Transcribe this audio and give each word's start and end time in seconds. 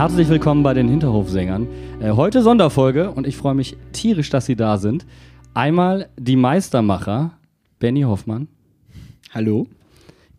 Herzlich 0.00 0.30
willkommen 0.30 0.62
bei 0.62 0.72
den 0.72 0.88
Hinterhofsängern. 0.88 1.68
Äh, 2.00 2.12
heute 2.12 2.40
Sonderfolge 2.40 3.10
und 3.10 3.26
ich 3.26 3.36
freue 3.36 3.52
mich 3.54 3.76
tierisch, 3.92 4.30
dass 4.30 4.46
Sie 4.46 4.56
da 4.56 4.78
sind. 4.78 5.04
Einmal 5.52 6.08
die 6.16 6.36
Meistermacher, 6.36 7.32
Benny 7.80 8.00
Hoffmann. 8.00 8.48
Hallo. 9.34 9.66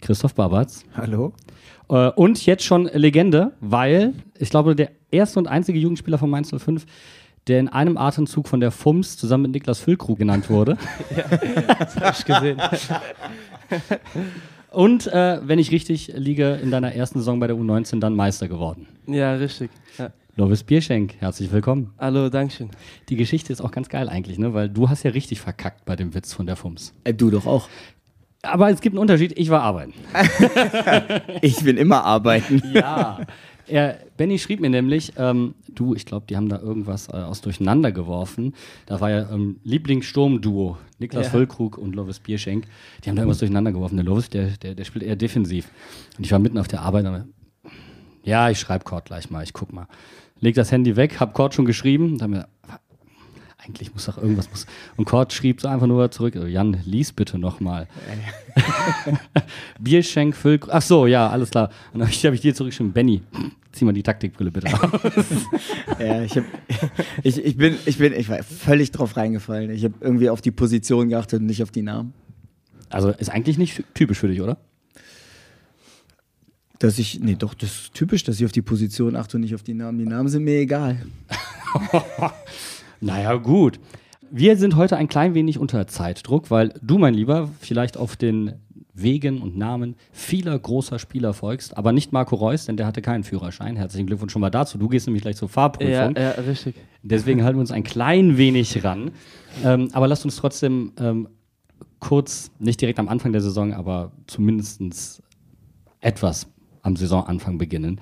Christoph 0.02 0.34
Babatz. 0.34 0.84
Hallo. 0.98 1.34
Äh, 1.90 2.10
und 2.10 2.44
jetzt 2.44 2.64
schon 2.64 2.86
Legende, 2.92 3.52
weil 3.60 4.16
ich 4.40 4.50
glaube, 4.50 4.76
der 4.76 4.94
erste 5.12 5.38
und 5.38 5.48
einzige 5.48 5.78
Jugendspieler 5.78 6.18
von 6.18 6.32
Mainz 6.32 6.50
05, 6.50 6.88
der 7.46 7.60
in 7.60 7.70
einem 7.70 7.98
Atemzug 7.98 8.48
von 8.48 8.62
der 8.62 8.72
FUMS 8.72 9.16
zusammen 9.16 9.44
mit 9.44 9.52
Niklas 9.52 9.80
Füllkrug 9.80 10.18
genannt 10.18 10.50
wurde. 10.50 10.76
ja, 11.16 11.76
das 11.78 11.98
habe 11.98 12.16
ich 12.18 12.26
gesehen. 12.26 12.60
Und 14.72 15.08
äh, 15.08 15.40
wenn 15.44 15.60
ich 15.60 15.72
richtig 15.72 16.14
liege, 16.16 16.58
in 16.64 16.72
deiner 16.72 16.96
ersten 16.96 17.20
Saison 17.20 17.42
bei 17.42 17.48
der 17.48 17.58
U19 17.58 18.00
dann 18.00 18.16
Meister 18.16 18.48
geworden. 18.48 18.88
Ja, 19.06 19.34
richtig. 19.34 19.70
Ja. 19.98 20.12
Lovis 20.38 20.64
Bierschenk, 20.64 21.16
herzlich 21.20 21.52
willkommen. 21.52 21.94
Hallo, 22.00 22.30
Dankeschön. 22.30 22.70
Die 23.10 23.18
Geschichte 23.18 23.52
ist 23.52 23.60
auch 23.60 23.72
ganz 23.72 23.90
geil 23.90 24.08
eigentlich, 24.08 24.40
ne? 24.40 24.54
weil 24.54 24.70
du 24.70 24.88
hast 24.88 25.04
ja 25.04 25.12
richtig 25.12 25.42
verkackt 25.42 25.84
bei 25.84 25.98
dem 25.98 26.16
Witz 26.16 26.34
von 26.34 26.46
der 26.46 26.56
FUMS. 26.56 26.94
Äh, 27.04 27.14
du 27.14 27.30
doch 27.30 27.46
auch. 27.46 27.68
Aber 28.44 28.70
es 28.70 28.80
gibt 28.80 28.94
einen 28.94 29.02
Unterschied, 29.02 29.38
ich 29.38 29.50
war 29.50 29.62
arbeiten. 29.62 29.94
ich 31.42 31.62
bin 31.66 31.76
immer 31.76 32.06
arbeiten. 32.06 32.64
ja. 32.74 33.20
Er, 33.72 34.00
Benny 34.18 34.38
schrieb 34.38 34.60
mir 34.60 34.70
nämlich, 34.70 35.14
ähm, 35.18 35.56
du, 35.70 35.96
ich 35.96 36.06
glaube, 36.06 36.26
die 36.30 36.36
haben 36.36 36.50
da 36.50 36.60
irgendwas 36.60 37.08
äh, 37.08 37.14
aus 37.14 37.40
Durcheinander 37.42 37.92
geworfen. 37.92 38.54
Da 38.86 39.00
war 39.00 39.10
ja 39.10 39.30
ähm, 39.32 39.62
Lieblingssturmduo, 39.64 40.78
Niklas 41.00 41.28
ja. 41.28 41.32
Völkrug 41.32 41.78
und 41.78 41.96
Lovis 41.96 42.20
Bierschenk. 42.20 42.66
Die 43.04 43.10
haben 43.10 43.16
da 43.16 43.22
irgendwas 43.22 43.40
durcheinander 43.40 43.72
geworfen. 43.72 43.96
Der 43.96 44.06
Lovis, 44.06 44.30
der, 44.30 44.50
der, 44.58 44.76
der 44.76 44.84
spielt 44.84 45.06
eher 45.06 45.16
defensiv. 45.16 45.70
Und 46.18 46.26
ich 46.26 46.32
war 46.32 46.40
mitten 46.40 46.58
auf 46.58 46.68
der 46.68 46.82
Arbeit. 46.82 47.06
Und, 47.06 47.34
ja, 48.24 48.50
ich 48.50 48.60
schreibe 48.60 48.84
Cord 48.84 49.06
gleich 49.06 49.30
mal, 49.30 49.44
ich 49.44 49.54
guck 49.54 49.72
mal. 49.72 49.88
Leg 50.42 50.56
das 50.56 50.72
Handy 50.72 50.96
weg, 50.98 51.20
hab 51.20 51.34
Cord 51.34 51.54
schon 51.54 51.66
geschrieben. 51.66 52.18
Dann 52.18 52.32
mir, 52.32 52.48
eigentlich 53.58 53.94
muss 53.94 54.06
doch 54.06 54.18
irgendwas 54.18 54.50
muss. 54.50 54.66
Und 54.98 55.06
Kurt 55.06 55.34
schrieb 55.34 55.62
so 55.62 55.68
einfach 55.68 55.88
nur 55.88 56.10
zurück, 56.12 56.36
oh, 56.38 56.46
Jan, 56.46 56.78
lies 56.84 57.14
bitte 57.14 57.38
nochmal. 57.38 57.88
Bierschenk, 59.80 60.36
Füll. 60.36 60.60
Ach 60.68 60.82
so, 60.82 61.08
ja, 61.08 61.30
alles 61.30 61.52
klar. 61.52 61.70
Und 61.94 62.00
dann 62.00 62.08
habe 62.08 62.12
ich, 62.12 62.26
hab 62.26 62.34
ich 62.34 62.42
dir 62.42 62.56
zurückgeschrieben, 62.56 62.92
Benny, 62.92 63.22
zieh 63.72 63.86
mal 63.86 63.94
die 63.94 64.04
Taktikbrille 64.04 64.52
bitte 64.52 64.68
aus. 64.74 64.92
ja, 66.00 66.24
ich, 66.24 66.38
hab, 66.38 66.44
ich, 67.24 67.44
ich, 67.44 67.58
bin, 67.58 67.76
ich 67.86 67.98
bin, 67.98 68.14
ich 68.14 68.30
war 68.30 68.44
völlig 68.44 68.92
drauf 68.92 69.18
reingefallen. 69.18 69.72
Ich 69.72 69.84
habe 69.84 69.96
irgendwie 70.02 70.30
auf 70.30 70.42
die 70.42 70.52
Position 70.52 71.10
geachtet 71.10 71.40
und 71.40 71.46
nicht 71.46 71.64
auf 71.64 71.72
die 71.72 71.82
Namen. 71.82 72.14
Also 72.90 73.10
ist 73.10 73.30
eigentlich 73.30 73.58
nicht 73.58 73.84
typisch 73.94 74.20
für 74.20 74.28
dich, 74.28 74.42
oder? 74.42 74.58
Dass 76.80 77.00
ich, 77.00 77.20
nee, 77.20 77.36
doch, 77.36 77.54
das 77.54 77.70
ist 77.70 77.94
typisch, 77.94 78.24
dass 78.24 78.40
ich 78.40 78.46
auf 78.46 78.52
die 78.52 78.62
Position 78.62 79.16
achte 79.16 79.38
und 79.38 79.42
nicht 79.42 79.56
auf 79.56 79.64
die 79.64 79.74
Namen. 79.74 80.00
Die 80.00 80.06
Namen 80.06 80.30
sind 80.30 80.44
mir 80.44 80.60
egal. 80.60 81.06
Naja, 83.02 83.34
gut. 83.34 83.80
Wir 84.34 84.56
sind 84.56 84.78
heute 84.78 84.96
ein 84.96 85.10
klein 85.10 85.34
wenig 85.34 85.60
unter 85.60 85.88
Zeitdruck, 85.88 86.50
weil 86.50 86.74
du, 86.82 86.98
mein 86.98 87.14
Lieber, 87.14 87.50
vielleicht 87.60 87.98
auf 87.98 88.16
den 88.16 88.54
Wegen 88.94 89.42
und 89.42 89.58
Namen 89.58 89.96
vieler 90.14 90.58
großer 90.58 91.00
Spieler 91.00 91.34
folgst, 91.34 91.76
aber 91.76 91.92
nicht 91.92 92.14
Marco 92.14 92.38
Reus, 92.38 92.66
denn 92.66 92.78
der 92.78 92.86
hatte 92.86 93.02
keinen 93.02 93.26
Führerschein. 93.26 93.76
Herzlichen 93.76 94.08
Glückwunsch 94.08 94.32
schon 94.32 94.40
mal 94.40 94.50
dazu. 94.50 94.78
Du 94.78 94.88
gehst 94.88 95.06
nämlich 95.06 95.22
gleich 95.22 95.36
zur 95.36 95.50
Fahrprüfung. 95.50 96.16
Ja, 96.16 96.22
ja 96.22 96.30
richtig. 96.32 96.76
Deswegen 97.04 97.44
halten 97.44 97.58
wir 97.58 97.62
uns 97.62 97.72
ein 97.72 97.84
klein 97.84 98.38
wenig 98.38 98.82
ran. 98.86 99.12
Ähm, 99.66 99.90
aber 99.92 100.08
lasst 100.08 100.24
uns 100.24 100.38
trotzdem 100.38 100.94
ähm, 100.98 101.28
kurz, 102.00 102.52
nicht 102.58 102.80
direkt 102.80 103.00
am 103.00 103.10
Anfang 103.10 103.34
der 103.34 103.42
Saison, 103.42 103.74
aber 103.74 104.14
zumindest 104.28 105.22
etwas 106.00 106.48
am 106.84 106.96
Saisonanfang 106.96 107.58
beginnen. 107.58 108.00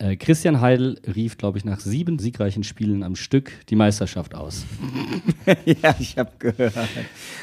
Äh, 0.00 0.16
Christian 0.16 0.62
Heidel 0.62 0.98
rief, 1.14 1.36
glaube 1.36 1.58
ich, 1.58 1.66
nach 1.66 1.78
sieben 1.78 2.18
siegreichen 2.18 2.64
Spielen 2.64 3.02
am 3.02 3.16
Stück 3.16 3.52
die 3.68 3.76
Meisterschaft 3.76 4.34
aus. 4.34 4.64
ja, 5.66 5.94
ich 5.98 6.16
habe 6.16 6.30
gehört. 6.38 6.74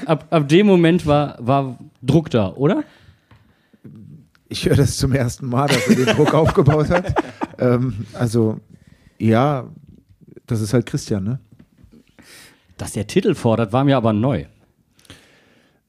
Ab, 0.08 0.26
ab 0.32 0.50
dem 0.50 0.66
Moment 0.66 1.06
war, 1.06 1.38
war 1.40 1.78
Druck 2.02 2.32
da, 2.32 2.52
oder? 2.54 2.84
Ich 4.50 4.66
höre 4.66 4.76
das 4.76 4.98
zum 4.98 5.14
ersten 5.14 5.46
Mal, 5.48 5.68
dass 5.68 5.88
er 5.88 5.96
den 5.96 6.16
Druck 6.16 6.34
aufgebaut 6.34 6.90
hat. 6.90 7.14
Ähm, 7.60 8.06
also, 8.14 8.60
ja, 9.18 9.68
das 10.46 10.62
ist 10.62 10.74
halt 10.76 10.86
Christian, 10.86 11.24
ne? 11.24 11.40
Dass 12.78 12.92
der 12.92 13.08
Titel 13.08 13.34
fordert, 13.34 13.74
war 13.74 13.84
mir 13.84 13.98
aber 13.98 14.14
neu. 14.14 14.46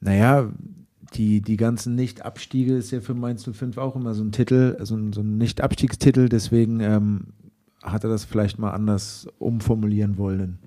Naja, 0.00 0.50
die, 1.15 1.41
die 1.41 1.57
ganzen 1.57 1.95
Nicht-Abstiege 1.95 2.77
ist 2.77 2.91
ja 2.91 3.01
für 3.01 3.15
Mainz 3.15 3.49
05 3.51 3.79
auch 3.79 3.97
immer 3.97 4.15
so 4.15 4.23
ein 4.23 4.33
Titel, 4.33 4.77
so 4.81 4.97
ein, 4.97 5.13
so 5.13 5.21
ein 5.21 5.39
Nicht-Abstiegstitel, 5.39 6.29
deswegen 6.29 6.81
ähm, 6.81 7.29
hat 7.83 8.05
er 8.05 8.11
das 8.11 8.25
vielleicht 8.25 8.59
mal 8.59 8.73
anders 8.73 9.27
umformulieren 9.39 10.19
wollen. 10.19 10.59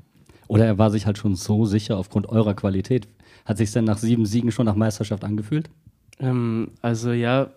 Oder 0.47 0.65
er 0.65 0.77
war 0.77 0.91
sich 0.91 1.05
halt 1.05 1.17
schon 1.17 1.35
so 1.35 1.65
sicher 1.65 1.97
aufgrund 1.97 2.27
eurer 2.27 2.53
Qualität. 2.53 3.07
Hat 3.45 3.57
sich 3.57 3.71
denn 3.71 3.85
nach 3.85 3.97
sieben 3.97 4.25
Siegen 4.25 4.51
schon 4.51 4.65
nach 4.65 4.75
Meisterschaft 4.75 5.23
angefühlt? 5.23 5.69
Ähm, 6.19 6.71
also 6.81 7.11
ja, 7.11 7.47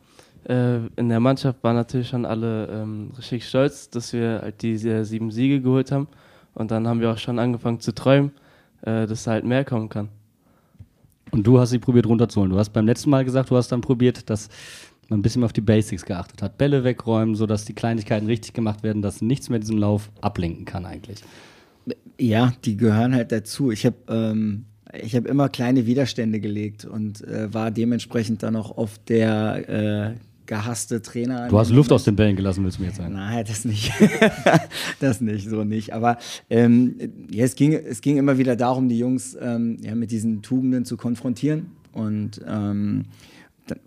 äh, 0.48 0.76
in 0.96 1.08
der 1.08 1.20
Mannschaft 1.20 1.62
waren 1.64 1.76
natürlich 1.76 2.08
schon 2.08 2.24
alle 2.24 2.68
ähm, 2.68 3.10
richtig 3.16 3.48
stolz, 3.48 3.90
dass 3.90 4.12
wir 4.12 4.40
halt 4.42 4.62
diese 4.62 5.04
sieben 5.04 5.30
Siege 5.30 5.60
geholt 5.60 5.90
haben. 5.90 6.08
Und 6.54 6.70
dann 6.70 6.86
haben 6.86 7.00
wir 7.00 7.10
auch 7.10 7.18
schon 7.18 7.38
angefangen 7.38 7.80
zu 7.80 7.94
träumen, 7.94 8.30
äh, 8.82 9.06
dass 9.06 9.24
da 9.24 9.32
halt 9.32 9.44
mehr 9.44 9.64
kommen 9.64 9.88
kann. 9.88 10.08
Und 11.30 11.46
du 11.46 11.58
hast 11.58 11.70
sie 11.70 11.78
probiert 11.78 12.06
runterzuholen. 12.06 12.52
Du 12.52 12.58
hast 12.58 12.70
beim 12.70 12.86
letzten 12.86 13.10
Mal 13.10 13.24
gesagt, 13.24 13.50
du 13.50 13.56
hast 13.56 13.68
dann 13.72 13.80
probiert, 13.80 14.30
dass 14.30 14.48
man 15.08 15.18
ein 15.18 15.22
bisschen 15.22 15.44
auf 15.44 15.52
die 15.52 15.60
Basics 15.60 16.04
geachtet 16.04 16.42
hat. 16.42 16.58
Bälle 16.58 16.84
wegräumen, 16.84 17.34
sodass 17.34 17.64
die 17.64 17.74
Kleinigkeiten 17.74 18.26
richtig 18.26 18.52
gemacht 18.54 18.82
werden, 18.82 19.02
dass 19.02 19.20
nichts 19.20 19.48
mehr 19.48 19.58
diesen 19.58 19.78
Lauf 19.78 20.10
ablenken 20.20 20.64
kann 20.64 20.86
eigentlich. 20.86 21.22
Ja, 22.18 22.52
die 22.64 22.76
gehören 22.76 23.14
halt 23.14 23.32
dazu. 23.32 23.70
Ich 23.70 23.84
habe 23.84 23.96
ähm, 24.08 24.66
hab 24.92 25.26
immer 25.26 25.48
kleine 25.48 25.86
Widerstände 25.86 26.40
gelegt 26.40 26.84
und 26.84 27.22
äh, 27.24 27.52
war 27.52 27.70
dementsprechend 27.70 28.42
dann 28.42 28.56
auch 28.56 28.76
auf 28.76 28.98
der 28.98 29.68
äh, 29.68 30.14
gehasste 30.46 31.02
Trainer. 31.02 31.48
Du 31.48 31.58
hast 31.58 31.70
Luft 31.70 31.92
aus 31.92 32.04
den 32.04 32.16
Bällen 32.16 32.36
gelassen, 32.36 32.64
willst 32.64 32.78
du 32.78 32.82
mir 32.82 32.88
jetzt 32.88 32.98
sagen? 32.98 33.14
Nein, 33.14 33.44
das 33.46 33.64
nicht. 33.64 33.92
das 35.00 35.20
nicht, 35.20 35.48
so 35.48 35.64
nicht. 35.64 35.92
Aber 35.92 36.18
ähm, 36.50 36.96
ja, 37.30 37.44
es, 37.44 37.54
ging, 37.54 37.72
es 37.72 38.00
ging 38.00 38.16
immer 38.16 38.38
wieder 38.38 38.56
darum, 38.56 38.88
die 38.88 38.98
Jungs 38.98 39.36
ähm, 39.40 39.78
ja, 39.82 39.94
mit 39.94 40.10
diesen 40.10 40.42
Tugenden 40.42 40.84
zu 40.84 40.96
konfrontieren. 40.96 41.72
Und 41.92 42.40
ähm, 42.46 43.04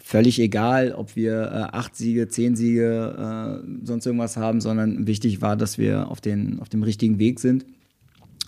völlig 0.03 0.39
egal, 0.39 0.93
ob 0.93 1.15
wir 1.15 1.43
äh, 1.43 1.75
acht 1.75 1.95
Siege, 1.95 2.27
zehn 2.27 2.55
Siege, 2.55 3.61
äh, 3.63 3.85
sonst 3.85 4.05
irgendwas 4.05 4.37
haben, 4.37 4.61
sondern 4.61 5.07
wichtig 5.07 5.41
war, 5.41 5.55
dass 5.55 5.77
wir 5.77 6.09
auf, 6.09 6.21
den, 6.21 6.59
auf 6.59 6.69
dem 6.69 6.83
richtigen 6.83 7.19
Weg 7.19 7.39
sind. 7.39 7.65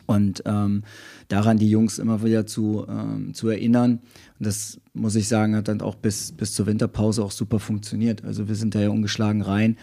Und 0.05 0.41
ähm, 0.45 0.83
daran 1.29 1.57
die 1.57 1.69
Jungs 1.69 1.99
immer 1.99 2.23
wieder 2.23 2.45
zu, 2.45 2.85
ähm, 2.89 3.33
zu 3.33 3.47
erinnern. 3.47 4.01
Und 4.37 4.45
das 4.45 4.81
muss 4.93 5.15
ich 5.15 5.27
sagen, 5.29 5.55
hat 5.55 5.69
dann 5.69 5.81
auch 5.81 5.95
bis, 5.95 6.33
bis 6.33 6.53
zur 6.53 6.65
Winterpause 6.65 7.23
auch 7.23 7.31
super 7.31 7.59
funktioniert. 7.59 8.25
Also 8.25 8.49
wir 8.49 8.55
sind 8.55 8.75
da 8.75 8.81
ja 8.81 8.89
ungeschlagen 8.89 9.41
rein. 9.41 9.77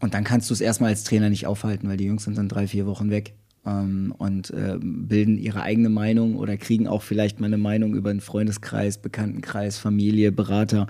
Und 0.00 0.14
dann 0.14 0.24
kannst 0.24 0.50
du 0.50 0.54
es 0.54 0.60
erstmal 0.60 0.90
als 0.90 1.04
Trainer 1.04 1.30
nicht 1.30 1.46
aufhalten, 1.46 1.88
weil 1.88 1.96
die 1.96 2.06
Jungs 2.06 2.24
sind 2.24 2.38
dann 2.38 2.48
drei, 2.48 2.66
vier 2.66 2.86
Wochen 2.86 3.10
weg 3.10 3.34
ähm, 3.66 4.14
und 4.16 4.50
äh, 4.50 4.78
bilden 4.80 5.38
ihre 5.38 5.62
eigene 5.62 5.88
Meinung 5.88 6.36
oder 6.36 6.56
kriegen 6.56 6.86
auch 6.86 7.02
vielleicht 7.02 7.40
mal 7.40 7.46
eine 7.46 7.58
Meinung 7.58 7.94
über 7.94 8.10
einen 8.10 8.20
Freundeskreis, 8.20 8.98
Bekanntenkreis, 8.98 9.78
Familie, 9.78 10.32
Berater 10.32 10.86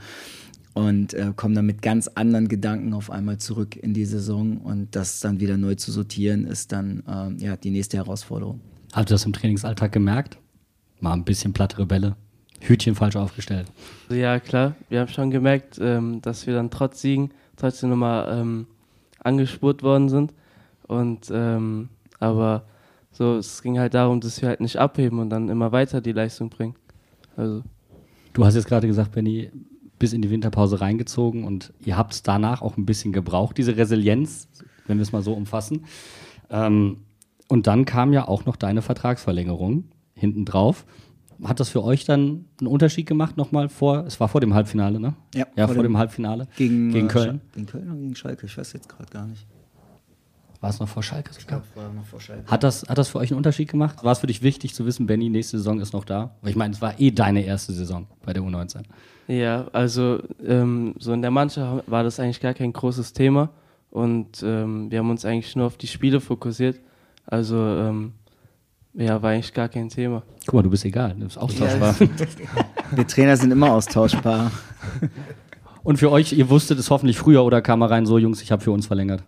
und 0.75 1.15
äh, 1.15 1.33
kommen 1.35 1.55
dann 1.55 1.67
mit 1.67 1.83
ganz 1.83 2.09
anderen 2.09 2.49
Gedanken 2.49 2.93
auf 2.93 3.11
einmal 3.11 3.39
zurück 3.39 3.77
in 3.77 3.95
die 3.95 4.05
Saison 4.05 4.59
und 4.59 4.97
das 4.97 5.21
dann 5.21 5.41
wieder 5.41 5.57
neu 5.57 5.77
zu 5.77 5.93
sortieren, 5.93 6.47
ist 6.47 6.73
dann 6.73 7.03
äh, 7.07 7.45
ja, 7.45 7.57
die 7.57 7.71
nächste 7.71 7.97
Herausforderung. 7.97 8.61
Hast 8.95 9.11
du 9.11 9.15
das 9.15 9.27
im 9.27 9.33
Trainingsalltag 9.33 9.91
gemerkt? 9.91 10.39
Mal 11.01 11.15
ein 11.15 11.25
bisschen 11.25 11.53
plattere 11.53 11.85
Bälle, 11.85 12.15
Hütchen 12.61 12.95
falsch 12.95 13.17
aufgestellt. 13.17 13.67
Ja, 14.09 14.39
klar. 14.39 14.77
Wir 14.89 15.01
haben 15.01 15.09
schon 15.09 15.33
gemerkt, 15.33 15.81
ähm, 15.81 16.23
dass 16.23 16.47
wir 16.47 16.55
dann 16.55 16.71
trotz 16.71 17.01
Siegen 17.01 17.33
trotzdem 17.57 17.91
nochmal 17.91 18.29
ähm, 18.39 18.69
angespurt 19.19 19.83
worden 19.83 20.09
sind. 20.09 20.33
Und 20.87 21.29
ähm, 21.35 21.89
aber 22.21 22.67
so, 23.11 23.37
es 23.37 23.63
ging 23.63 23.81
halt 23.81 23.95
darum, 23.95 24.21
dass 24.21 24.41
wir 24.41 24.49
halt 24.49 24.61
nicht 24.61 24.77
abheben 24.77 25.19
und 25.19 25.29
dann 25.29 25.49
immer 25.49 25.73
weiter 25.73 26.01
die 26.01 26.13
Leistung 26.13 26.49
bringen. 26.49 26.77
Also. 27.37 27.65
Du 28.33 28.45
hast 28.45 28.55
jetzt 28.55 28.69
gerade 28.69 28.87
gesagt, 28.87 29.11
Benny, 29.11 29.51
bis 29.99 30.13
in 30.13 30.23
die 30.23 30.31
Winterpause 30.31 30.81
reingezogen 30.81 31.43
und 31.43 31.73
ihr 31.85 31.97
habt 31.97 32.13
es 32.13 32.23
danach 32.23 32.63
auch 32.63 32.77
ein 32.77 32.87
bisschen 32.87 33.13
gebraucht, 33.13 33.59
diese 33.59 33.77
Resilienz, 33.77 34.49
wenn 34.87 34.99
wir 34.99 35.03
es 35.03 35.11
mal 35.11 35.23
so 35.23 35.33
umfassen. 35.33 35.85
Ähm, 36.49 36.99
und 37.49 37.67
dann 37.67 37.85
kam 37.85 38.13
ja 38.13 38.27
auch 38.29 38.45
noch 38.47 38.57
deine 38.57 38.83
Vertragsverlängerung 38.83 39.85
hinten 40.15 40.45
drauf. 40.45 40.85
Hat 41.43 41.59
das 41.61 41.69
für 41.69 41.83
euch 41.83 42.05
dann 42.05 42.45
einen 42.61 42.69
Unterschied 42.69 43.07
gemacht 43.07 43.37
nochmal 43.37 43.69
vor? 43.69 44.05
Es 44.07 44.21
war 44.21 44.29
vor 44.29 44.41
dem 44.41 44.55
Halbfinale, 44.55 45.01
ne? 45.01 45.15
Ja, 45.35 45.47
ja 45.57 45.67
vor 45.67 45.75
vor, 45.75 45.83
dem- 45.83 45.93
dem 45.93 45.99
Halbfinale 45.99 46.47
Gegen, 46.57 46.91
gegen 46.93 47.07
äh, 47.07 47.11
Köln. 47.11 47.37
Sch- 47.41 47.55
Gegen 47.55 47.67
Köln 47.67 47.89
oder 47.91 47.99
gegen 48.01 48.15
Schalke? 48.17 48.47
Ich 48.47 48.57
weiß 48.57 48.73
jetzt 48.73 48.89
gerade 48.89 49.11
gar 49.11 49.27
nicht. 49.27 49.45
War 50.61 50.71
es 50.71 50.81
noch 50.81 50.89
vor 50.89 51.03
Schalke 51.03 51.31
sogar? 51.35 51.63
war 51.75 51.93
noch 51.93 52.07
vor 52.07 52.21
Schalke. 52.21 52.51
Hat 52.51 52.63
das, 52.63 52.85
hat 52.89 52.97
das 52.97 53.09
für 53.09 53.19
euch 53.19 53.31
einen 53.31 53.37
Unterschied 53.39 53.69
gemacht? 53.69 54.03
War 54.03 54.13
es 54.13 54.21
für 54.21 54.27
dich 54.29 54.43
wichtig 54.43 54.75
zu 54.75 54.87
wissen, 54.87 55.07
Benny, 55.07 55.29
nächste 55.29 55.59
Saison 55.59 55.79
ist 55.81 55.93
noch 55.93 56.05
da? 56.05 56.37
Weil 56.41 56.51
ich 56.51 56.57
meine, 56.57 56.73
es 56.73 56.81
war 56.81 56.99
eh 56.99 57.11
deine 57.11 57.43
erste 57.45 57.73
Saison 57.75 58.07
bei 58.25 58.33
der 58.33 58.43
U19. 58.43 58.83
Ja, 59.29 59.67
also 59.73 60.21
ähm, 60.47 60.95
so 60.99 61.13
in 61.13 61.21
der 61.21 61.31
Mannschaft 61.31 61.91
war 61.91 62.03
das 62.05 62.19
eigentlich 62.21 62.41
gar 62.41 62.55
kein 62.55 62.73
großes 62.73 63.13
Thema 63.13 63.51
und 63.91 64.43
ähm, 64.43 64.91
wir 64.91 65.01
haben 65.01 65.11
uns 65.11 65.25
eigentlich 65.25 65.55
nur 65.57 65.67
auf 65.67 65.77
die 65.77 65.87
Spiele 65.89 66.21
fokussiert. 66.21 66.81
Also 67.27 67.57
ähm, 67.57 68.13
ja, 68.95 69.21
war 69.23 69.31
eigentlich 69.31 69.53
gar 69.53 69.69
kein 69.69 69.89
Thema. 69.89 70.23
Guck 70.47 70.55
mal, 70.55 70.63
du 70.63 70.71
bist 70.71 70.85
egal, 70.85 71.15
du 71.15 71.25
bist 71.25 71.39
austauschbar. 71.39 71.97
Wir 72.93 73.07
Trainer 73.07 73.37
sind 73.37 73.51
immer 73.51 73.73
austauschbar. 73.73 74.53
Und 75.83 75.99
für 75.99 76.11
euch, 76.11 76.33
ihr 76.33 76.49
wusstet 76.49 76.79
es 76.79 76.91
hoffentlich 76.91 77.19
früher 77.19 77.45
oder 77.45 77.61
kam 77.61 77.83
er 77.83 77.91
rein, 77.91 78.07
so 78.07 78.19
Jungs, 78.19 78.41
ich 78.41 78.53
habe 78.53 78.63
für 78.63 78.71
uns 78.71 78.87
verlängert. 78.87 79.25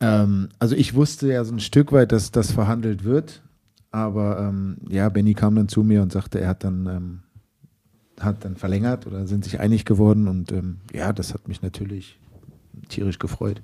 Ähm, 0.00 0.48
also 0.58 0.74
ich 0.74 0.94
wusste 0.94 1.32
ja 1.32 1.44
so 1.44 1.54
ein 1.54 1.60
Stück 1.60 1.92
weit, 1.92 2.12
dass 2.12 2.30
das 2.30 2.52
verhandelt 2.52 3.04
wird, 3.04 3.42
aber 3.90 4.38
ähm, 4.40 4.78
ja, 4.88 5.08
Benny 5.08 5.34
kam 5.34 5.56
dann 5.56 5.68
zu 5.68 5.82
mir 5.82 6.02
und 6.02 6.12
sagte, 6.12 6.40
er 6.40 6.48
hat 6.48 6.64
dann 6.64 6.86
ähm, 6.86 7.22
hat 8.20 8.44
dann 8.44 8.56
verlängert 8.56 9.06
oder 9.06 9.26
sind 9.26 9.44
sich 9.44 9.60
einig 9.60 9.84
geworden 9.84 10.28
und 10.28 10.52
ähm, 10.52 10.78
ja, 10.92 11.12
das 11.12 11.34
hat 11.34 11.48
mich 11.48 11.62
natürlich 11.62 12.18
tierisch 12.88 13.18
gefreut. 13.18 13.62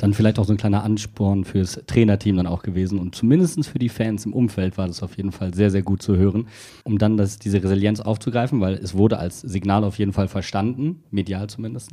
Dann 0.00 0.14
vielleicht 0.14 0.38
auch 0.38 0.46
so 0.46 0.54
ein 0.54 0.56
kleiner 0.56 0.82
Ansporn 0.82 1.44
fürs 1.44 1.78
Trainerteam 1.86 2.38
dann 2.38 2.46
auch 2.46 2.62
gewesen. 2.62 2.98
Und 2.98 3.14
zumindest 3.14 3.68
für 3.68 3.78
die 3.78 3.90
Fans 3.90 4.24
im 4.24 4.32
Umfeld 4.32 4.78
war 4.78 4.86
das 4.86 5.02
auf 5.02 5.18
jeden 5.18 5.30
Fall 5.30 5.52
sehr, 5.52 5.70
sehr 5.70 5.82
gut 5.82 6.00
zu 6.00 6.16
hören, 6.16 6.48
um 6.84 6.96
dann 6.96 7.18
das, 7.18 7.38
diese 7.38 7.62
Resilienz 7.62 8.00
aufzugreifen, 8.00 8.62
weil 8.62 8.74
es 8.74 8.94
wurde 8.94 9.18
als 9.18 9.42
Signal 9.42 9.84
auf 9.84 9.98
jeden 9.98 10.14
Fall 10.14 10.26
verstanden, 10.26 11.02
medial 11.10 11.50
zumindest. 11.50 11.92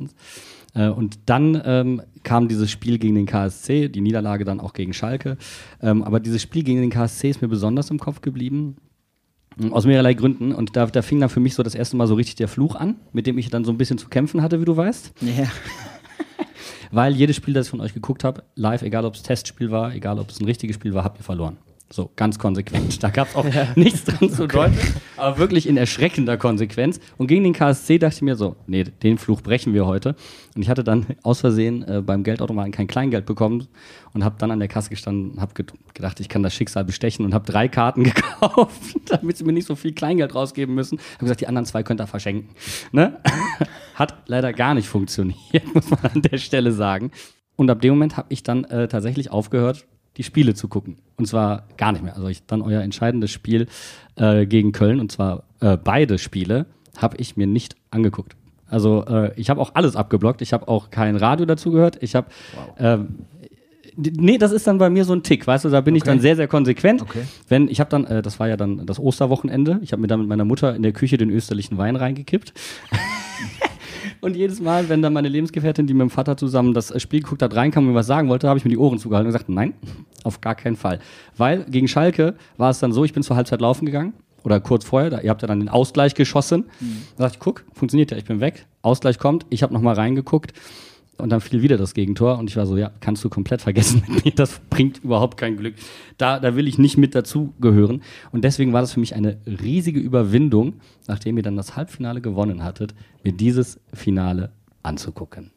Äh, 0.74 0.88
und 0.88 1.18
dann 1.26 1.60
ähm, 1.66 2.00
kam 2.22 2.48
dieses 2.48 2.70
Spiel 2.70 2.98
gegen 2.98 3.14
den 3.14 3.26
KSC, 3.26 3.90
die 3.90 4.00
Niederlage 4.00 4.46
dann 4.46 4.60
auch 4.60 4.72
gegen 4.72 4.94
Schalke. 4.94 5.36
Ähm, 5.82 6.02
aber 6.02 6.18
dieses 6.18 6.40
Spiel 6.40 6.62
gegen 6.62 6.80
den 6.80 6.90
KSC 6.90 7.28
ist 7.28 7.42
mir 7.42 7.48
besonders 7.48 7.90
im 7.90 7.98
Kopf 7.98 8.22
geblieben. 8.22 8.76
Aus 9.70 9.84
mehrerlei 9.84 10.14
Gründen. 10.14 10.52
Und 10.52 10.76
da, 10.76 10.86
da 10.86 11.02
fing 11.02 11.20
dann 11.20 11.28
für 11.28 11.40
mich 11.40 11.54
so 11.54 11.62
das 11.62 11.74
erste 11.74 11.96
Mal 11.98 12.06
so 12.06 12.14
richtig 12.14 12.36
der 12.36 12.48
Fluch 12.48 12.74
an, 12.74 12.96
mit 13.12 13.26
dem 13.26 13.36
ich 13.36 13.50
dann 13.50 13.66
so 13.66 13.72
ein 13.72 13.76
bisschen 13.76 13.98
zu 13.98 14.08
kämpfen 14.08 14.40
hatte, 14.40 14.62
wie 14.62 14.64
du 14.64 14.76
weißt. 14.76 15.12
Ja. 15.20 15.44
Weil 16.90 17.14
jedes 17.14 17.36
Spiel, 17.36 17.54
das 17.54 17.66
ich 17.66 17.70
von 17.70 17.80
euch 17.80 17.94
geguckt 17.94 18.24
habe, 18.24 18.42
live, 18.54 18.82
egal 18.82 19.04
ob 19.04 19.14
es 19.14 19.22
Testspiel 19.22 19.70
war, 19.70 19.94
egal 19.94 20.18
ob 20.18 20.30
es 20.30 20.40
ein 20.40 20.46
richtiges 20.46 20.74
Spiel 20.76 20.94
war, 20.94 21.04
habt 21.04 21.18
ihr 21.20 21.24
verloren. 21.24 21.58
So, 21.90 22.10
ganz 22.16 22.38
konsequent. 22.38 23.02
Da 23.02 23.08
gab 23.08 23.28
es 23.28 23.34
auch 23.34 23.46
nichts 23.76 24.04
dran 24.04 24.28
zu 24.28 24.46
deuten, 24.46 24.76
aber 25.16 25.38
wirklich 25.38 25.66
in 25.66 25.78
erschreckender 25.78 26.36
Konsequenz. 26.36 27.00
Und 27.16 27.28
gegen 27.28 27.44
den 27.44 27.54
KSC 27.54 27.98
dachte 27.98 28.16
ich 28.16 28.22
mir 28.22 28.36
so, 28.36 28.56
nee, 28.66 28.84
den 28.84 29.16
Fluch 29.16 29.40
brechen 29.40 29.72
wir 29.72 29.86
heute. 29.86 30.14
Und 30.54 30.60
ich 30.60 30.68
hatte 30.68 30.84
dann 30.84 31.06
aus 31.22 31.40
Versehen 31.40 31.82
äh, 31.88 32.02
beim 32.02 32.24
Geldautomaten 32.24 32.72
kein 32.72 32.88
Kleingeld 32.88 33.24
bekommen 33.24 33.68
und 34.12 34.22
habe 34.22 34.36
dann 34.38 34.50
an 34.50 34.58
der 34.58 34.68
Kasse 34.68 34.90
gestanden, 34.90 35.40
habe 35.40 35.54
gedacht, 35.94 36.20
ich 36.20 36.28
kann 36.28 36.42
das 36.42 36.54
Schicksal 36.54 36.84
bestechen 36.84 37.24
und 37.24 37.32
habe 37.32 37.50
drei 37.50 37.68
Karten 37.68 38.04
gekauft, 38.04 38.96
damit 39.06 39.38
sie 39.38 39.44
mir 39.44 39.54
nicht 39.54 39.66
so 39.66 39.74
viel 39.74 39.94
Kleingeld 39.94 40.34
rausgeben 40.34 40.74
müssen. 40.74 40.98
Habe 41.14 41.24
gesagt, 41.24 41.40
die 41.40 41.48
anderen 41.48 41.64
zwei 41.64 41.82
könnt 41.82 42.02
ihr 42.02 42.06
verschenken. 42.06 42.50
Ne? 42.92 43.18
Hat 43.94 44.14
leider 44.26 44.52
gar 44.52 44.74
nicht 44.74 44.88
funktioniert, 44.88 45.74
muss 45.74 45.88
man 45.88 46.00
an 46.12 46.20
der 46.20 46.36
Stelle 46.36 46.72
sagen. 46.72 47.12
Und 47.56 47.70
ab 47.70 47.80
dem 47.80 47.94
Moment 47.94 48.18
habe 48.18 48.28
ich 48.30 48.42
dann 48.42 48.64
äh, 48.64 48.88
tatsächlich 48.88 49.30
aufgehört, 49.30 49.86
die 50.16 50.22
Spiele 50.22 50.54
zu 50.54 50.68
gucken. 50.68 50.96
Und 51.16 51.26
zwar 51.26 51.64
gar 51.76 51.92
nicht 51.92 52.02
mehr. 52.02 52.14
Also 52.16 52.28
ich, 52.28 52.44
dann 52.46 52.62
euer 52.62 52.82
entscheidendes 52.82 53.30
Spiel 53.30 53.66
äh, 54.16 54.46
gegen 54.46 54.72
Köln, 54.72 55.00
und 55.00 55.12
zwar 55.12 55.44
äh, 55.60 55.76
beide 55.76 56.18
Spiele, 56.18 56.66
habe 56.96 57.16
ich 57.18 57.36
mir 57.36 57.46
nicht 57.46 57.76
angeguckt. 57.90 58.34
Also 58.68 59.04
äh, 59.06 59.32
ich 59.36 59.50
habe 59.50 59.60
auch 59.60 59.74
alles 59.74 59.96
abgeblockt. 59.96 60.42
Ich 60.42 60.52
habe 60.52 60.68
auch 60.68 60.90
kein 60.90 61.16
Radio 61.16 61.46
dazu 61.46 61.70
gehört. 61.70 62.02
Ich 62.02 62.14
habe 62.14 62.28
ähm, 62.78 63.08
Nee, 64.00 64.38
das 64.38 64.52
ist 64.52 64.64
dann 64.68 64.78
bei 64.78 64.90
mir 64.90 65.04
so 65.04 65.12
ein 65.12 65.24
Tick, 65.24 65.44
weißt 65.44 65.64
du, 65.64 65.70
da 65.70 65.80
bin 65.80 65.96
ich 65.96 66.02
Okay. 66.02 66.10
dann 66.12 66.20
sehr, 66.20 66.36
sehr 66.36 66.46
konsequent. 66.46 67.02
Okay. 67.02 67.22
Wenn, 67.48 67.66
ich 67.66 67.80
habe 67.80 67.90
dann, 67.90 68.04
äh, 68.04 68.22
das 68.22 68.38
war 68.38 68.46
ja 68.46 68.56
dann 68.56 68.86
das 68.86 69.00
Osterwochenende, 69.00 69.80
ich 69.82 69.90
habe 69.90 70.00
mir 70.00 70.06
dann 70.06 70.20
mit 70.20 70.28
meiner 70.28 70.44
Mutter 70.44 70.76
in 70.76 70.84
der 70.84 70.92
Küche 70.92 71.16
den 71.16 71.30
österlichen 71.30 71.78
Wein 71.78 71.96
reingekippt. 71.96 72.52
und 74.20 74.36
jedes 74.36 74.60
Mal, 74.60 74.88
wenn 74.88 75.02
dann 75.02 75.12
meine 75.12 75.28
Lebensgefährtin, 75.28 75.86
die 75.86 75.94
mit 75.94 76.02
dem 76.02 76.10
Vater 76.10 76.36
zusammen 76.36 76.74
das 76.74 76.90
äh, 76.90 77.00
Spiel 77.00 77.20
geguckt 77.20 77.42
hat, 77.42 77.54
reinkam 77.54 77.84
und 77.84 77.90
mir 77.90 77.96
was 77.96 78.06
sagen 78.06 78.28
wollte, 78.28 78.48
habe 78.48 78.58
ich 78.58 78.64
mir 78.64 78.70
die 78.70 78.78
Ohren 78.78 78.98
zugehalten 78.98 79.26
und 79.26 79.32
gesagt, 79.32 79.48
nein, 79.48 79.74
auf 80.24 80.40
gar 80.40 80.54
keinen 80.54 80.76
Fall. 80.76 81.00
Weil 81.36 81.64
gegen 81.64 81.88
Schalke 81.88 82.34
war 82.56 82.70
es 82.70 82.78
dann 82.78 82.92
so, 82.92 83.04
ich 83.04 83.12
bin 83.12 83.22
zur 83.22 83.36
Halbzeit 83.36 83.60
laufen 83.60 83.86
gegangen 83.86 84.14
oder 84.44 84.60
kurz 84.60 84.84
vorher, 84.84 85.10
da, 85.10 85.20
ihr 85.20 85.30
habt 85.30 85.42
ja 85.42 85.48
dann 85.48 85.60
den 85.60 85.68
Ausgleich 85.68 86.14
geschossen. 86.14 86.64
Da 87.16 87.24
dachte 87.24 87.36
ich, 87.36 87.40
guck, 87.40 87.64
funktioniert 87.72 88.10
ja, 88.10 88.16
ich 88.16 88.24
bin 88.24 88.40
weg. 88.40 88.66
Ausgleich 88.82 89.18
kommt, 89.18 89.46
ich 89.50 89.62
habe 89.62 89.74
nochmal 89.74 89.94
reingeguckt 89.94 90.52
und 91.18 91.30
dann 91.30 91.40
fiel 91.40 91.62
wieder 91.62 91.76
das 91.76 91.94
Gegentor 91.94 92.38
und 92.38 92.48
ich 92.48 92.56
war 92.56 92.66
so, 92.66 92.76
ja, 92.76 92.90
kannst 93.00 93.24
du 93.24 93.28
komplett 93.28 93.60
vergessen 93.60 94.02
mit 94.08 94.24
mir, 94.24 94.32
das 94.32 94.60
bringt 94.70 95.04
überhaupt 95.04 95.36
kein 95.36 95.56
Glück. 95.56 95.74
Da, 96.16 96.38
da 96.40 96.56
will 96.56 96.68
ich 96.68 96.78
nicht 96.78 96.96
mit 96.96 97.14
dazugehören. 97.14 98.02
Und 98.32 98.44
deswegen 98.44 98.72
war 98.72 98.80
das 98.80 98.92
für 98.92 99.00
mich 99.00 99.14
eine 99.14 99.38
riesige 99.46 100.00
Überwindung, 100.00 100.74
nachdem 101.06 101.36
ihr 101.36 101.42
dann 101.42 101.56
das 101.56 101.76
Halbfinale 101.76 102.20
gewonnen 102.20 102.62
hattet, 102.62 102.94
mir 103.22 103.32
dieses 103.32 103.80
Finale 103.92 104.52
anzugucken. 104.82 105.50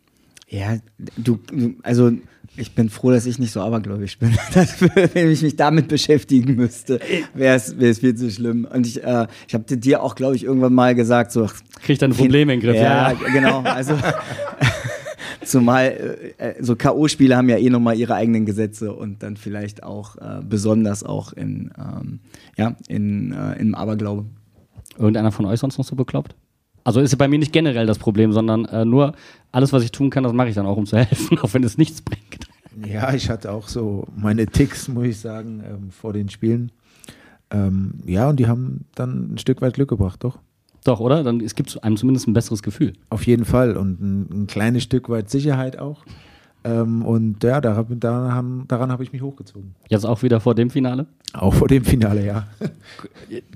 Ja, 0.49 0.77
du, 1.15 1.39
also 1.81 2.11
ich 2.57 2.75
bin 2.75 2.89
froh, 2.89 3.11
dass 3.11 3.25
ich 3.25 3.39
nicht 3.39 3.51
so 3.51 3.61
abergläubisch 3.61 4.17
bin. 4.19 4.31
Wenn 5.13 5.31
ich 5.31 5.41
mich 5.41 5.55
damit 5.55 5.87
beschäftigen 5.87 6.55
müsste, 6.55 6.99
wäre 7.33 7.55
es 7.55 7.99
viel 7.99 8.15
zu 8.15 8.29
schlimm. 8.29 8.65
Und 8.65 8.85
ich, 8.85 9.01
äh, 9.01 9.27
ich 9.47 9.53
habe 9.53 9.77
dir 9.77 10.03
auch, 10.03 10.15
glaube 10.15 10.35
ich, 10.35 10.43
irgendwann 10.43 10.73
mal 10.73 10.93
gesagt, 10.93 11.31
so 11.31 11.45
Krieg 11.81 11.93
ich 11.93 11.99
deine 11.99 12.13
Probleme 12.13 12.53
in 12.53 12.59
den 12.59 12.67
Griff. 12.67 12.81
Ja, 12.81 13.13
genau. 13.13 13.61
Also 13.61 13.97
zumal 15.43 16.33
äh, 16.37 16.51
äh, 16.51 16.63
so 16.63 16.75
K.O.-Spiele 16.75 17.35
haben 17.35 17.49
ja 17.49 17.57
eh 17.57 17.69
nochmal 17.69 17.97
ihre 17.97 18.15
eigenen 18.15 18.45
Gesetze 18.45 18.93
und 18.93 19.23
dann 19.23 19.37
vielleicht 19.37 19.83
auch 19.83 20.15
äh, 20.17 20.41
besonders 20.47 21.03
auch 21.03 21.33
in, 21.33 21.71
ähm, 21.77 22.19
ja, 22.57 22.75
in, 22.87 23.31
äh, 23.31 23.59
im 23.59 23.75
Aberglaube. 23.75 24.25
Irgendeiner 24.97 25.31
von 25.31 25.45
euch 25.45 25.59
sonst 25.59 25.77
noch 25.77 25.85
so 25.85 25.95
bekloppt? 25.95 26.35
Also 26.83 26.99
ist 26.99 27.11
ja 27.11 27.17
bei 27.17 27.27
mir 27.27 27.39
nicht 27.39 27.53
generell 27.53 27.85
das 27.85 27.99
Problem, 27.99 28.33
sondern 28.33 28.65
äh, 28.65 28.85
nur 28.85 29.13
alles, 29.51 29.71
was 29.71 29.83
ich 29.83 29.91
tun 29.91 30.09
kann, 30.09 30.23
das 30.23 30.33
mache 30.33 30.49
ich 30.49 30.55
dann 30.55 30.65
auch, 30.65 30.77
um 30.77 30.85
zu 30.85 30.97
helfen, 30.97 31.37
auch 31.41 31.53
wenn 31.53 31.63
es 31.63 31.77
nichts 31.77 32.01
bringt. 32.01 32.47
Ja, 32.87 33.13
ich 33.13 33.29
hatte 33.29 33.51
auch 33.51 33.67
so 33.67 34.07
meine 34.15 34.47
Ticks, 34.47 34.87
muss 34.87 35.05
ich 35.05 35.19
sagen, 35.19 35.63
ähm, 35.67 35.91
vor 35.91 36.13
den 36.13 36.29
Spielen. 36.29 36.71
Ähm, 37.51 37.95
ja, 38.05 38.29
und 38.29 38.39
die 38.39 38.47
haben 38.47 38.85
dann 38.95 39.33
ein 39.33 39.37
Stück 39.37 39.61
weit 39.61 39.73
Glück 39.73 39.89
gebracht, 39.89 40.23
doch. 40.23 40.39
Doch, 40.83 40.99
oder? 40.99 41.23
Dann 41.23 41.41
es 41.41 41.55
gibt 41.55 41.83
einem 41.83 41.97
zumindest 41.97 42.27
ein 42.27 42.33
besseres 42.33 42.63
Gefühl. 42.63 42.93
Auf 43.09 43.25
jeden 43.27 43.45
Fall. 43.45 43.77
Und 43.77 44.01
ein, 44.01 44.43
ein 44.43 44.47
kleines 44.47 44.83
Stück 44.83 45.09
weit 45.09 45.29
Sicherheit 45.29 45.77
auch. 45.79 46.03
Ähm, 46.63 47.03
und 47.03 47.43
ja, 47.43 47.59
da 47.59 47.83
daran, 47.83 48.65
daran 48.67 48.91
habe 48.91 49.03
ich 49.03 49.11
mich 49.11 49.21
hochgezogen. 49.23 49.73
Jetzt 49.89 50.05
auch 50.05 50.21
wieder 50.21 50.39
vor 50.39 50.53
dem 50.53 50.69
Finale. 50.69 51.07
Auch 51.33 51.55
vor 51.55 51.67
dem 51.67 51.83
Finale, 51.83 52.23
ja. 52.23 52.47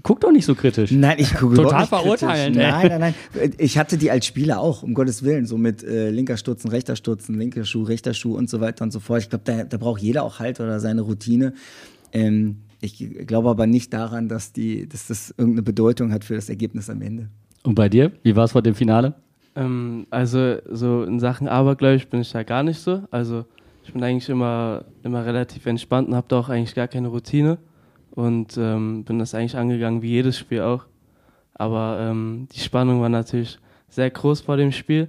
Guck 0.02 0.22
doch 0.22 0.32
nicht 0.32 0.46
so 0.46 0.56
kritisch. 0.56 0.92
Nein, 0.92 1.18
ich 1.20 1.36
gucke 1.36 1.56
Total 1.56 1.88
ey. 2.36 2.50
Nein, 2.50 2.88
nein, 2.88 3.00
nein. 3.00 3.14
Ich 3.60 3.78
hatte 3.78 3.98
die 3.98 4.10
als 4.10 4.26
Spieler 4.26 4.60
auch, 4.60 4.82
um 4.82 4.96
Gottes 4.96 5.22
Willen, 5.24 5.46
so 5.46 5.58
mit 5.58 5.84
äh, 5.84 6.10
linker 6.10 6.38
Stutzen, 6.38 6.70
rechter 6.70 6.96
Stutzen, 6.96 7.38
linker 7.38 7.64
Schuh, 7.64 7.84
rechter 7.84 8.16
Schuh 8.16 8.36
und 8.36 8.50
so 8.50 8.60
weiter 8.60 8.84
und 8.84 8.92
so 8.92 9.00
fort. 9.00 9.22
Ich 9.22 9.30
glaube, 9.30 9.44
da, 9.46 9.66
da 9.66 9.78
braucht 9.78 10.02
jeder 10.02 10.24
auch 10.24 10.40
halt 10.40 10.60
oder 10.60 10.80
seine 10.80 11.02
Routine. 11.02 11.54
Ähm, 12.12 12.58
ich 12.82 13.28
glaube 13.28 13.50
aber 13.50 13.68
nicht 13.68 13.94
daran, 13.94 14.28
dass, 14.28 14.54
die, 14.54 14.88
dass 14.88 15.08
das 15.08 15.34
irgendeine 15.38 15.64
Bedeutung 15.64 16.12
hat 16.12 16.24
für 16.24 16.36
das 16.36 16.50
Ergebnis 16.50 16.90
am 16.90 17.02
Ende. 17.02 17.30
Und 17.64 17.76
bei 17.76 17.90
dir? 17.90 18.12
Wie 18.24 18.36
war 18.36 18.46
es 18.46 18.52
vor 18.52 18.62
dem 18.62 18.76
Finale? 18.76 19.16
Ähm, 19.56 20.06
also 20.10 20.58
so 20.70 21.04
in 21.04 21.20
Sachen 21.20 21.48
Abergläubisch 21.48 22.08
bin 22.08 22.22
ich 22.22 22.32
da 22.32 22.44
gar 22.44 22.64
nicht 22.64 22.80
so. 22.80 23.04
Also 23.12 23.46
ich 23.84 23.94
bin 23.94 24.04
eigentlich 24.04 24.30
immer, 24.30 24.86
immer 25.04 25.26
relativ 25.26 25.66
entspannt 25.66 26.08
und 26.10 26.16
habe 26.16 26.28
da 26.28 26.40
auch 26.40 26.50
eigentlich 26.50 26.76
gar 26.76 26.88
keine 26.88 27.08
Routine 27.08 27.58
und 28.12 28.58
ähm, 28.58 29.04
bin 29.04 29.20
das 29.20 29.34
eigentlich 29.34 29.58
angegangen 29.58 30.02
wie 30.02 30.10
jedes 30.10 30.38
Spiel 30.38 30.62
auch. 30.62 30.86
Aber 31.54 32.00
ähm, 32.02 32.48
die 32.54 32.60
Spannung 32.60 33.02
war 33.02 33.10
natürlich 33.10 33.60
sehr 33.90 34.10
groß 34.10 34.42
vor 34.42 34.58
dem 34.58 34.72
Spiel 34.72 35.08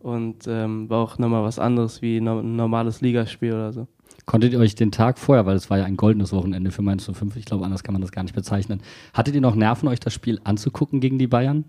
und 0.00 0.46
ähm, 0.48 0.88
war 0.88 0.98
auch 0.98 1.18
nochmal 1.18 1.44
was 1.44 1.58
anderes 1.58 2.02
wie 2.02 2.20
no 2.20 2.40
ein 2.40 2.56
normales 2.56 3.00
Ligaspiel 3.00 3.52
oder 3.52 3.72
so. 3.72 3.86
Konntet 4.26 4.52
ihr 4.52 4.58
euch 4.58 4.74
den 4.74 4.90
Tag 4.90 5.20
vorher, 5.20 5.46
weil 5.46 5.54
es 5.54 5.70
war 5.70 5.78
ja 5.78 5.84
ein 5.84 5.96
goldenes 5.96 6.32
Wochenende 6.32 6.72
für 6.72 6.82
Mainz 6.82 7.08
05, 7.10 7.36
ich 7.36 7.44
glaube, 7.44 7.64
anders 7.64 7.84
kann 7.84 7.92
man 7.92 8.02
das 8.02 8.10
gar 8.10 8.24
nicht 8.24 8.34
bezeichnen, 8.34 8.82
hattet 9.14 9.36
ihr 9.36 9.40
noch 9.40 9.54
Nerven, 9.54 9.88
euch 9.88 10.00
das 10.00 10.12
Spiel 10.12 10.40
anzugucken 10.42 10.98
gegen 10.98 11.16
die 11.18 11.28
Bayern? 11.28 11.64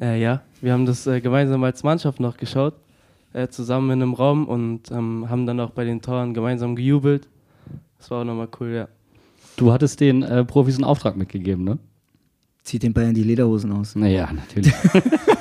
Äh, 0.00 0.20
ja, 0.22 0.40
wir 0.62 0.72
haben 0.72 0.86
das 0.86 1.06
äh, 1.06 1.20
gemeinsam 1.20 1.62
als 1.64 1.82
Mannschaft 1.82 2.18
noch 2.18 2.38
geschaut, 2.38 2.74
äh, 3.34 3.48
zusammen 3.48 3.90
in 3.90 4.02
einem 4.02 4.14
Raum 4.14 4.48
und 4.48 4.90
ähm, 4.90 5.28
haben 5.28 5.44
dann 5.44 5.60
auch 5.60 5.70
bei 5.70 5.84
den 5.84 6.00
Toren 6.00 6.32
gemeinsam 6.32 6.74
gejubelt. 6.74 7.28
Das 7.98 8.10
war 8.10 8.22
auch 8.22 8.24
nochmal 8.24 8.48
cool, 8.58 8.70
ja. 8.70 8.88
Du 9.56 9.72
hattest 9.72 10.00
den 10.00 10.22
äh, 10.22 10.46
Profis 10.46 10.76
einen 10.76 10.84
Auftrag 10.84 11.16
mitgegeben, 11.16 11.64
ne? 11.64 11.78
Zieht 12.62 12.82
den 12.82 12.94
Bayern 12.94 13.12
die 13.12 13.22
Lederhosen 13.22 13.72
aus. 13.72 13.94
Naja, 13.94 14.30
natürlich. 14.32 14.72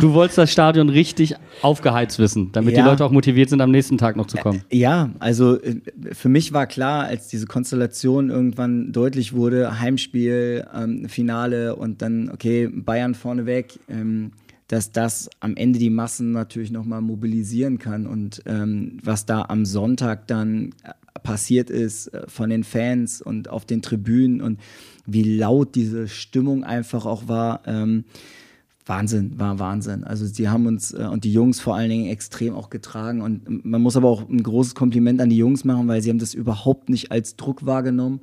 du 0.00 0.12
wolltest 0.12 0.38
das 0.38 0.50
Stadion 0.52 0.88
richtig 0.88 1.34
aufgeheizt 1.62 2.18
wissen, 2.18 2.50
damit 2.52 2.74
Ja. 2.76 2.82
die 2.82 2.88
Leute 2.88 3.04
auch 3.04 3.10
motiviert 3.10 3.50
sind, 3.50 3.60
am 3.60 3.70
nächsten 3.70 3.98
Tag 3.98 4.16
noch 4.16 4.26
zu 4.26 4.36
kommen. 4.36 4.62
Ja, 4.70 5.10
also 5.18 5.60
äh, 5.60 5.76
für 6.12 6.28
mich 6.28 6.52
war 6.52 6.66
klar, 6.66 7.04
als 7.04 7.28
diese 7.28 7.46
Konstellation 7.46 8.30
irgendwann 8.30 8.92
deutlich 8.92 9.32
wurde, 9.32 9.80
Heimspiel, 9.80 10.66
ähm, 10.74 11.08
Finale 11.08 11.76
und 11.76 12.02
dann, 12.02 12.30
okay, 12.30 12.68
Bayern 12.68 13.14
vorneweg, 13.14 13.78
ähm, 13.88 14.32
dass 14.68 14.92
das 14.92 15.30
am 15.40 15.56
Ende 15.56 15.78
die 15.78 15.88
Massen 15.90 16.32
natürlich 16.32 16.70
nochmal 16.70 17.00
mobilisieren 17.00 17.78
kann. 17.78 18.06
Und 18.06 18.42
ähm, 18.46 18.98
was 19.02 19.24
da 19.24 19.42
am 19.48 19.64
Sonntag 19.64 20.26
dann 20.26 20.74
äh, 20.84 20.92
passiert 21.22 21.70
ist 21.70 22.08
äh, 22.08 22.24
von 22.28 22.50
den 22.50 22.64
Fans 22.64 23.22
und 23.22 23.48
auf 23.48 23.64
den 23.64 23.80
Tribünen 23.82 24.40
und 24.42 24.60
wie 25.06 25.36
laut 25.38 25.74
diese 25.74 26.06
Stimmung 26.06 26.64
einfach 26.64 27.06
auch 27.06 27.28
war, 27.28 27.62
ähm, 27.66 28.04
Wahnsinn, 28.88 29.38
war 29.38 29.58
Wahnsinn. 29.58 30.04
Also 30.04 30.26
sie 30.26 30.48
haben 30.48 30.66
uns 30.66 30.92
äh, 30.92 31.08
und 31.10 31.24
die 31.24 31.32
Jungs 31.32 31.60
vor 31.60 31.76
allen 31.76 31.90
Dingen 31.90 32.10
extrem 32.10 32.54
auch 32.54 32.70
getragen. 32.70 33.20
Und 33.20 33.64
man 33.64 33.82
muss 33.82 33.96
aber 33.96 34.08
auch 34.08 34.28
ein 34.28 34.42
großes 34.42 34.74
Kompliment 34.74 35.20
an 35.20 35.30
die 35.30 35.36
Jungs 35.36 35.64
machen, 35.64 35.88
weil 35.88 36.00
sie 36.00 36.10
haben 36.10 36.18
das 36.18 36.34
überhaupt 36.34 36.88
nicht 36.88 37.12
als 37.12 37.36
Druck 37.36 37.66
wahrgenommen, 37.66 38.20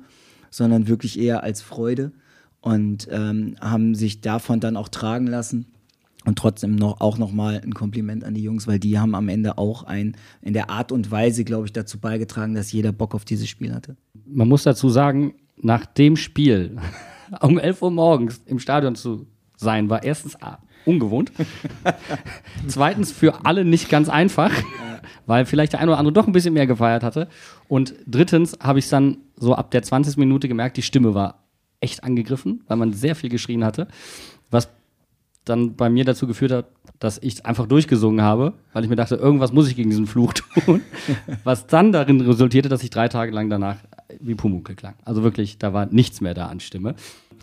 sondern 0.50 0.88
wirklich 0.88 1.18
eher 1.18 1.42
als 1.42 1.62
Freude 1.62 2.12
und 2.60 3.06
ähm, 3.10 3.56
haben 3.60 3.94
sich 3.94 4.20
davon 4.20 4.60
dann 4.60 4.76
auch 4.76 4.88
tragen 4.88 5.26
lassen. 5.26 5.66
Und 6.24 6.36
trotzdem 6.36 6.74
noch, 6.74 7.00
auch 7.00 7.18
nochmal 7.18 7.60
ein 7.62 7.72
Kompliment 7.72 8.24
an 8.24 8.34
die 8.34 8.42
Jungs, 8.42 8.66
weil 8.66 8.80
die 8.80 8.98
haben 8.98 9.14
am 9.14 9.28
Ende 9.28 9.58
auch 9.58 9.84
ein, 9.84 10.16
in 10.42 10.54
der 10.54 10.70
Art 10.70 10.90
und 10.90 11.12
Weise, 11.12 11.44
glaube 11.44 11.66
ich, 11.66 11.72
dazu 11.72 12.00
beigetragen, 12.00 12.54
dass 12.56 12.72
jeder 12.72 12.90
Bock 12.90 13.14
auf 13.14 13.24
dieses 13.24 13.48
Spiel 13.48 13.72
hatte. 13.72 13.96
Man 14.26 14.48
muss 14.48 14.64
dazu 14.64 14.88
sagen, 14.88 15.34
nach 15.56 15.86
dem 15.86 16.16
Spiel 16.16 16.78
um 17.40 17.60
11 17.60 17.80
Uhr 17.82 17.92
morgens 17.92 18.42
im 18.46 18.58
Stadion 18.58 18.96
zu 18.96 19.28
sein, 19.56 19.90
war 19.90 20.02
erstens 20.02 20.40
A, 20.42 20.58
ungewohnt. 20.84 21.32
Zweitens 22.66 23.12
für 23.12 23.44
alle 23.44 23.64
nicht 23.64 23.88
ganz 23.88 24.08
einfach, 24.08 24.52
weil 25.26 25.44
vielleicht 25.46 25.72
der 25.72 25.80
eine 25.80 25.90
oder 25.90 25.98
andere 25.98 26.12
doch 26.12 26.26
ein 26.26 26.32
bisschen 26.32 26.54
mehr 26.54 26.66
gefeiert 26.66 27.02
hatte. 27.02 27.28
Und 27.68 27.94
drittens 28.06 28.58
habe 28.60 28.78
ich 28.78 28.88
dann 28.88 29.18
so 29.36 29.54
ab 29.54 29.70
der 29.70 29.82
20. 29.82 30.16
Minute 30.16 30.48
gemerkt, 30.48 30.76
die 30.76 30.82
Stimme 30.82 31.14
war 31.14 31.42
echt 31.80 32.04
angegriffen, 32.04 32.62
weil 32.68 32.76
man 32.76 32.92
sehr 32.92 33.16
viel 33.16 33.30
geschrien 33.30 33.64
hatte. 33.64 33.88
Was 34.50 34.68
dann 35.44 35.76
bei 35.76 35.88
mir 35.88 36.04
dazu 36.04 36.26
geführt 36.26 36.52
hat, 36.52 36.66
dass 36.98 37.18
ich 37.18 37.44
einfach 37.44 37.66
durchgesungen 37.66 38.22
habe, 38.22 38.54
weil 38.72 38.82
ich 38.82 38.90
mir 38.90 38.96
dachte, 38.96 39.16
irgendwas 39.16 39.52
muss 39.52 39.68
ich 39.68 39.76
gegen 39.76 39.90
diesen 39.90 40.06
Fluch 40.06 40.32
tun. 40.64 40.82
Was 41.44 41.66
dann 41.66 41.92
darin 41.92 42.20
resultierte, 42.20 42.68
dass 42.68 42.82
ich 42.82 42.90
drei 42.90 43.08
Tage 43.08 43.32
lang 43.32 43.50
danach 43.50 43.76
wie 44.20 44.34
Pumuckl 44.34 44.74
klang. 44.74 44.94
Also 45.04 45.22
wirklich, 45.22 45.58
da 45.58 45.72
war 45.72 45.86
nichts 45.86 46.20
mehr 46.20 46.34
da 46.34 46.46
an 46.46 46.60
Stimme. 46.60 46.94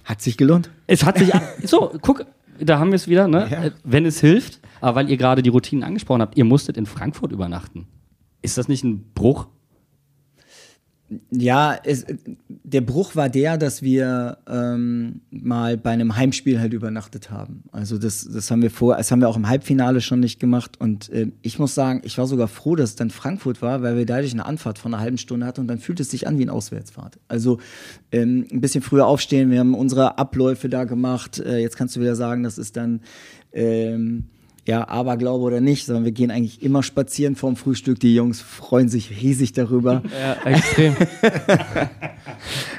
Hat 0.03 0.21
sich 0.21 0.37
gelohnt. 0.37 0.69
Es 0.87 1.03
hat 1.05 1.17
sich 1.17 1.31
so, 1.63 1.91
guck, 2.01 2.25
da 2.59 2.79
haben 2.79 2.91
wir 2.91 2.95
es 2.95 3.07
wieder, 3.07 3.27
ne? 3.27 3.49
Äh, 3.51 3.71
Wenn 3.83 4.05
es 4.05 4.19
hilft, 4.19 4.59
aber 4.81 4.95
weil 4.95 5.09
ihr 5.09 5.17
gerade 5.17 5.41
die 5.41 5.49
Routinen 5.49 5.83
angesprochen 5.83 6.21
habt, 6.21 6.37
ihr 6.37 6.45
musstet 6.45 6.77
in 6.77 6.85
Frankfurt 6.85 7.31
übernachten. 7.31 7.87
Ist 8.41 8.57
das 8.57 8.67
nicht 8.67 8.83
ein 8.83 9.11
Bruch? 9.13 9.47
Ja, 11.31 11.77
es, 11.83 12.05
der 12.47 12.81
Bruch 12.81 13.15
war 13.15 13.29
der, 13.29 13.57
dass 13.57 13.81
wir 13.81 14.37
ähm, 14.47 15.21
mal 15.29 15.77
bei 15.77 15.91
einem 15.91 16.15
Heimspiel 16.15 16.59
halt 16.59 16.73
übernachtet 16.73 17.29
haben. 17.29 17.63
Also 17.71 17.97
das, 17.97 18.27
das 18.27 18.49
haben 18.49 18.61
wir 18.61 18.71
vor, 18.71 18.97
das 18.97 19.11
haben 19.11 19.19
wir 19.19 19.29
auch 19.29 19.37
im 19.37 19.47
Halbfinale 19.47 20.01
schon 20.01 20.21
nicht 20.21 20.39
gemacht. 20.39 20.79
Und 20.79 21.09
äh, 21.09 21.31
ich 21.41 21.59
muss 21.59 21.75
sagen, 21.75 22.01
ich 22.03 22.17
war 22.17 22.25
sogar 22.25 22.47
froh, 22.47 22.75
dass 22.75 22.91
es 22.91 22.95
dann 22.95 23.09
Frankfurt 23.09 23.61
war, 23.61 23.81
weil 23.81 23.97
wir 23.97 24.05
dadurch 24.05 24.33
eine 24.33 24.45
Anfahrt 24.45 24.79
von 24.79 24.93
einer 24.93 25.03
halben 25.03 25.17
Stunde 25.17 25.45
hatten 25.45 25.61
und 25.61 25.67
dann 25.67 25.79
fühlt 25.79 25.99
es 25.99 26.09
sich 26.09 26.27
an 26.27 26.37
wie 26.39 26.43
eine 26.43 26.53
Auswärtsfahrt. 26.53 27.19
Also 27.27 27.59
ähm, 28.11 28.47
ein 28.51 28.61
bisschen 28.61 28.81
früher 28.81 29.05
aufstehen, 29.05 29.51
wir 29.51 29.59
haben 29.59 29.75
unsere 29.75 30.17
Abläufe 30.17 30.69
da 30.69 30.85
gemacht. 30.85 31.39
Äh, 31.39 31.59
jetzt 31.59 31.77
kannst 31.77 31.95
du 31.95 31.99
wieder 31.99 32.15
sagen, 32.15 32.43
das 32.43 32.57
ist 32.57 32.77
dann 32.77 33.01
ähm, 33.51 34.29
ja, 34.65 34.87
Aberglaube 34.87 35.43
oder 35.43 35.61
nicht, 35.61 35.85
sondern 35.85 36.05
wir 36.05 36.13
gehen 36.13 36.31
eigentlich 36.31 36.61
immer 36.61 36.83
spazieren 36.83 37.35
vorm 37.35 37.55
Frühstück. 37.55 37.99
Die 37.99 38.15
Jungs 38.15 38.41
freuen 38.41 38.87
sich 38.87 39.21
riesig 39.21 39.53
darüber. 39.53 40.03
Ja, 40.19 40.51
extrem. 40.51 40.95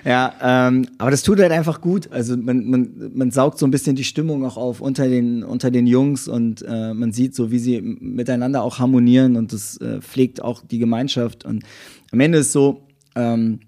Ja, 0.04 0.34
ähm, 0.68 0.86
aber 0.98 1.10
das 1.10 1.22
tut 1.22 1.40
halt 1.40 1.52
einfach 1.52 1.80
gut. 1.80 2.12
Also 2.12 2.36
man, 2.36 2.68
man, 2.68 3.10
man 3.14 3.30
saugt 3.30 3.58
so 3.58 3.66
ein 3.66 3.70
bisschen 3.70 3.96
die 3.96 4.04
Stimmung 4.04 4.44
auch 4.44 4.58
auf 4.58 4.80
unter 4.80 5.08
den, 5.08 5.42
unter 5.42 5.70
den 5.70 5.86
Jungs 5.86 6.28
und 6.28 6.62
äh, 6.62 6.92
man 6.92 7.12
sieht 7.12 7.34
so, 7.34 7.50
wie 7.50 7.58
sie 7.58 7.80
miteinander 7.80 8.62
auch 8.62 8.78
harmonieren 8.78 9.36
und 9.36 9.52
das 9.52 9.78
äh, 9.78 10.00
pflegt 10.02 10.42
auch 10.42 10.62
die 10.62 10.78
Gemeinschaft. 10.78 11.44
Und 11.46 11.64
am 12.12 12.20
Ende 12.20 12.38
ist 12.38 12.52
so, 12.52 12.86
ähm, 13.16 13.60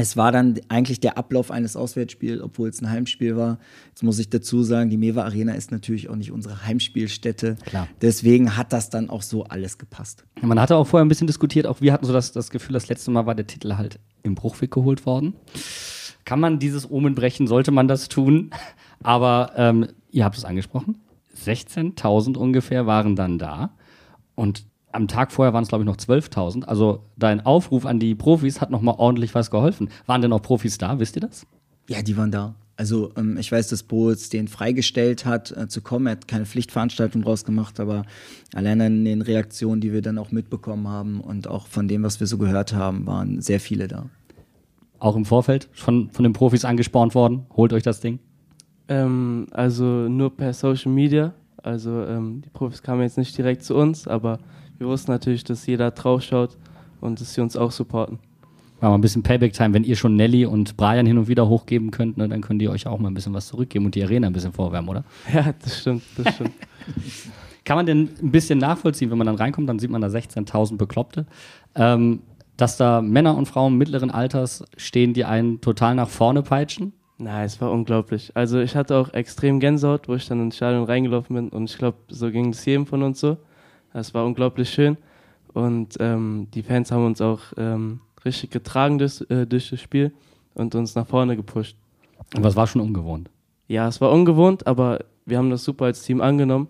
es 0.00 0.16
war 0.16 0.32
dann 0.32 0.58
eigentlich 0.68 1.00
der 1.00 1.18
Ablauf 1.18 1.50
eines 1.50 1.76
Auswärtsspiels, 1.76 2.40
obwohl 2.40 2.68
es 2.68 2.80
ein 2.80 2.90
Heimspiel 2.90 3.36
war. 3.36 3.58
Jetzt 3.88 4.02
muss 4.02 4.18
ich 4.18 4.30
dazu 4.30 4.62
sagen, 4.62 4.90
die 4.90 4.96
Mewa 4.96 5.24
Arena 5.24 5.52
ist 5.52 5.70
natürlich 5.70 6.08
auch 6.08 6.16
nicht 6.16 6.32
unsere 6.32 6.64
Heimspielstätte. 6.64 7.56
Klar. 7.66 7.88
Deswegen 8.00 8.56
hat 8.56 8.72
das 8.72 8.90
dann 8.90 9.10
auch 9.10 9.22
so 9.22 9.44
alles 9.44 9.78
gepasst. 9.78 10.24
Man 10.40 10.58
hatte 10.58 10.76
auch 10.76 10.86
vorher 10.86 11.04
ein 11.04 11.08
bisschen 11.08 11.26
diskutiert, 11.26 11.66
auch 11.66 11.80
wir 11.80 11.92
hatten 11.92 12.06
so 12.06 12.12
das, 12.12 12.32
das 12.32 12.50
Gefühl, 12.50 12.72
das 12.72 12.88
letzte 12.88 13.10
Mal 13.10 13.26
war 13.26 13.34
der 13.34 13.46
Titel 13.46 13.76
halt 13.76 13.98
im 14.22 14.34
Bruchweg 14.34 14.70
geholt 14.70 15.06
worden. 15.06 15.34
Kann 16.24 16.40
man 16.40 16.58
dieses 16.58 16.90
Omen 16.90 17.14
brechen, 17.14 17.46
sollte 17.46 17.70
man 17.70 17.88
das 17.88 18.08
tun. 18.08 18.50
Aber 19.02 19.52
ähm, 19.56 19.88
ihr 20.10 20.24
habt 20.24 20.36
es 20.36 20.44
angesprochen, 20.44 21.00
16.000 21.44 22.36
ungefähr 22.36 22.86
waren 22.86 23.16
dann 23.16 23.38
da. 23.38 23.70
Und 24.34 24.64
am 24.92 25.08
Tag 25.08 25.32
vorher 25.32 25.52
waren 25.52 25.62
es, 25.62 25.68
glaube 25.68 25.84
ich, 25.84 25.86
noch 25.86 25.96
12.000. 25.96 26.64
Also 26.64 27.04
dein 27.16 27.44
Aufruf 27.44 27.86
an 27.86 27.98
die 27.98 28.14
Profis 28.14 28.60
hat 28.60 28.70
nochmal 28.70 28.96
ordentlich 28.98 29.34
was 29.34 29.50
geholfen. 29.50 29.88
Waren 30.06 30.22
denn 30.22 30.32
auch 30.32 30.42
Profis 30.42 30.78
da, 30.78 30.98
wisst 30.98 31.16
ihr 31.16 31.22
das? 31.22 31.46
Ja, 31.88 32.02
die 32.02 32.16
waren 32.16 32.30
da. 32.30 32.54
Also 32.76 33.12
ähm, 33.16 33.36
ich 33.36 33.52
weiß, 33.52 33.68
dass 33.68 33.82
Boels 33.82 34.30
den 34.30 34.48
freigestellt 34.48 35.26
hat, 35.26 35.54
äh, 35.54 35.68
zu 35.68 35.82
kommen. 35.82 36.06
Er 36.06 36.12
hat 36.12 36.28
keine 36.28 36.46
Pflichtveranstaltung 36.46 37.20
draus 37.20 37.44
gemacht, 37.44 37.78
aber 37.78 38.06
allein 38.54 38.80
an 38.80 39.04
den 39.04 39.20
Reaktionen, 39.20 39.82
die 39.82 39.92
wir 39.92 40.00
dann 40.00 40.16
auch 40.16 40.32
mitbekommen 40.32 40.88
haben 40.88 41.20
und 41.20 41.46
auch 41.46 41.66
von 41.66 41.88
dem, 41.88 42.02
was 42.02 42.20
wir 42.20 42.26
so 42.26 42.38
gehört 42.38 42.72
haben, 42.72 43.06
waren 43.06 43.42
sehr 43.42 43.60
viele 43.60 43.86
da. 43.86 44.06
Auch 44.98 45.14
im 45.14 45.26
Vorfeld 45.26 45.68
von, 45.72 46.10
von 46.10 46.22
den 46.22 46.32
Profis 46.32 46.64
angespornt 46.64 47.14
worden. 47.14 47.44
Holt 47.54 47.74
euch 47.74 47.82
das 47.82 48.00
Ding. 48.00 48.18
Ähm, 48.88 49.46
also 49.50 49.84
nur 49.84 50.34
per 50.34 50.54
Social 50.54 50.90
Media. 50.90 51.34
Also 51.62 52.04
ähm, 52.04 52.40
die 52.42 52.48
Profis 52.50 52.82
kamen 52.82 53.02
jetzt 53.02 53.18
nicht 53.18 53.36
direkt 53.36 53.62
zu 53.62 53.74
uns, 53.74 54.08
aber 54.08 54.38
wir 54.80 54.88
wussten 54.88 55.12
natürlich, 55.12 55.44
dass 55.44 55.66
jeder 55.66 55.90
drauf 55.90 56.22
schaut 56.22 56.56
und 57.02 57.20
dass 57.20 57.34
sie 57.34 57.42
uns 57.42 57.54
auch 57.54 57.70
supporten. 57.70 58.18
Mal 58.80 58.94
ein 58.94 59.02
bisschen 59.02 59.22
Payback-Time. 59.22 59.74
Wenn 59.74 59.84
ihr 59.84 59.94
schon 59.94 60.16
Nelly 60.16 60.46
und 60.46 60.78
Brian 60.78 61.04
hin 61.04 61.18
und 61.18 61.28
wieder 61.28 61.46
hochgeben 61.46 61.90
könnt, 61.90 62.16
ne, 62.16 62.26
dann 62.26 62.40
könnt 62.40 62.62
ihr 62.62 62.70
euch 62.70 62.86
auch 62.86 62.98
mal 62.98 63.08
ein 63.08 63.14
bisschen 63.14 63.34
was 63.34 63.46
zurückgeben 63.48 63.84
und 63.84 63.94
die 63.94 64.02
Arena 64.02 64.26
ein 64.26 64.32
bisschen 64.32 64.54
vorwärmen, 64.54 64.88
oder? 64.88 65.04
Ja, 65.32 65.52
das 65.62 65.80
stimmt, 65.80 66.02
das 66.16 66.34
stimmt. 66.34 66.52
Kann 67.66 67.76
man 67.76 67.84
denn 67.84 68.08
ein 68.22 68.30
bisschen 68.30 68.58
nachvollziehen, 68.58 69.10
wenn 69.10 69.18
man 69.18 69.26
dann 69.26 69.36
reinkommt, 69.36 69.68
dann 69.68 69.78
sieht 69.78 69.90
man 69.90 70.00
da 70.00 70.08
16.000 70.08 70.78
Bekloppte, 70.78 71.26
ähm, 71.74 72.20
dass 72.56 72.78
da 72.78 73.02
Männer 73.02 73.36
und 73.36 73.46
Frauen 73.46 73.76
mittleren 73.76 74.10
Alters 74.10 74.64
stehen, 74.78 75.12
die 75.12 75.26
einen 75.26 75.60
total 75.60 75.94
nach 75.94 76.08
vorne 76.08 76.42
peitschen? 76.42 76.94
Nein, 77.18 77.44
es 77.44 77.60
war 77.60 77.70
unglaublich. 77.70 78.32
Also 78.34 78.60
ich 78.60 78.76
hatte 78.76 78.96
auch 78.96 79.12
extrem 79.12 79.60
Gänsehaut, 79.60 80.08
wo 80.08 80.14
ich 80.14 80.26
dann 80.26 80.40
ins 80.40 80.56
Stadion 80.56 80.84
reingelaufen 80.84 81.36
bin 81.36 81.48
und 81.50 81.68
ich 81.68 81.76
glaube, 81.76 81.98
so 82.08 82.30
ging 82.30 82.48
es 82.48 82.64
jedem 82.64 82.86
von 82.86 83.02
uns 83.02 83.20
so. 83.20 83.36
Es 83.92 84.14
war 84.14 84.24
unglaublich 84.24 84.70
schön 84.70 84.96
und 85.52 85.96
ähm, 86.00 86.46
die 86.54 86.62
Fans 86.62 86.92
haben 86.92 87.06
uns 87.06 87.20
auch 87.20 87.40
ähm, 87.56 88.00
richtig 88.24 88.50
getragen 88.50 88.98
durch, 88.98 89.24
äh, 89.28 89.46
durch 89.46 89.70
das 89.70 89.80
Spiel 89.80 90.12
und 90.54 90.74
uns 90.74 90.94
nach 90.94 91.06
vorne 91.06 91.36
gepusht. 91.36 91.76
Und 92.36 92.44
was 92.44 92.54
war 92.56 92.66
schon 92.66 92.80
ungewohnt? 92.82 93.28
Ja, 93.68 93.88
es 93.88 94.00
war 94.00 94.10
ungewohnt, 94.10 94.66
aber 94.66 95.00
wir 95.26 95.38
haben 95.38 95.50
das 95.50 95.64
super 95.64 95.86
als 95.86 96.02
Team 96.02 96.20
angenommen 96.20 96.68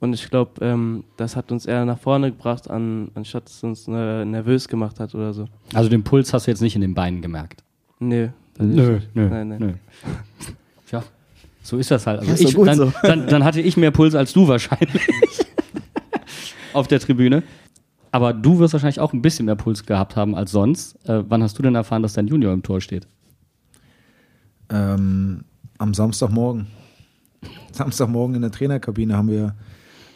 und 0.00 0.14
ich 0.14 0.28
glaube, 0.30 0.64
ähm, 0.64 1.04
das 1.16 1.36
hat 1.36 1.52
uns 1.52 1.66
eher 1.66 1.84
nach 1.84 1.98
vorne 1.98 2.30
gebracht, 2.30 2.70
an, 2.70 3.10
anstatt 3.14 3.48
es 3.48 3.62
uns 3.62 3.86
äh, 3.88 4.24
nervös 4.24 4.66
gemacht 4.68 4.98
hat 4.98 5.14
oder 5.14 5.32
so. 5.32 5.46
Also 5.74 5.88
den 5.88 6.02
Puls 6.02 6.32
hast 6.32 6.46
du 6.46 6.50
jetzt 6.50 6.60
nicht 6.60 6.74
in 6.74 6.80
den 6.80 6.94
Beinen 6.94 7.22
gemerkt? 7.22 7.62
Nee. 7.98 8.30
Nö, 8.58 8.98
nö, 9.14 9.28
Nein, 9.28 9.48
nein. 9.48 9.58
nö. 9.58 9.72
Tja, 10.86 11.02
so 11.62 11.78
ist 11.78 11.90
das 11.90 12.06
halt. 12.06 12.20
Also 12.20 12.30
Ja, 12.32 12.34
ist 12.48 12.54
doch 12.54 12.66
ich, 12.66 12.76
dann, 12.76 12.92
dann, 13.02 13.26
dann 13.28 13.44
hatte 13.44 13.60
ich 13.60 13.76
mehr 13.76 13.90
Puls 13.90 14.14
als 14.14 14.32
du 14.32 14.46
wahrscheinlich 14.48 15.00
auf 16.72 16.88
der 16.88 17.00
Tribüne. 17.00 17.42
Aber 18.12 18.34
du 18.34 18.58
wirst 18.58 18.74
wahrscheinlich 18.74 19.00
auch 19.00 19.14
ein 19.14 19.22
bisschen 19.22 19.46
mehr 19.46 19.56
Puls 19.56 19.86
gehabt 19.86 20.16
haben 20.16 20.34
als 20.34 20.52
sonst. 20.52 20.96
Äh, 21.08 21.24
wann 21.28 21.42
hast 21.42 21.58
du 21.58 21.62
denn 21.62 21.74
erfahren, 21.74 22.02
dass 22.02 22.12
dein 22.12 22.26
Junior 22.26 22.52
im 22.52 22.62
Tor 22.62 22.80
steht? 22.80 23.06
Ähm, 24.68 25.44
am 25.78 25.94
Samstagmorgen. 25.94 26.66
Samstagmorgen 27.72 28.36
in 28.36 28.42
der 28.42 28.50
Trainerkabine 28.50 29.16
haben 29.16 29.28
wir, 29.28 29.54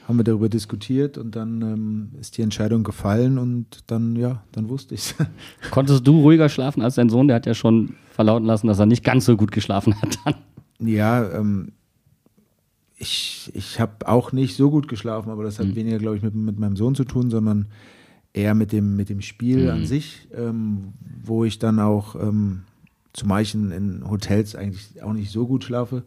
haben 0.06 0.18
wir 0.18 0.24
darüber 0.24 0.50
diskutiert 0.50 1.16
und 1.16 1.34
dann 1.34 1.62
ähm, 1.62 2.10
ist 2.20 2.36
die 2.36 2.42
Entscheidung 2.42 2.84
gefallen 2.84 3.38
und 3.38 3.84
dann, 3.86 4.14
ja, 4.14 4.42
dann 4.52 4.68
wusste 4.68 4.94
ich 4.94 5.00
es. 5.00 5.14
Konntest 5.70 6.06
du 6.06 6.20
ruhiger 6.20 6.50
schlafen 6.50 6.82
als 6.82 6.96
dein 6.96 7.08
Sohn? 7.08 7.28
Der 7.28 7.36
hat 7.36 7.46
ja 7.46 7.54
schon 7.54 7.94
verlauten 8.12 8.46
lassen, 8.46 8.66
dass 8.66 8.78
er 8.78 8.86
nicht 8.86 9.04
ganz 9.04 9.24
so 9.24 9.38
gut 9.38 9.52
geschlafen 9.52 10.00
hat 10.02 10.18
dann. 10.24 10.34
Ja, 10.86 11.30
ähm, 11.32 11.72
ich, 12.98 13.50
ich 13.54 13.78
habe 13.78 14.08
auch 14.08 14.32
nicht 14.32 14.56
so 14.56 14.70
gut 14.70 14.88
geschlafen, 14.88 15.30
aber 15.30 15.44
das 15.44 15.58
hat 15.58 15.74
weniger, 15.74 15.98
glaube 15.98 16.16
ich, 16.16 16.22
mit, 16.22 16.34
mit 16.34 16.58
meinem 16.58 16.76
Sohn 16.76 16.94
zu 16.94 17.04
tun, 17.04 17.30
sondern 17.30 17.66
eher 18.32 18.54
mit 18.54 18.72
dem, 18.72 18.96
mit 18.96 19.08
dem 19.08 19.20
Spiel 19.20 19.70
an 19.70 19.86
sich, 19.86 20.28
ähm, 20.34 20.92
wo 21.24 21.44
ich 21.44 21.58
dann 21.58 21.78
auch 21.78 22.14
ähm, 22.16 22.62
zumal 23.12 23.42
ich 23.42 23.54
in, 23.54 24.02
Hotels 24.08 24.54
eigentlich 24.54 25.02
auch 25.02 25.12
nicht 25.12 25.30
so 25.30 25.46
gut 25.46 25.64
schlafe. 25.64 26.04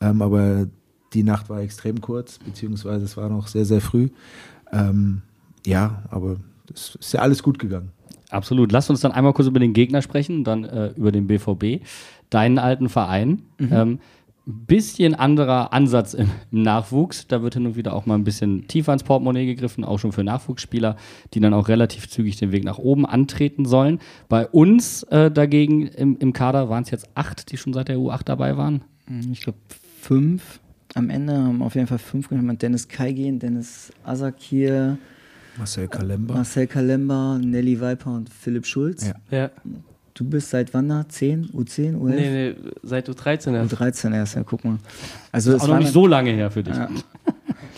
Ähm, 0.00 0.22
aber 0.22 0.66
die 1.12 1.22
Nacht 1.22 1.48
war 1.50 1.60
extrem 1.60 2.00
kurz, 2.00 2.38
beziehungsweise 2.38 3.04
es 3.04 3.16
war 3.16 3.28
noch 3.28 3.48
sehr, 3.48 3.64
sehr 3.64 3.80
früh. 3.80 4.08
Ähm, 4.72 5.22
ja, 5.66 6.02
aber 6.10 6.36
es 6.72 6.96
ist 6.96 7.12
ja 7.12 7.20
alles 7.20 7.42
gut 7.42 7.58
gegangen. 7.58 7.90
Absolut. 8.30 8.72
Lass 8.72 8.90
uns 8.90 9.00
dann 9.00 9.12
einmal 9.12 9.32
kurz 9.32 9.46
über 9.46 9.60
den 9.60 9.72
Gegner 9.72 10.02
sprechen, 10.02 10.42
dann 10.42 10.64
äh, 10.64 10.88
über 10.96 11.12
den 11.12 11.26
BVB, 11.26 11.84
deinen 12.30 12.58
alten 12.58 12.88
Verein. 12.88 13.42
Mhm. 13.58 13.98
Bisschen 14.46 15.14
anderer 15.14 15.72
Ansatz 15.72 16.12
im, 16.14 16.30
Nachwuchs. 16.50 17.26
Da 17.26 17.42
wird 17.42 17.54
hin 17.54 17.66
und 17.66 17.76
wieder 17.76 17.94
auch 17.94 18.04
mal 18.04 18.14
ein 18.14 18.24
bisschen 18.24 18.68
tiefer 18.68 18.92
ins 18.92 19.02
Portemonnaie 19.02 19.46
gegriffen, 19.46 19.84
auch 19.84 19.98
schon 19.98 20.12
für 20.12 20.22
Nachwuchsspieler, 20.22 20.96
die 21.32 21.40
dann 21.40 21.54
auch 21.54 21.68
relativ 21.68 22.08
zügig 22.08 22.36
den 22.36 22.52
Weg 22.52 22.64
nach 22.64 22.78
oben 22.78 23.06
antreten 23.06 23.64
sollen. 23.64 24.00
Bei 24.28 24.46
uns 24.46 25.02
äh, 25.04 25.30
dagegen 25.30 25.86
im, 25.86 26.18
im 26.18 26.32
Kader 26.32 26.68
waren 26.68 26.82
es 26.82 26.90
jetzt 26.90 27.08
acht, 27.14 27.50
die 27.52 27.56
schon 27.56 27.72
seit 27.72 27.88
der 27.88 27.96
U8 27.96 28.24
dabei 28.24 28.56
waren. 28.56 28.82
Mhm, 29.08 29.32
ich 29.32 29.40
glaube 29.40 29.58
fünf. 30.00 30.60
Am 30.94 31.10
Ende 31.10 31.36
haben 31.36 31.62
auf 31.62 31.74
jeden 31.74 31.86
Fall 31.86 31.98
fünf 31.98 32.28
genommen. 32.28 32.58
Dennis 32.58 32.86
Kaigin, 32.86 33.38
Dennis 33.38 33.92
Asakir, 34.04 34.98
Marcel 35.56 35.88
Kalemba. 35.88 36.34
Marcel 36.34 36.66
Kalemba, 36.66 37.38
Nelly 37.38 37.80
Viper 37.80 38.14
und 38.14 38.28
Philipp 38.28 38.66
Schulz. 38.66 39.06
Ja. 39.06 39.14
ja. 39.30 39.50
Du 40.14 40.24
bist 40.24 40.50
seit 40.50 40.72
wann 40.72 40.88
da? 40.88 41.08
10? 41.08 41.50
U10? 41.50 41.96
U11? 41.96 42.08
Nee, 42.08 42.30
nee, 42.30 42.54
seit 42.84 43.08
U13 43.08 43.52
erst. 43.54 43.74
U13 43.74 44.14
erst, 44.14 44.36
ja, 44.36 44.44
guck 44.44 44.64
mal. 44.64 44.78
Also 45.32 45.50
das 45.50 45.62
ist 45.62 45.68
auch 45.68 45.72
noch 45.72 45.80
nicht 45.80 45.92
so 45.92 46.06
lange 46.06 46.30
her 46.30 46.52
für 46.52 46.62
dich. 46.62 46.76
Ja. 46.76 46.88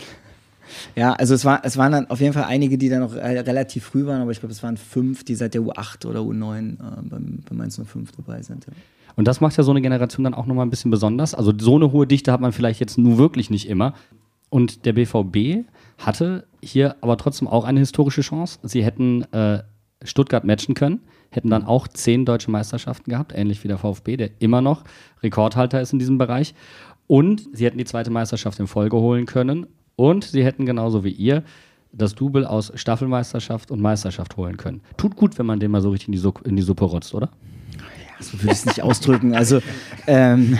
ja, 0.95 1.13
also 1.13 1.33
es, 1.33 1.43
war, 1.45 1.61
es 1.65 1.77
waren 1.77 1.91
dann 1.91 2.09
auf 2.11 2.21
jeden 2.21 2.33
Fall 2.33 2.43
einige, 2.43 2.77
die 2.77 2.89
dann 2.89 2.99
noch 2.99 3.15
relativ 3.15 3.85
früh 3.85 4.05
waren, 4.05 4.21
aber 4.21 4.29
ich 4.29 4.39
glaube, 4.39 4.53
es 4.53 4.61
waren 4.61 4.77
fünf, 4.77 5.23
die 5.23 5.33
seit 5.33 5.55
der 5.55 5.61
U8 5.61 6.05
oder 6.05 6.19
U9 6.19 6.73
äh, 6.73 6.75
beim, 7.09 7.39
beim 7.49 7.59
105 7.59 8.11
dabei 8.11 8.43
sind. 8.43 8.67
Ja. 8.67 8.73
Und 9.15 9.27
das 9.27 9.41
macht 9.41 9.57
ja 9.57 9.63
so 9.63 9.71
eine 9.71 9.81
Generation 9.81 10.23
dann 10.23 10.35
auch 10.35 10.45
nochmal 10.45 10.67
ein 10.67 10.69
bisschen 10.69 10.91
besonders. 10.91 11.33
Also 11.33 11.51
so 11.57 11.75
eine 11.75 11.91
hohe 11.91 12.05
Dichte 12.05 12.31
hat 12.31 12.39
man 12.39 12.51
vielleicht 12.51 12.79
jetzt 12.79 12.99
nur 12.99 13.17
wirklich 13.17 13.49
nicht 13.49 13.67
immer. 13.67 13.93
Und 14.49 14.85
der 14.85 14.93
BVB 14.93 15.65
hatte 15.97 16.45
hier 16.61 16.97
aber 17.01 17.17
trotzdem 17.17 17.47
auch 17.47 17.65
eine 17.65 17.79
historische 17.79 18.21
Chance. 18.21 18.59
Sie 18.61 18.85
hätten 18.85 19.23
äh, 19.33 19.63
Stuttgart 20.03 20.43
matchen 20.43 20.75
können, 20.75 20.99
hätten 21.29 21.49
dann 21.49 21.65
auch 21.65 21.87
zehn 21.87 22.25
deutsche 22.25 22.51
Meisterschaften 22.51 23.09
gehabt, 23.09 23.33
ähnlich 23.35 23.63
wie 23.63 23.67
der 23.67 23.77
VfB, 23.77 24.17
der 24.17 24.29
immer 24.39 24.61
noch 24.61 24.83
Rekordhalter 25.23 25.81
ist 25.81 25.93
in 25.93 25.99
diesem 25.99 26.17
Bereich. 26.17 26.53
Und 27.07 27.47
sie 27.53 27.65
hätten 27.65 27.77
die 27.77 27.85
zweite 27.85 28.11
Meisterschaft 28.11 28.59
in 28.59 28.67
Folge 28.67 28.97
holen 28.97 29.25
können. 29.25 29.67
Und 29.95 30.25
sie 30.25 30.43
hätten 30.43 30.65
genauso 30.65 31.03
wie 31.03 31.11
ihr 31.11 31.43
das 31.91 32.15
Double 32.15 32.45
aus 32.45 32.71
Staffelmeisterschaft 32.75 33.71
und 33.71 33.81
Meisterschaft 33.81 34.37
holen 34.37 34.57
können. 34.57 34.81
Tut 34.97 35.15
gut, 35.15 35.39
wenn 35.39 35.45
man 35.45 35.59
den 35.59 35.71
mal 35.71 35.81
so 35.81 35.89
richtig 35.89 36.09
in 36.09 36.11
die, 36.11 36.17
Su 36.19 36.33
in 36.43 36.55
die 36.55 36.61
Suppe 36.61 36.85
rotzt, 36.85 37.15
oder? 37.15 37.29
Ja, 37.77 38.23
so 38.23 38.33
würde 38.33 38.47
ich 38.51 38.59
es 38.59 38.65
nicht 38.65 38.81
ausdrücken. 38.83 39.35
Also, 39.35 39.61
ähm, 40.05 40.57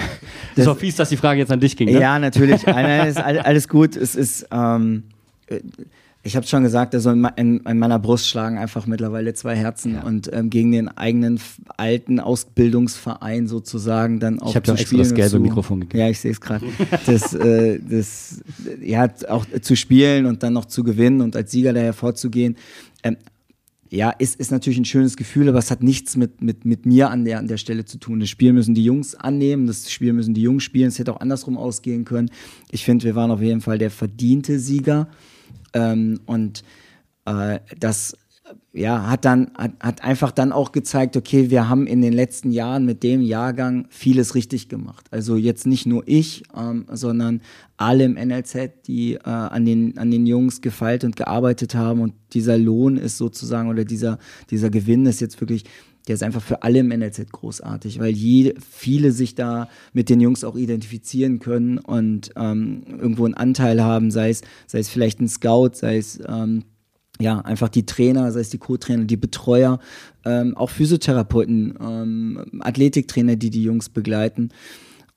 das 0.56 0.66
ist 0.66 0.68
auch 0.68 0.78
fies, 0.78 0.96
dass 0.96 1.10
die 1.10 1.18
Frage 1.18 1.40
jetzt 1.40 1.52
an 1.52 1.60
dich 1.60 1.76
ging. 1.76 1.92
Ne? 1.92 2.00
Ja, 2.00 2.18
natürlich. 2.18 2.64
Ist 2.66 3.18
alles 3.18 3.68
gut. 3.68 3.96
Es 3.96 4.16
ist. 4.16 4.48
Ähm, 4.52 5.04
äh, 5.48 5.60
ich 6.28 6.36
habe 6.36 6.46
schon 6.46 6.62
gesagt, 6.62 6.94
also 6.94 7.10
in, 7.12 7.26
in, 7.38 7.60
in, 7.62 7.80
meiner 7.80 8.00
Brust 8.00 8.28
schlagen 8.28 8.58
einfach 8.58 8.86
mittlerweile 8.86 9.34
zwei 9.34 9.56
Herzen 9.56 9.94
ja. 9.94 10.04
und 10.04 10.30
ähm, 10.34 10.50
gegen 10.50 10.74
den 10.74 10.90
eigenen 10.90 11.40
alten 11.78 12.20
Ausbildungsverein 12.20 13.48
sozusagen 13.48 14.20
dann 14.20 14.40
auch 14.40 14.54
ich 14.54 14.62
zu 14.62 14.78
spielen. 14.78 15.02
Ich 15.04 15.10
habe 15.10 15.22
das 15.22 15.32
gelbe 15.32 15.40
Mikrofon 15.40 15.80
gegeben. 15.80 16.00
Ja, 16.00 16.10
ich 16.10 16.20
sehe 16.20 16.32
es 16.32 16.42
gerade. 16.42 16.66
das, 17.06 17.34
äh, 17.34 17.80
das, 17.80 18.42
ja, 18.82 19.08
auch 19.30 19.46
zu 19.62 19.78
spielen 19.78 20.26
und 20.26 20.44
dann 20.44 20.52
noch 20.52 20.66
zu 20.66 20.84
gewinnen 20.84 21.22
und 21.22 21.36
als 21.38 21.52
Sieger 21.52 21.72
da 21.72 21.80
hervorzugehen. 21.80 22.58
Ähm, 23.04 23.16
ja, 23.90 24.10
ist, 24.10 24.38
ist 24.38 24.52
natürlich 24.52 24.80
ein 24.80 24.86
schönes 24.86 25.16
Gefühl, 25.16 25.48
aber 25.48 25.60
es 25.60 25.72
hat 25.72 25.82
nichts 25.82 26.18
mit, 26.18 26.42
mit, 26.42 26.66
mit 26.66 26.86
mir 26.86 27.10
an 27.10 27.24
der, 27.24 27.40
an 27.40 27.48
der 27.48 27.56
Stelle 27.56 27.86
zu 27.86 28.00
tun. 28.00 28.20
Das 28.20 28.28
Spiel 28.28 28.52
müssen 28.52 28.76
die 28.76 28.84
Jungs 28.84 29.16
annehmen, 29.16 29.66
das 29.66 29.90
Spiel 29.90 30.12
müssen 30.12 30.34
die 30.34 30.42
Jungs 30.42 30.64
spielen. 30.64 30.90
Es 30.90 31.00
hätte 31.00 31.14
auch 31.14 31.22
andersrum 31.22 31.58
ausgehen 31.58 32.04
können. 32.04 32.30
Ich 32.70 32.84
finde, 32.84 33.06
wir 33.06 33.16
waren 33.16 33.32
auf 33.32 33.42
jeden 33.42 33.62
Fall 33.62 33.78
der 33.78 33.92
verdiente 33.92 34.60
Sieger. 34.60 35.08
Ähm, 35.74 36.20
und 36.26 36.64
äh, 37.26 37.60
das 37.78 38.16
ja, 38.74 39.10
hat 39.10 39.26
dann 39.26 39.52
hat, 39.58 39.72
hat 39.80 40.04
einfach 40.04 40.32
dann 40.32 40.52
auch 40.52 40.72
gezeigt, 40.72 41.18
okay, 41.18 41.50
wir 41.50 41.68
haben 41.68 41.88
in 41.88 42.02
den 42.02 42.14
letzten 42.14 42.52
Jahren 42.52 42.86
mit 42.86 43.04
dem 43.04 43.22
Jahrgang 43.22 43.88
vieles 43.90 44.36
richtig 44.36 44.70
gemacht. 44.70 45.08
Also 45.12 45.36
jetzt 45.36 45.66
nicht 45.66 45.86
nur 45.86 46.04
ich, 46.06 46.44
ähm, 46.56 46.86
sondern 46.92 47.42
alle 47.76 48.06
im 48.06 48.14
NLZ, 48.14 48.88
die 48.88 49.16
äh, 49.16 49.20
an, 49.24 49.66
den, 49.66 49.98
an 49.98 50.12
den 50.12 50.26
Jungs 50.26 50.62
gefeilt 50.62 51.04
und 51.04 51.16
gearbeitet 51.16 51.76
haben. 51.76 52.02
Und 52.02 52.14
dieser 52.34 52.58
Lohn 52.58 52.98
ist 52.98 53.18
sozusagen, 53.18 53.70
oder 53.70 53.84
dieser, 53.84 54.20
dieser 54.50 54.70
Gewinn 54.70 55.06
ist 55.06 55.22
jetzt 55.22 55.42
wirklich 55.42 55.64
der 56.08 56.16
ist 56.16 56.24
einfach 56.24 56.42
für 56.42 56.64
alle 56.64 56.80
im 56.80 56.88
NLZ 56.88 57.32
großartig, 57.32 58.00
weil 58.00 58.12
je, 58.12 58.54
viele 58.60 59.12
sich 59.12 59.36
da 59.36 59.70
mit 59.94 60.10
den 60.10 60.22
Jungs 60.22 60.44
auch 60.44 60.56
identifizieren 60.56 61.40
können 61.40 61.78
und 61.78 62.32
ähm, 62.36 62.84
irgendwo 62.88 63.26
einen 63.26 63.34
Anteil 63.34 63.84
haben, 63.84 64.12
sei 64.12 64.30
es, 64.30 64.42
sei 64.68 64.80
es 64.80 64.90
vielleicht 64.90 65.20
ein 65.20 65.28
Scout, 65.28 65.72
sei 65.74 65.98
es 65.98 66.20
ähm, 66.28 66.64
ja, 67.20 67.40
einfach 67.40 67.70
die 67.70 67.86
Trainer, 67.86 68.32
sei 68.32 68.42
es 68.42 68.50
die 68.50 68.58
Co-Trainer, 68.58 69.06
die 69.06 69.18
Betreuer, 69.18 69.80
ähm, 70.24 70.56
auch 70.56 70.70
Physiotherapeuten, 70.70 71.78
ähm, 71.82 72.46
Athletiktrainer, 72.60 73.36
die 73.36 73.50
die 73.50 73.64
Jungs 73.64 73.90
begleiten. 73.90 74.50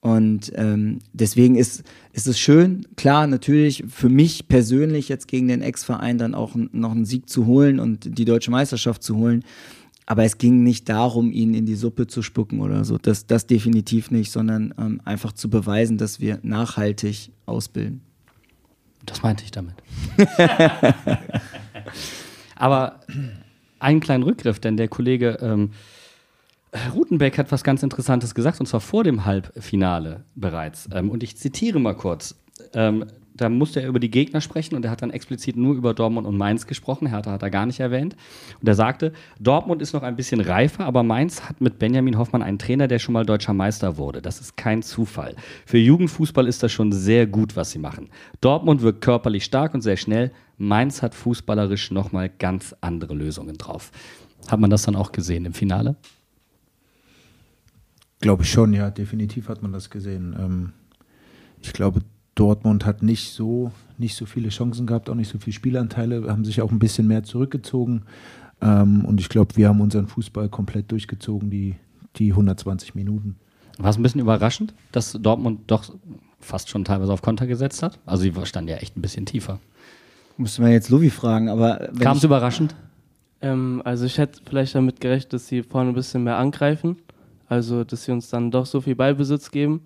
Und 0.01 0.51
ähm, 0.55 1.01
deswegen 1.13 1.57
ist, 1.57 1.83
ist 2.15 2.27
es 2.27 2.39
schön, 2.39 2.87
klar, 2.97 3.27
natürlich 3.27 3.85
für 3.89 4.09
mich 4.09 4.49
persönlich 4.49 5.11
jetzt 5.11 5.29
gegen 5.29 5.49
den 5.49 5.61
Ex-Verein 5.61 6.17
dann 6.17 6.35
auch 6.35 6.55
noch 6.55 6.93
einen 6.93 7.05
Sieg 7.05 7.29
zu 7.29 7.45
holen 7.45 7.79
und 7.79 8.19
die 8.19 8.25
deutsche 8.25 8.51
Meisterschaft 8.51 9.03
zu 9.03 9.17
holen. 9.17 9.45
Aber 10.11 10.25
es 10.25 10.39
ging 10.39 10.65
nicht 10.65 10.89
darum, 10.89 11.31
ihn 11.31 11.55
in 11.55 11.67
die 11.67 11.77
Suppe 11.77 12.09
zu 12.09 12.23
spucken 12.23 12.61
oder 12.63 12.85
so. 12.85 12.99
Das, 12.99 13.29
das 13.29 13.47
definitiv 13.47 14.11
nicht, 14.11 14.33
sondern 14.33 14.75
ähm, 14.77 15.01
einfach 15.05 15.31
zu 15.31 15.49
beweisen, 15.49 15.99
dass 15.99 16.19
wir 16.19 16.41
nachhaltig 16.43 17.31
ausbilden. 17.47 18.01
Das 19.07 19.23
meinte 19.23 19.45
ich 19.45 19.53
damit. 19.53 19.77
Aber 22.57 22.99
einen 23.79 24.01
kleinen 24.01 24.25
Rückgriff, 24.25 24.59
denn 24.59 24.77
der 24.77 24.89
Kollege 24.89 25.39
ähm, 25.43 25.71
Rutenbeck 26.93 27.39
hat 27.39 27.53
was 27.53 27.63
ganz 27.63 27.85
Interessantes 27.85 28.35
gesagt, 28.35 28.59
und 28.59 28.67
zwar 28.67 28.81
vor 28.81 29.05
dem 29.05 29.25
Halbfinale 29.27 30.25
bereits. 30.35 30.89
Ähm, 30.93 31.09
und 31.11 31.23
ich 31.23 31.37
zitiere 31.37 31.79
mal 31.79 31.95
kurz. 31.95 32.35
Ähm, 32.75 33.05
da 33.35 33.49
musste 33.49 33.81
er 33.81 33.89
über 33.89 34.01
die 34.01 34.11
Gegner 34.11 34.41
sprechen 34.41 34.75
und 34.75 34.85
er 34.85 34.91
hat 34.91 35.03
dann 35.03 35.11
explizit 35.11 35.57
nur 35.57 35.75
über 35.75 35.95
Dortmund 35.95 36.27
und 36.27 36.37
Mainz 36.37 36.67
gesprochen. 36.67 37.09
Hertha 37.09 37.33
hat 37.33 37.43
er 37.43 37.51
gar 37.51 37.67
nicht 37.67 37.81
erwähnt. 37.81 38.17
Und 38.61 38.69
er 38.69 38.75
sagte, 38.75 39.13
Dortmund 39.39 39.83
ist 39.83 39.93
noch 39.93 40.03
ein 40.03 40.17
bisschen 40.17 40.41
reifer, 40.41 40.85
aber 40.85 41.03
Mainz 41.03 41.49
hat 41.49 41.61
mit 41.61 41.79
Benjamin 41.79 42.19
Hoffmann 42.19 42.43
einen 42.43 42.59
Trainer, 42.59 42.89
der 42.89 42.99
schon 42.99 43.13
mal 43.13 43.25
deutscher 43.25 43.55
Meister 43.55 43.97
wurde. 43.97 44.21
Das 44.21 44.41
ist 44.41 44.57
kein 44.57 44.83
Zufall. 44.83 45.37
Für 45.67 45.79
Jugendfußball 45.79 46.47
ist 46.47 46.63
das 46.63 46.73
schon 46.73 46.93
sehr 46.93 47.27
gut, 47.27 47.57
was 47.57 47.71
sie 47.71 47.79
machen. 47.79 48.09
Dortmund 48.41 48.83
wirkt 48.83 49.01
körperlich 49.01 49.45
stark 49.45 49.75
und 49.75 49.83
sehr 49.83 49.97
schnell. 49.97 50.33
Mainz 50.59 51.03
hat 51.03 51.15
fußballerisch 51.15 51.91
nochmal 51.91 52.29
ganz 52.29 52.75
andere 52.81 53.15
Lösungen 53.15 53.57
drauf. 53.57 53.91
Hat 54.49 54.61
man 54.61 54.71
das 54.71 54.83
dann 54.83 54.97
auch 54.97 55.13
gesehen 55.13 55.45
im 55.45 55.55
Finale? 55.55 55.97
Glaube 58.21 58.43
ich 58.43 58.51
schon, 58.51 58.75
ja, 58.75 58.91
definitiv 58.91 59.49
hat 59.49 59.63
man 59.63 59.73
das 59.73 59.89
gesehen. 59.89 60.37
Ähm, 60.39 60.73
ich 61.63 61.73
glaube, 61.73 62.01
Dortmund 62.41 62.87
hat 62.87 63.03
nicht 63.03 63.35
so, 63.35 63.71
nicht 63.99 64.17
so 64.17 64.25
viele 64.25 64.49
Chancen 64.49 64.87
gehabt, 64.87 65.11
auch 65.11 65.15
nicht 65.15 65.31
so 65.31 65.39
viele 65.39 65.53
Spielanteile, 65.53 66.27
haben 66.27 66.47
sich 66.47 66.63
auch 66.63 66.73
ein 66.73 66.79
bisschen 66.79 67.07
mehr 67.07 67.23
zurückgezogen. 67.23 68.05
Ähm, 68.63 69.05
und 69.05 69.21
ich 69.21 69.29
glaube, 69.29 69.57
wir 69.57 69.69
haben 69.69 69.83
unseren 69.83 70.07
Fußball 70.07 70.49
komplett 70.49 70.91
durchgezogen, 70.91 71.51
die, 71.51 71.77
die 72.17 72.31
120 72.31 72.95
Minuten. 72.95 73.37
War 73.77 73.91
es 73.91 73.99
ein 73.99 74.03
bisschen 74.03 74.23
überraschend, 74.23 74.73
dass 74.91 75.13
Dortmund 75.13 75.61
doch 75.67 75.85
fast 76.41 76.71
schon 76.71 76.87
teilweise 76.87 77.13
auf 77.13 77.21
Konter 77.21 77.47
gesetzt 77.47 77.83
hat? 77.83 77.99
Also 78.07 78.23
sie 78.23 78.33
standen 78.47 78.71
ja 78.71 78.77
echt 78.77 78.97
ein 78.97 79.03
bisschen 79.03 79.27
tiefer. 79.27 79.61
Müsste 80.39 80.63
man 80.63 80.73
jetzt 80.73 80.89
Lovi 80.89 81.11
fragen, 81.11 81.51
aber. 81.51 81.91
Kam 81.99 82.17
es 82.17 82.25
überraschend? 82.25 82.75
Ähm, 83.43 83.83
also 83.85 84.07
ich 84.07 84.17
hätte 84.17 84.41
vielleicht 84.49 84.75
damit 84.75 85.03
gerechnet, 85.03 85.35
dass 85.35 85.47
sie 85.47 85.63
vorne 85.63 85.91
ein 85.91 85.95
bisschen 85.95 86.25
mehr 86.25 86.39
angreifen. 86.39 86.97
Also 87.51 87.85
dass 87.85 88.05
sie 88.05 88.13
uns 88.13 88.31
dann 88.31 88.51
doch 88.51 88.65
so 88.65 88.81
viel 88.81 88.95
Ballbesitz 88.95 89.51
geben. 89.51 89.83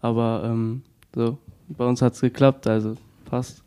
Aber 0.00 0.44
ähm, 0.46 0.82
so 1.14 1.36
bei 1.76 1.84
uns 1.84 2.02
hat 2.02 2.14
es 2.14 2.20
geklappt, 2.20 2.66
also 2.66 2.96
passt. 3.24 3.62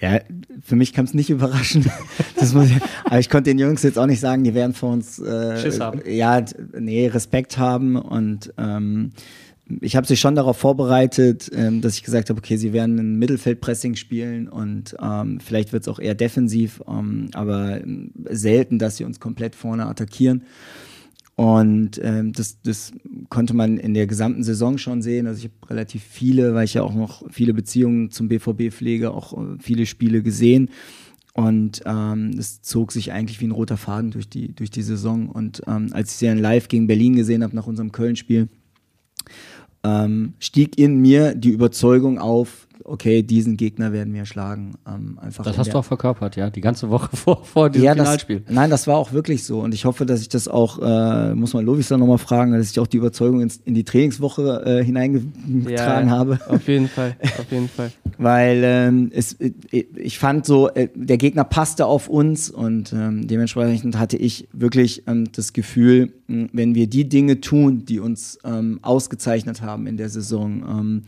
Ja, 0.00 0.20
für 0.62 0.76
mich 0.76 0.92
kam 0.92 1.04
es 1.04 1.14
nicht 1.14 1.30
überraschend. 1.30 1.86
Ich, 2.42 2.56
aber 3.04 3.18
ich 3.18 3.28
konnte 3.28 3.50
den 3.50 3.58
Jungs 3.58 3.82
jetzt 3.82 3.98
auch 3.98 4.06
nicht 4.06 4.18
sagen, 4.18 4.44
die 4.44 4.54
werden 4.54 4.72
vor 4.72 4.94
uns 4.94 5.18
äh, 5.18 5.58
Schiss 5.58 5.78
haben. 5.78 6.00
Ja, 6.06 6.42
nee, 6.72 7.06
Respekt 7.06 7.58
haben 7.58 7.96
und 7.96 8.54
ähm, 8.56 9.12
ich 9.82 9.94
habe 9.94 10.06
sie 10.06 10.16
schon 10.16 10.34
darauf 10.34 10.56
vorbereitet, 10.56 11.50
ähm, 11.54 11.82
dass 11.82 11.96
ich 11.96 12.02
gesagt 12.02 12.30
habe, 12.30 12.38
okay, 12.38 12.56
sie 12.56 12.72
werden 12.72 12.98
ein 12.98 13.18
Mittelfeldpressing 13.18 13.94
spielen 13.96 14.48
und 14.48 14.96
ähm, 15.00 15.38
vielleicht 15.40 15.72
wird 15.72 15.82
es 15.82 15.88
auch 15.88 15.98
eher 15.98 16.14
defensiv, 16.14 16.82
ähm, 16.88 17.28
aber 17.34 17.80
selten, 18.30 18.78
dass 18.78 18.96
sie 18.96 19.04
uns 19.04 19.20
komplett 19.20 19.54
vorne 19.54 19.86
attackieren. 19.86 20.44
Und 21.40 21.98
ähm, 22.04 22.34
das, 22.34 22.60
das 22.60 22.92
konnte 23.30 23.54
man 23.54 23.78
in 23.78 23.94
der 23.94 24.06
gesamten 24.06 24.42
Saison 24.42 24.76
schon 24.76 25.00
sehen. 25.00 25.26
Also 25.26 25.38
ich 25.38 25.44
habe 25.44 25.70
relativ 25.70 26.02
viele, 26.02 26.52
weil 26.52 26.66
ich 26.66 26.74
ja 26.74 26.82
auch 26.82 26.92
noch 26.92 27.22
viele 27.30 27.54
Beziehungen 27.54 28.10
zum 28.10 28.28
BVB 28.28 28.70
pflege, 28.70 29.12
auch 29.12 29.32
äh, 29.32 29.56
viele 29.58 29.86
Spiele 29.86 30.22
gesehen. 30.22 30.68
Und 31.32 31.80
ähm, 31.86 32.38
zog 32.60 32.92
sich 32.92 33.12
eigentlich 33.12 33.40
wie 33.40 33.46
ein 33.46 33.52
roter 33.52 33.78
Faden 33.78 34.10
durch 34.10 34.28
die, 34.28 34.54
durch 34.54 34.68
die 34.68 34.82
Saison. 34.82 35.30
Und 35.30 35.62
ähm, 35.66 35.88
als 35.92 36.10
ich 36.10 36.18
sie 36.18 36.26
dann 36.26 36.36
live 36.36 36.68
gegen 36.68 36.86
Berlin 36.86 37.16
gesehen 37.16 37.42
habe 37.42 37.56
nach 37.56 37.66
unserem 37.66 37.90
Köln-Spiel, 37.90 38.48
ähm, 39.82 40.34
stieg 40.40 40.78
in 40.78 41.00
mir 41.00 41.34
die 41.34 41.52
Überzeugung 41.52 42.18
auf, 42.18 42.68
okay, 42.84 43.22
diesen 43.22 43.56
Gegner 43.56 43.92
werden 43.92 44.14
wir 44.14 44.26
schlagen. 44.26 44.74
Ähm, 44.86 45.18
einfach 45.20 45.44
Das 45.44 45.58
hast 45.58 45.72
du 45.72 45.78
auch 45.78 45.84
verkörpert, 45.84 46.36
ja, 46.36 46.50
die 46.50 46.60
ganze 46.60 46.90
Woche 46.90 47.08
vor, 47.16 47.44
vor 47.44 47.70
diesem 47.70 47.84
ja, 47.84 47.94
das, 47.94 48.06
Finalspiel. 48.06 48.42
nein, 48.48 48.70
das 48.70 48.86
war 48.86 48.96
auch 48.96 49.12
wirklich 49.12 49.44
so. 49.44 49.60
Und 49.60 49.74
ich 49.74 49.84
hoffe, 49.84 50.06
dass 50.06 50.20
ich 50.20 50.28
das 50.28 50.48
auch, 50.48 50.78
äh, 50.80 51.34
muss 51.34 51.54
man 51.54 51.64
Lovis 51.64 51.88
dann 51.88 52.00
nochmal 52.00 52.18
fragen, 52.18 52.52
dass 52.52 52.70
ich 52.70 52.78
auch 52.80 52.86
die 52.86 52.96
Überzeugung 52.96 53.40
ins, 53.40 53.56
in 53.64 53.74
die 53.74 53.84
Trainingswoche 53.84 54.62
äh, 54.64 54.84
hineingetragen 54.84 55.68
Ja, 55.68 56.06
habe. 56.08 56.38
Auf 56.48 56.66
jeden 56.68 56.88
Fall, 56.88 57.16
auf 57.38 57.50
jeden 57.50 57.68
Fall. 57.68 57.92
Weil 58.18 58.60
ähm, 58.64 59.10
es, 59.14 59.34
äh, 59.34 59.52
ich 59.70 60.18
fand 60.18 60.46
so, 60.46 60.68
äh, 60.68 60.88
der 60.94 61.16
Gegner 61.16 61.44
passte 61.44 61.86
auf 61.86 62.08
uns 62.08 62.50
und 62.50 62.92
ähm, 62.92 63.26
dementsprechend 63.26 63.98
hatte 63.98 64.16
ich 64.16 64.48
wirklich 64.52 65.04
ähm, 65.06 65.30
das 65.32 65.52
Gefühl, 65.52 66.12
wenn 66.26 66.74
wir 66.74 66.86
die 66.86 67.08
Dinge 67.08 67.40
tun, 67.40 67.84
die 67.84 67.98
uns 68.00 68.38
ähm, 68.44 68.78
ausgezeichnet 68.82 69.62
haben 69.62 69.86
in 69.86 69.96
der 69.96 70.08
Saison, 70.08 70.62
ähm, 70.68 71.02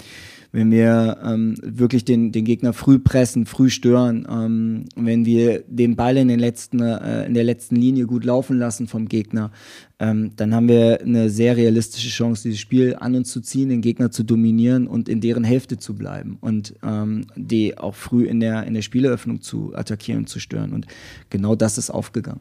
wenn 0.52 0.70
wir 0.70 1.18
ähm, 1.24 1.54
wirklich 1.62 2.04
den, 2.04 2.30
den 2.30 2.44
Gegner 2.44 2.74
früh 2.74 2.98
pressen, 2.98 3.46
früh 3.46 3.70
stören, 3.70 4.26
ähm, 4.30 4.84
wenn 4.94 5.24
wir 5.24 5.64
den 5.66 5.96
Ball 5.96 6.18
in, 6.18 6.28
den 6.28 6.38
letzten, 6.38 6.80
äh, 6.80 7.24
in 7.26 7.32
der 7.34 7.44
letzten 7.44 7.76
Linie 7.76 8.04
gut 8.04 8.24
laufen 8.24 8.58
lassen 8.58 8.86
vom 8.86 9.08
Gegner, 9.08 9.50
ähm, 9.98 10.32
dann 10.36 10.54
haben 10.54 10.68
wir 10.68 11.00
eine 11.00 11.30
sehr 11.30 11.56
realistische 11.56 12.10
Chance, 12.10 12.42
dieses 12.44 12.60
Spiel 12.60 12.96
an 13.00 13.14
uns 13.14 13.30
zu 13.30 13.40
ziehen, 13.40 13.70
den 13.70 13.80
Gegner 13.80 14.10
zu 14.10 14.24
dominieren 14.24 14.86
und 14.86 15.08
in 15.08 15.22
deren 15.22 15.44
Hälfte 15.44 15.78
zu 15.78 15.94
bleiben 15.94 16.36
und 16.42 16.74
ähm, 16.82 17.26
die 17.34 17.78
auch 17.78 17.94
früh 17.94 18.24
in 18.24 18.40
der, 18.40 18.64
in 18.64 18.74
der 18.74 18.82
Spieleröffnung 18.82 19.40
zu 19.40 19.74
attackieren 19.74 20.20
und 20.20 20.28
zu 20.28 20.38
stören. 20.38 20.72
Und 20.72 20.86
genau 21.30 21.56
das 21.56 21.78
ist 21.78 21.88
aufgegangen. 21.88 22.40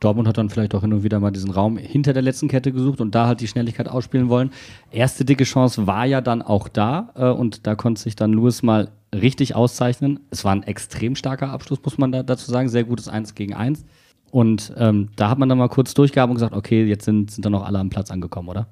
Dortmund 0.00 0.26
hat 0.26 0.38
dann 0.38 0.48
vielleicht 0.48 0.74
auch 0.74 0.80
hin 0.80 0.92
und 0.94 1.02
wieder 1.02 1.20
mal 1.20 1.30
diesen 1.30 1.50
Raum 1.50 1.76
hinter 1.76 2.14
der 2.14 2.22
letzten 2.22 2.48
Kette 2.48 2.72
gesucht 2.72 3.00
und 3.00 3.14
da 3.14 3.26
halt 3.26 3.40
die 3.40 3.48
Schnelligkeit 3.48 3.86
ausspielen 3.86 4.30
wollen. 4.30 4.50
Erste 4.90 5.26
dicke 5.26 5.44
Chance 5.44 5.86
war 5.86 6.06
ja 6.06 6.22
dann 6.22 6.40
auch 6.40 6.68
da 6.68 7.12
äh, 7.14 7.28
und 7.28 7.66
da 7.66 7.74
konnte 7.74 8.00
sich 8.00 8.16
dann 8.16 8.32
Lewis 8.32 8.62
mal 8.62 8.88
richtig 9.14 9.54
auszeichnen. 9.54 10.20
Es 10.30 10.44
war 10.44 10.52
ein 10.52 10.62
extrem 10.62 11.16
starker 11.16 11.50
Abschluss, 11.50 11.80
muss 11.84 11.98
man 11.98 12.12
da 12.12 12.22
dazu 12.22 12.50
sagen. 12.50 12.68
Sehr 12.70 12.84
gutes 12.84 13.08
1 13.08 13.34
gegen 13.34 13.54
1. 13.54 13.84
Und 14.30 14.72
ähm, 14.76 15.08
da 15.16 15.28
hat 15.28 15.38
man 15.38 15.48
dann 15.48 15.58
mal 15.58 15.68
kurz 15.68 15.92
durchgehabt 15.92 16.30
und 16.30 16.36
gesagt, 16.36 16.54
okay, 16.54 16.84
jetzt 16.84 17.04
sind, 17.04 17.30
sind 17.30 17.44
dann 17.44 17.54
auch 17.54 17.64
alle 17.64 17.78
am 17.78 17.90
Platz 17.90 18.10
angekommen, 18.10 18.48
oder? 18.48 18.68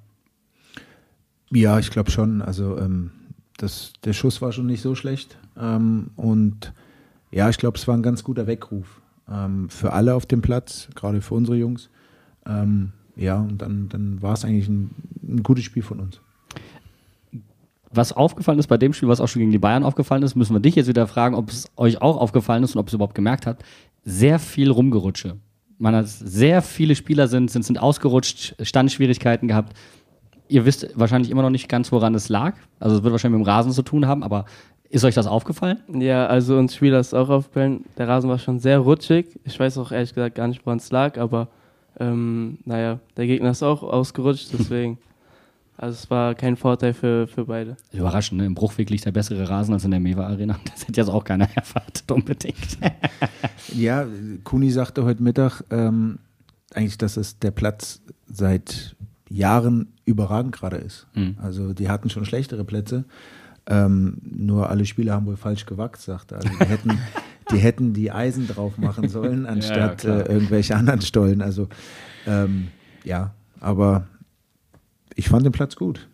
Ja, 1.50 1.78
ich 1.78 1.90
glaube 1.90 2.10
schon. 2.10 2.40
Also 2.40 2.78
ähm, 2.78 3.10
das, 3.58 3.92
der 4.04 4.12
Schuss 4.14 4.40
war 4.40 4.52
schon 4.52 4.66
nicht 4.66 4.80
so 4.80 4.94
schlecht. 4.94 5.36
Ähm, 5.60 6.10
und 6.16 6.72
ja, 7.30 7.50
ich 7.50 7.58
glaube, 7.58 7.76
es 7.76 7.86
war 7.86 7.96
ein 7.96 8.02
ganz 8.02 8.24
guter 8.24 8.46
Weckruf 8.46 9.02
ähm, 9.30 9.68
für 9.68 9.92
alle 9.92 10.14
auf 10.14 10.26
dem 10.26 10.42
Platz, 10.42 10.88
gerade 10.94 11.20
für 11.20 11.34
unsere 11.34 11.56
Jungs. 11.56 11.90
Ähm, 12.46 12.92
ja, 13.16 13.40
und 13.40 13.60
dann, 13.60 13.88
dann 13.88 14.22
war 14.22 14.34
es 14.34 14.44
eigentlich 14.44 14.68
ein, 14.68 14.90
ein 15.22 15.42
gutes 15.42 15.64
Spiel 15.64 15.82
von 15.82 16.00
uns. 16.00 16.20
Was 17.90 18.12
aufgefallen 18.12 18.58
ist 18.58 18.66
bei 18.66 18.76
dem 18.76 18.92
Spiel, 18.92 19.08
was 19.08 19.20
auch 19.20 19.28
schon 19.28 19.40
gegen 19.40 19.52
die 19.52 19.58
Bayern 19.58 19.82
aufgefallen 19.82 20.22
ist, 20.22 20.34
müssen 20.34 20.54
wir 20.54 20.60
dich 20.60 20.76
jetzt 20.76 20.88
wieder 20.88 21.06
fragen, 21.06 21.34
ob 21.34 21.50
es 21.50 21.70
euch 21.76 22.02
auch 22.02 22.18
aufgefallen 22.18 22.62
ist 22.62 22.74
und 22.74 22.80
ob 22.80 22.88
es 22.88 22.94
überhaupt 22.94 23.14
gemerkt 23.14 23.46
habt. 23.46 23.64
Sehr 24.04 24.38
viel 24.38 24.70
Rumgerutsche. 24.70 25.36
Man 25.78 25.94
hat 25.94 26.08
sehr 26.08 26.60
viele 26.60 26.94
Spieler 26.94 27.28
sind, 27.28 27.50
sind, 27.50 27.64
sind 27.64 27.78
ausgerutscht, 27.78 28.56
Standschwierigkeiten 28.60 29.48
gehabt. 29.48 29.76
Ihr 30.48 30.64
wisst 30.64 30.88
wahrscheinlich 30.94 31.30
immer 31.30 31.42
noch 31.42 31.50
nicht 31.50 31.68
ganz, 31.68 31.92
woran 31.92 32.14
es 32.14 32.28
lag. 32.28 32.54
Also 32.80 32.96
es 32.96 33.02
wird 33.02 33.12
wahrscheinlich 33.12 33.38
mit 33.38 33.46
dem 33.46 33.50
Rasen 33.50 33.72
zu 33.72 33.82
tun 33.82 34.06
haben, 34.06 34.22
aber 34.22 34.46
ist 34.90 35.04
euch 35.04 35.14
das 35.14 35.26
aufgefallen? 35.26 35.78
Ja, 35.92 36.26
also 36.26 36.56
uns 36.56 36.74
Spieler 36.74 37.00
ist 37.00 37.14
auch 37.14 37.28
aufgefallen, 37.28 37.84
der 37.98 38.08
Rasen 38.08 38.30
war 38.30 38.38
schon 38.38 38.58
sehr 38.58 38.78
rutschig. 38.78 39.38
Ich 39.44 39.60
weiß 39.60 39.76
auch 39.78 39.92
ehrlich 39.92 40.14
gesagt 40.14 40.36
gar 40.36 40.48
nicht, 40.48 40.64
woran 40.64 40.78
es 40.78 40.90
lag, 40.90 41.18
aber 41.18 41.48
ähm, 42.00 42.58
naja, 42.64 42.98
der 43.16 43.26
Gegner 43.26 43.50
ist 43.50 43.62
auch 43.62 43.82
ausgerutscht, 43.82 44.48
deswegen. 44.52 44.98
Also 45.80 45.94
es 45.94 46.10
war 46.10 46.34
kein 46.34 46.56
Vorteil 46.56 46.92
für, 46.92 47.28
für 47.28 47.44
beide. 47.44 47.76
Überraschend, 47.92 48.40
ne? 48.40 48.46
Im 48.46 48.54
Bruchweg 48.56 48.90
liegt 48.90 49.04
der 49.04 49.12
bessere 49.12 49.48
Rasen 49.48 49.72
als 49.72 49.84
in 49.84 49.92
der 49.92 50.00
Mewa 50.00 50.26
Arena. 50.26 50.58
Das 50.74 50.88
hätte 50.88 51.00
jetzt 51.00 51.08
auch 51.08 51.22
keiner 51.22 51.48
erwartet, 51.54 52.10
unbedingt. 52.10 52.78
Ja, 53.76 54.04
Kuni 54.42 54.72
sagte 54.72 55.04
heute 55.04 55.22
Mittag 55.22 55.62
ähm, 55.70 56.18
eigentlich, 56.74 56.98
dass 56.98 57.16
es 57.16 57.38
der 57.38 57.52
Platz 57.52 58.02
seit 58.26 58.96
Jahren 59.28 59.92
überragend 60.04 60.52
gerade 60.52 60.76
ist. 60.76 61.06
Mhm. 61.14 61.36
Also 61.40 61.72
die 61.72 61.88
hatten 61.88 62.10
schon 62.10 62.24
schlechtere 62.24 62.64
Plätze. 62.64 63.04
Ähm, 63.66 64.18
nur 64.22 64.70
alle 64.70 64.86
Spieler 64.86 65.14
haben 65.14 65.26
wohl 65.26 65.36
falsch 65.36 65.66
gewachst, 65.66 66.02
sagte 66.02 66.36
er. 66.36 66.40
Also 66.40 66.58
die 66.58 66.64
hätten, 66.64 66.98
die 67.52 67.58
hätten 67.58 67.92
die 67.92 68.10
Eisen 68.10 68.48
drauf 68.48 68.78
machen 68.78 69.08
sollen, 69.08 69.46
anstatt 69.46 69.98
klar. 69.98 70.26
äh, 70.26 70.32
irgendwelche 70.32 70.74
anderen 70.76 71.02
Stollen. 71.02 71.42
Also 71.42 71.68
ähm, 72.26 72.68
ja, 73.04 73.34
aber 73.60 74.06
ich 75.14 75.28
fand 75.28 75.44
den 75.44 75.52
Platz 75.52 75.76
gut. 75.76 76.08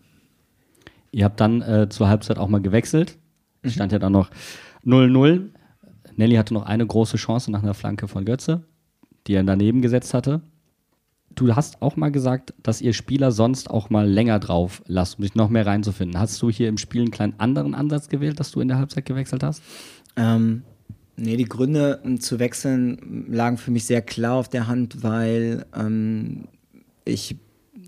Ihr 1.13 1.25
habt 1.25 1.41
dann 1.41 1.63
äh, 1.63 1.89
zur 1.89 2.09
Halbzeit 2.09 2.39
auch 2.39 2.49
mal 2.49 2.61
gewechselt. 2.61 3.19
Es 3.63 3.75
stand 3.75 3.93
ja 3.93 3.99
dann 3.99 4.13
noch 4.13 4.31
0-0. 4.85 5.51
Nelly 6.17 6.37
hatte 6.37 6.55
noch 6.55 6.67
eine 6.67 6.87
große 6.87 7.17
Chance 7.17 7.51
nach 7.51 7.63
einer 7.63 7.75
Flanke 7.75 8.09
von 8.09 8.25
Götze, 8.25 8.65
die 9.27 9.35
er 9.35 9.45
daneben 9.45 9.81
gesetzt 9.81 10.13
hatte. 10.15 10.41
Du 11.35 11.55
hast 11.57 11.83
auch 11.83 11.97
mal 11.97 12.11
gesagt, 12.11 12.55
dass 12.63 12.81
ihr 12.81 12.93
Spieler 12.93 13.33
sonst 13.33 13.69
auch 13.71 13.91
mal 13.91 14.09
länger 14.09 14.39
drauf 14.39 14.83
lasst, 14.87 15.19
um 15.19 15.25
sich 15.25 15.35
noch 15.35 15.49
mehr 15.49 15.67
reinzufinden. 15.67 16.19
Hast 16.19 16.41
du 16.41 16.51
hier 16.51 16.69
im 16.69 16.79
Spiel 16.79 17.03
einen 17.03 17.11
kleinen 17.11 17.35
anderen 17.39 17.75
Ansatz 17.75 18.09
gewählt, 18.09 18.39
dass 18.39 18.53
du 18.53 18.61
in 18.61 18.69
der 18.69 18.79
Halbzeit 18.79 19.05
gewechselt 19.05 19.43
hast? 19.43 19.63
Ähm, 20.17 20.63
nee, 21.17 21.37
die 21.37 21.45
Gründe 21.45 22.01
um 22.05 22.21
zu 22.21 22.39
wechseln 22.39 23.27
lagen 23.29 23.57
für 23.57 23.71
mich 23.71 23.85
sehr 23.85 24.03
klar 24.03 24.35
auf 24.35 24.49
der 24.49 24.69
Hand, 24.69 25.03
weil 25.03 25.67
ähm, 25.75 26.45
ich, 27.05 27.37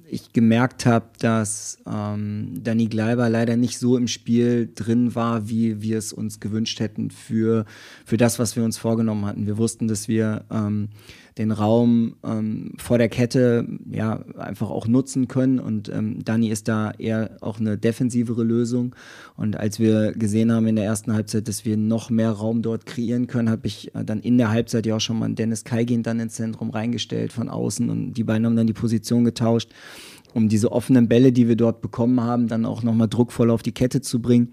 ich 0.08 0.32
gemerkt 0.32 0.84
habe, 0.84 1.06
dass 1.20 1.78
ähm, 1.86 2.60
Danny 2.64 2.86
Gleiber 2.86 3.28
leider 3.28 3.56
nicht 3.56 3.78
so 3.78 3.96
im 3.96 4.08
Spiel 4.08 4.70
drin 4.74 5.14
war, 5.14 5.48
wie 5.48 5.82
wir 5.82 5.98
es 5.98 6.12
uns 6.12 6.40
gewünscht 6.40 6.80
hätten 6.80 7.12
für, 7.12 7.64
für 8.04 8.16
das, 8.16 8.40
was 8.40 8.56
wir 8.56 8.64
uns 8.64 8.76
vorgenommen 8.76 9.24
hatten. 9.24 9.46
Wir 9.46 9.56
wussten, 9.56 9.86
dass 9.86 10.08
wir 10.08 10.44
ähm, 10.50 10.88
den 11.38 11.52
Raum 11.52 12.16
ähm, 12.24 12.72
vor 12.78 12.96
der 12.96 13.10
Kette 13.10 13.66
ja 13.90 14.24
einfach 14.38 14.70
auch 14.70 14.86
nutzen 14.86 15.28
können. 15.28 15.58
Und 15.58 15.90
ähm, 15.90 16.24
Dani 16.24 16.48
ist 16.48 16.66
da 16.66 16.92
eher 16.92 17.36
auch 17.42 17.60
eine 17.60 17.76
defensivere 17.76 18.42
Lösung. 18.42 18.94
Und 19.36 19.56
als 19.56 19.78
wir 19.78 20.12
gesehen 20.12 20.50
haben 20.50 20.66
in 20.66 20.76
der 20.76 20.86
ersten 20.86 21.12
Halbzeit, 21.12 21.46
dass 21.46 21.66
wir 21.66 21.76
noch 21.76 22.08
mehr 22.08 22.30
Raum 22.30 22.62
dort 22.62 22.86
kreieren 22.86 23.26
können, 23.26 23.50
habe 23.50 23.66
ich 23.66 23.94
äh, 23.94 24.02
dann 24.02 24.20
in 24.20 24.38
der 24.38 24.50
Halbzeit 24.50 24.86
ja 24.86 24.96
auch 24.96 25.00
schon 25.00 25.18
mal 25.18 25.30
Dennis 25.30 25.64
Kaigin 25.64 26.02
dann 26.02 26.20
ins 26.20 26.34
Zentrum 26.34 26.70
reingestellt 26.70 27.32
von 27.34 27.50
außen. 27.50 27.90
Und 27.90 28.14
die 28.14 28.24
beiden 28.24 28.46
haben 28.46 28.56
dann 28.56 28.66
die 28.66 28.72
Position 28.72 29.24
getauscht, 29.24 29.70
um 30.32 30.48
diese 30.48 30.72
offenen 30.72 31.06
Bälle, 31.06 31.32
die 31.32 31.48
wir 31.48 31.56
dort 31.56 31.82
bekommen 31.82 32.20
haben, 32.20 32.48
dann 32.48 32.64
auch 32.64 32.82
nochmal 32.82 33.08
druckvoll 33.08 33.50
auf 33.50 33.62
die 33.62 33.72
Kette 33.72 34.00
zu 34.00 34.22
bringen. 34.22 34.52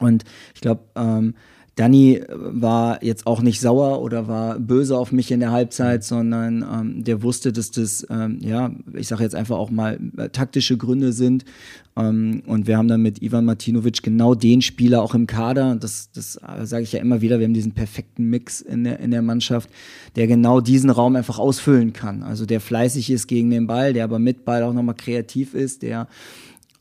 Und 0.00 0.24
ich 0.54 0.60
glaube, 0.60 0.82
ähm, 0.96 1.34
Danny 1.76 2.22
war 2.28 3.02
jetzt 3.02 3.26
auch 3.26 3.42
nicht 3.42 3.60
sauer 3.60 4.00
oder 4.00 4.28
war 4.28 4.60
böse 4.60 4.96
auf 4.96 5.10
mich 5.10 5.32
in 5.32 5.40
der 5.40 5.50
Halbzeit, 5.50 6.04
sondern 6.04 6.62
ähm, 6.62 7.04
der 7.04 7.22
wusste, 7.22 7.52
dass 7.52 7.72
das, 7.72 8.06
ähm, 8.10 8.38
ja, 8.40 8.70
ich 8.94 9.08
sage 9.08 9.24
jetzt 9.24 9.34
einfach 9.34 9.56
auch 9.56 9.70
mal 9.70 9.98
äh, 10.16 10.28
taktische 10.28 10.76
Gründe 10.76 11.12
sind. 11.12 11.44
Ähm, 11.96 12.42
und 12.46 12.68
wir 12.68 12.78
haben 12.78 12.86
dann 12.86 13.02
mit 13.02 13.22
Ivan 13.22 13.44
Martinovic 13.44 14.02
genau 14.02 14.36
den 14.36 14.62
Spieler 14.62 15.02
auch 15.02 15.14
im 15.14 15.26
Kader. 15.26 15.74
Das, 15.74 16.10
das 16.12 16.36
äh, 16.36 16.64
sage 16.64 16.84
ich 16.84 16.92
ja 16.92 17.00
immer 17.00 17.20
wieder. 17.22 17.40
Wir 17.40 17.46
haben 17.46 17.54
diesen 17.54 17.72
perfekten 17.72 18.30
Mix 18.30 18.60
in 18.60 18.84
der, 18.84 19.00
in 19.00 19.10
der 19.10 19.22
Mannschaft, 19.22 19.68
der 20.14 20.28
genau 20.28 20.60
diesen 20.60 20.90
Raum 20.90 21.16
einfach 21.16 21.40
ausfüllen 21.40 21.92
kann. 21.92 22.22
Also 22.22 22.46
der 22.46 22.60
fleißig 22.60 23.10
ist 23.10 23.26
gegen 23.26 23.50
den 23.50 23.66
Ball, 23.66 23.92
der 23.92 24.04
aber 24.04 24.20
mit 24.20 24.44
Ball 24.44 24.62
auch 24.62 24.72
nochmal 24.72 24.94
kreativ 24.94 25.54
ist, 25.54 25.82
der 25.82 26.06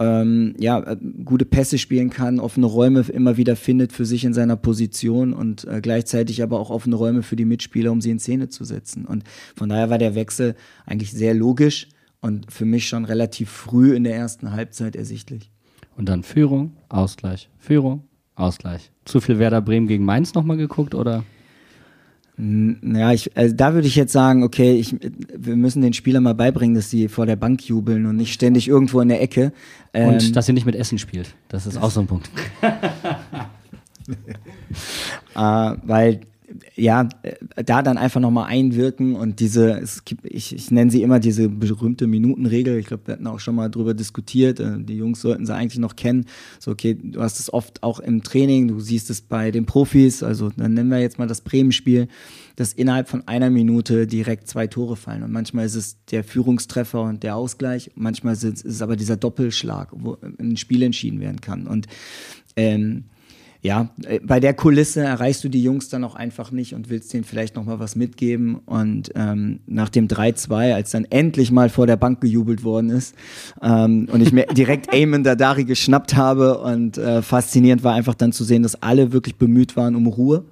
ähm, 0.03 0.55
ja, 0.59 0.79
äh, 0.79 0.97
gute 1.23 1.45
Pässe 1.45 1.77
spielen 1.77 2.09
kann, 2.09 2.39
offene 2.39 2.65
Räume 2.65 3.01
immer 3.01 3.37
wieder 3.37 3.55
findet 3.55 3.93
für 3.93 4.05
sich 4.05 4.25
in 4.25 4.33
seiner 4.33 4.55
Position 4.55 5.33
und 5.33 5.65
äh, 5.65 5.79
gleichzeitig 5.81 6.43
aber 6.43 6.59
auch 6.59 6.69
offene 6.69 6.95
Räume 6.95 7.23
für 7.23 7.35
die 7.35 7.45
Mitspieler, 7.45 7.91
um 7.91 8.01
sie 8.01 8.11
in 8.11 8.19
Szene 8.19 8.49
zu 8.49 8.63
setzen. 8.65 9.05
Und 9.05 9.23
von 9.55 9.69
daher 9.69 9.89
war 9.89 9.97
der 9.97 10.15
Wechsel 10.15 10.55
eigentlich 10.85 11.11
sehr 11.11 11.33
logisch 11.33 11.87
und 12.21 12.51
für 12.51 12.65
mich 12.65 12.87
schon 12.87 13.05
relativ 13.05 13.49
früh 13.49 13.95
in 13.95 14.03
der 14.03 14.15
ersten 14.15 14.51
Halbzeit 14.51 14.95
ersichtlich. 14.95 15.51
Und 15.95 16.09
dann 16.09 16.23
Führung, 16.23 16.75
Ausgleich, 16.89 17.49
Führung, 17.57 18.03
Ausgleich. 18.35 18.91
Zu 19.05 19.21
viel 19.21 19.39
Werder 19.39 19.61
Bremen 19.61 19.87
gegen 19.87 20.05
Mainz 20.05 20.33
nochmal 20.33 20.57
geguckt 20.57 20.95
oder? 20.95 21.23
Ja, 22.35 23.11
ich, 23.11 23.37
also 23.37 23.55
da 23.55 23.75
würde 23.75 23.87
ich 23.87 23.95
jetzt 23.95 24.11
sagen, 24.11 24.43
okay, 24.43 24.73
ich, 24.73 24.95
wir 25.37 25.55
müssen 25.55 25.83
den 25.83 25.93
Spielern 25.93 26.23
mal 26.23 26.33
beibringen, 26.33 26.75
dass 26.75 26.89
sie 26.89 27.07
vor 27.07 27.27
der 27.27 27.35
Bank 27.35 27.67
jubeln 27.67 28.07
und 28.07 28.15
nicht 28.15 28.33
ständig 28.33 28.67
irgendwo 28.67 29.01
in 29.01 29.09
der 29.09 29.21
Ecke. 29.21 29.53
Ähm, 29.93 30.09
Und 30.09 30.35
dass 30.35 30.47
ihr 30.47 30.55
nicht 30.55 30.65
mit 30.65 30.75
Essen 30.75 30.97
spielt. 30.97 31.35
Das 31.47 31.67
ist 31.67 31.77
auch 31.77 31.91
so 31.91 31.99
ein 31.99 32.07
Punkt. 32.07 32.29
äh, 32.61 32.69
weil 35.83 36.21
ja, 36.75 37.09
äh, 37.23 37.35
da 37.63 37.81
dann 37.81 37.97
einfach 37.97 38.19
nochmal 38.19 38.49
einwirken 38.49 39.15
und 39.15 39.39
diese, 39.39 39.79
es 39.79 40.05
gibt, 40.05 40.25
ich, 40.25 40.53
ich 40.53 40.71
nenne 40.71 40.91
sie 40.91 41.01
immer 41.01 41.19
diese 41.19 41.49
berühmte 41.49 42.07
Minutenregel. 42.07 42.77
Ich 42.77 42.87
glaube, 42.87 43.07
wir 43.07 43.13
hatten 43.13 43.27
auch 43.27 43.39
schon 43.39 43.55
mal 43.55 43.69
drüber 43.69 43.93
diskutiert. 43.93 44.59
Äh, 44.59 44.79
die 44.79 44.97
Jungs 44.97 45.21
sollten 45.21 45.45
sie 45.45 45.53
eigentlich 45.53 45.79
noch 45.79 45.95
kennen. 45.95 46.25
So, 46.59 46.71
okay, 46.71 46.97
du 47.01 47.21
hast 47.21 47.39
es 47.39 47.51
oft 47.51 47.83
auch 47.83 47.99
im 47.99 48.23
Training, 48.23 48.67
du 48.67 48.79
siehst 48.79 49.09
es 49.09 49.21
bei 49.21 49.51
den 49.51 49.65
Profis, 49.65 50.23
also 50.23 50.49
dann 50.55 50.73
nennen 50.73 50.89
wir 50.89 50.99
jetzt 50.99 51.19
mal 51.19 51.27
das 51.27 51.41
Bremen-Spiel, 51.41 52.07
dass 52.55 52.73
innerhalb 52.73 53.09
von 53.09 53.27
einer 53.27 53.49
Minute 53.49 54.07
direkt 54.07 54.47
zwei 54.47 54.67
Tore 54.67 54.95
fallen. 54.95 55.23
Und 55.23 55.31
manchmal 55.31 55.65
ist 55.65 55.75
es 55.75 55.97
der 56.11 56.23
Führungstreffer 56.23 57.01
und 57.01 57.23
der 57.23 57.35
Ausgleich, 57.35 57.91
manchmal 57.95 58.33
ist 58.33 58.43
es 58.43 58.81
aber 58.81 58.95
dieser 58.95 59.17
Doppelschlag, 59.17 59.89
wo 59.91 60.17
ein 60.39 60.57
Spiel 60.57 60.83
entschieden 60.83 61.19
werden 61.19 61.41
kann. 61.41 61.67
Und 61.67 61.87
ähm, 62.55 63.05
ja, 63.63 63.89
äh, 64.03 64.19
bei 64.19 64.41
der 64.41 64.53
Kulisse 64.53 65.01
erreichst 65.01 65.43
du 65.43 65.49
die 65.49 65.63
Jungs 65.63 65.87
dann 65.87 66.03
auch 66.03 66.15
einfach 66.15 66.51
nicht 66.51 66.75
und 66.75 66.89
willst 66.89 67.13
denen 67.13 67.23
vielleicht 67.23 67.55
noch 67.55 67.63
mal 67.63 67.79
was 67.79 67.95
mitgeben. 67.95 68.55
Und 68.65 69.11
ähm, 69.15 69.61
nach 69.65 69.87
dem 69.87 70.09
3-2, 70.09 70.73
als 70.73 70.91
dann 70.91 71.05
endlich 71.05 71.49
mal 71.49 71.69
vor 71.69 71.87
der 71.87 71.95
Bank 71.95 72.19
gejubelt 72.19 72.65
worden 72.65 72.89
ist 72.89 73.15
ähm, 73.61 74.09
und 74.11 74.21
ich 74.21 74.33
mir 74.33 74.45
direkt 74.57 74.93
Eamon 74.93 75.23
Dadari 75.23 75.63
geschnappt 75.63 76.15
habe 76.15 76.59
und 76.59 76.97
äh, 76.97 77.21
faszinierend 77.21 77.85
war 77.85 77.93
einfach 77.93 78.15
dann 78.15 78.33
zu 78.33 78.43
sehen, 78.43 78.63
dass 78.63 78.83
alle 78.83 79.13
wirklich 79.13 79.37
bemüht 79.37 79.77
waren 79.77 79.95
um 79.95 80.07
Ruhe 80.07 80.43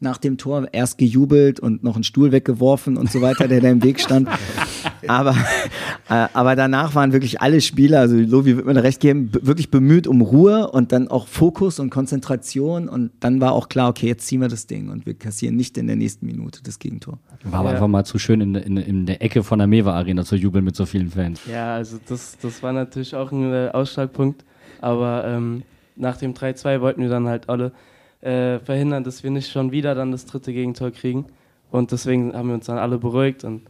nach 0.00 0.18
dem 0.18 0.38
Tor 0.38 0.68
erst 0.70 0.98
gejubelt 0.98 1.58
und 1.58 1.82
noch 1.82 1.94
einen 1.94 2.04
Stuhl 2.04 2.30
weggeworfen 2.30 2.96
und 2.96 3.10
so 3.10 3.20
weiter, 3.20 3.48
der 3.48 3.60
da 3.60 3.68
im 3.68 3.82
Weg 3.82 3.98
stand. 3.98 4.28
aber, 5.06 5.34
äh, 6.08 6.26
aber 6.32 6.56
danach 6.56 6.94
waren 6.94 7.12
wirklich 7.12 7.40
alle 7.40 7.60
Spieler, 7.60 8.00
also 8.00 8.16
Lovi 8.16 8.56
wird 8.56 8.66
mir 8.66 8.74
da 8.74 8.80
recht 8.80 9.00
geben, 9.00 9.30
wirklich 9.42 9.70
bemüht 9.70 10.06
um 10.06 10.20
Ruhe 10.20 10.70
und 10.70 10.92
dann 10.92 11.08
auch 11.08 11.28
Fokus 11.28 11.78
und 11.78 11.90
Konzentration 11.90 12.88
und 12.88 13.10
dann 13.20 13.40
war 13.40 13.52
auch 13.52 13.68
klar, 13.68 13.88
okay, 13.88 14.06
jetzt 14.06 14.26
ziehen 14.26 14.40
wir 14.40 14.48
das 14.48 14.66
Ding 14.66 14.88
und 14.88 15.06
wir 15.06 15.14
kassieren 15.14 15.56
nicht 15.56 15.78
in 15.78 15.86
der 15.86 15.96
nächsten 15.96 16.26
Minute 16.26 16.62
das 16.62 16.78
Gegentor. 16.78 17.18
War 17.44 17.60
aber 17.60 17.68
ja. 17.68 17.74
einfach 17.74 17.88
mal 17.88 18.04
zu 18.04 18.18
schön 18.18 18.40
in, 18.40 18.54
in, 18.54 18.76
in 18.76 19.06
der 19.06 19.22
Ecke 19.22 19.42
von 19.42 19.58
der 19.58 19.68
Mewa 19.68 19.94
Arena 19.94 20.24
zu 20.24 20.36
jubeln 20.36 20.64
mit 20.64 20.76
so 20.76 20.86
vielen 20.86 21.10
Fans. 21.10 21.40
Ja, 21.50 21.74
also 21.74 21.98
das, 22.08 22.36
das 22.40 22.62
war 22.62 22.72
natürlich 22.72 23.14
auch 23.14 23.30
ein 23.30 23.52
äh, 23.52 23.70
Ausschlagpunkt, 23.72 24.44
aber 24.80 25.24
ähm, 25.26 25.62
nach 25.96 26.16
dem 26.16 26.34
3-2 26.34 26.80
wollten 26.80 27.02
wir 27.02 27.08
dann 27.08 27.28
halt 27.28 27.48
alle 27.48 27.72
äh, 28.20 28.58
verhindern, 28.58 29.04
dass 29.04 29.22
wir 29.22 29.30
nicht 29.30 29.50
schon 29.50 29.72
wieder 29.72 29.94
dann 29.94 30.12
das 30.12 30.26
dritte 30.26 30.52
Gegentor 30.52 30.90
kriegen. 30.90 31.26
Und 31.70 31.92
deswegen 31.92 32.32
haben 32.34 32.48
wir 32.48 32.54
uns 32.54 32.66
dann 32.66 32.78
alle 32.78 32.98
beruhigt 32.98 33.44
und, 33.44 33.62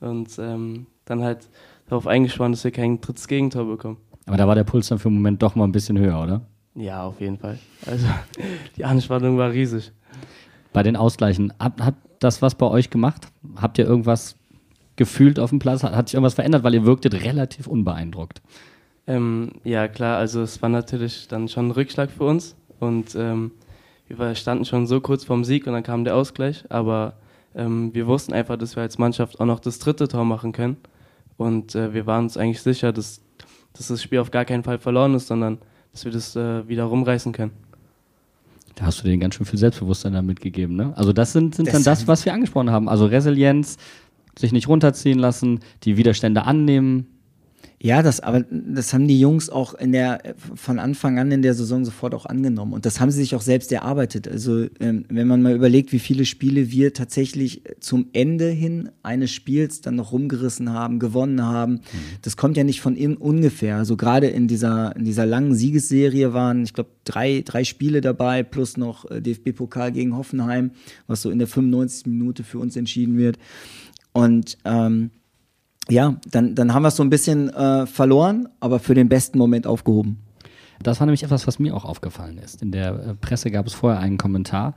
und 0.00 0.38
ähm, 0.38 0.86
dann 1.04 1.22
halt 1.22 1.48
darauf 1.88 2.06
eingespannt, 2.06 2.54
dass 2.54 2.64
wir 2.64 2.70
kein 2.70 3.00
drittes 3.00 3.28
Gegentor 3.28 3.66
bekommen. 3.66 3.98
Aber 4.26 4.36
da 4.36 4.46
war 4.46 4.54
der 4.54 4.64
Puls 4.64 4.88
dann 4.88 4.98
für 4.98 5.08
den 5.08 5.14
Moment 5.14 5.42
doch 5.42 5.54
mal 5.54 5.64
ein 5.64 5.72
bisschen 5.72 5.98
höher, 5.98 6.22
oder? 6.22 6.42
Ja, 6.74 7.04
auf 7.04 7.20
jeden 7.20 7.38
Fall. 7.38 7.58
Also 7.86 8.06
die 8.76 8.84
Anspannung 8.84 9.38
war 9.38 9.50
riesig. 9.50 9.92
Bei 10.72 10.82
den 10.82 10.96
Ausgleichen, 10.96 11.52
hat, 11.58 11.80
hat 11.80 11.94
das 12.20 12.42
was 12.42 12.54
bei 12.54 12.66
euch 12.66 12.90
gemacht? 12.90 13.26
Habt 13.56 13.78
ihr 13.78 13.86
irgendwas 13.86 14.36
gefühlt 14.96 15.40
auf 15.40 15.50
dem 15.50 15.58
Platz? 15.58 15.82
Hat, 15.82 15.96
hat 15.96 16.08
sich 16.08 16.14
irgendwas 16.14 16.34
verändert, 16.34 16.62
weil 16.62 16.74
ihr 16.74 16.84
wirktet 16.84 17.14
relativ 17.14 17.66
unbeeindruckt? 17.66 18.40
Ähm, 19.06 19.52
ja, 19.64 19.88
klar, 19.88 20.18
also 20.18 20.42
es 20.42 20.62
war 20.62 20.68
natürlich 20.68 21.26
dann 21.26 21.48
schon 21.48 21.68
ein 21.68 21.72
Rückschlag 21.72 22.10
für 22.10 22.24
uns 22.24 22.54
und 22.78 23.16
ähm, 23.16 23.50
wir 24.06 24.34
standen 24.34 24.64
schon 24.64 24.86
so 24.86 25.00
kurz 25.00 25.24
vorm 25.24 25.44
Sieg 25.44 25.66
und 25.66 25.72
dann 25.72 25.82
kam 25.82 26.04
der 26.04 26.14
Ausgleich, 26.14 26.64
aber 26.68 27.14
ähm, 27.54 27.94
wir 27.94 28.06
wussten 28.06 28.32
einfach, 28.32 28.56
dass 28.56 28.76
wir 28.76 28.82
als 28.82 28.98
Mannschaft 28.98 29.40
auch 29.40 29.46
noch 29.46 29.60
das 29.60 29.78
dritte 29.78 30.08
Tor 30.08 30.24
machen 30.24 30.52
können. 30.52 30.76
Und 31.36 31.74
äh, 31.74 31.94
wir 31.94 32.06
waren 32.06 32.24
uns 32.24 32.36
eigentlich 32.36 32.62
sicher, 32.62 32.92
dass, 32.92 33.20
dass 33.72 33.88
das 33.88 34.02
Spiel 34.02 34.18
auf 34.18 34.30
gar 34.30 34.44
keinen 34.44 34.62
Fall 34.62 34.78
verloren 34.78 35.14
ist, 35.14 35.26
sondern 35.26 35.58
dass 35.92 36.04
wir 36.04 36.12
das 36.12 36.36
äh, 36.36 36.66
wieder 36.68 36.84
rumreißen 36.84 37.32
können. 37.32 37.52
Da 38.76 38.86
hast 38.86 39.00
du 39.00 39.04
denen 39.04 39.20
ganz 39.20 39.34
schön 39.34 39.46
viel 39.46 39.58
Selbstbewusstsein 39.58 40.12
da 40.12 40.22
mitgegeben, 40.22 40.76
ne? 40.76 40.92
Also 40.96 41.12
das 41.12 41.32
sind, 41.32 41.54
sind 41.54 41.66
das 41.66 41.74
dann 41.74 41.84
das, 41.84 42.06
was 42.06 42.24
wir 42.24 42.32
angesprochen 42.32 42.70
haben. 42.70 42.88
Also 42.88 43.06
Resilienz, 43.06 43.76
sich 44.38 44.52
nicht 44.52 44.68
runterziehen 44.68 45.18
lassen, 45.18 45.60
die 45.82 45.96
Widerstände 45.96 46.44
annehmen, 46.44 47.06
ja, 47.82 48.02
das, 48.02 48.20
aber 48.20 48.44
das 48.50 48.92
haben 48.92 49.08
die 49.08 49.18
Jungs 49.18 49.48
auch 49.48 49.72
in 49.72 49.92
der, 49.92 50.34
von 50.54 50.78
Anfang 50.78 51.18
an 51.18 51.32
in 51.32 51.40
der 51.40 51.54
Saison 51.54 51.86
sofort 51.86 52.14
auch 52.14 52.26
angenommen. 52.26 52.74
Und 52.74 52.84
das 52.84 53.00
haben 53.00 53.10
sie 53.10 53.20
sich 53.20 53.34
auch 53.34 53.40
selbst 53.40 53.72
erarbeitet. 53.72 54.28
Also, 54.28 54.66
ähm, 54.80 55.06
wenn 55.08 55.26
man 55.26 55.40
mal 55.40 55.54
überlegt, 55.54 55.90
wie 55.92 55.98
viele 55.98 56.26
Spiele 56.26 56.70
wir 56.70 56.92
tatsächlich 56.92 57.62
zum 57.80 58.08
Ende 58.12 58.50
hin 58.50 58.90
eines 59.02 59.30
Spiels 59.30 59.80
dann 59.80 59.94
noch 59.96 60.12
rumgerissen 60.12 60.74
haben, 60.74 60.98
gewonnen 60.98 61.42
haben, 61.42 61.72
mhm. 61.72 61.80
das 62.20 62.36
kommt 62.36 62.58
ja 62.58 62.64
nicht 62.64 62.82
von 62.82 62.96
in, 62.96 63.16
ungefähr. 63.16 63.78
Also, 63.78 63.96
gerade 63.96 64.26
in 64.26 64.46
dieser, 64.46 64.94
in 64.94 65.06
dieser 65.06 65.24
langen 65.24 65.54
Siegesserie 65.54 66.34
waren, 66.34 66.64
ich 66.64 66.74
glaube, 66.74 66.90
drei, 67.04 67.42
drei 67.42 67.64
Spiele 67.64 68.02
dabei, 68.02 68.42
plus 68.42 68.76
noch 68.76 69.10
äh, 69.10 69.22
DFB-Pokal 69.22 69.92
gegen 69.92 70.18
Hoffenheim, 70.18 70.72
was 71.06 71.22
so 71.22 71.30
in 71.30 71.38
der 71.38 71.48
95. 71.48 72.08
Minute 72.08 72.44
für 72.44 72.58
uns 72.58 72.76
entschieden 72.76 73.16
wird. 73.16 73.38
Und, 74.12 74.58
ähm, 74.66 75.12
ja, 75.90 76.16
dann, 76.30 76.54
dann 76.54 76.74
haben 76.74 76.82
wir 76.82 76.88
es 76.88 76.96
so 76.96 77.02
ein 77.02 77.10
bisschen 77.10 77.50
äh, 77.50 77.86
verloren, 77.86 78.48
aber 78.60 78.78
für 78.78 78.94
den 78.94 79.08
besten 79.08 79.38
Moment 79.38 79.66
aufgehoben. 79.66 80.18
Das 80.82 81.00
war 81.00 81.06
nämlich 81.06 81.22
etwas, 81.22 81.46
was 81.46 81.58
mir 81.58 81.76
auch 81.76 81.84
aufgefallen 81.84 82.38
ist. 82.38 82.62
In 82.62 82.72
der 82.72 82.94
äh, 82.94 83.14
Presse 83.14 83.50
gab 83.50 83.66
es 83.66 83.74
vorher 83.74 84.00
einen 84.00 84.18
Kommentar 84.18 84.74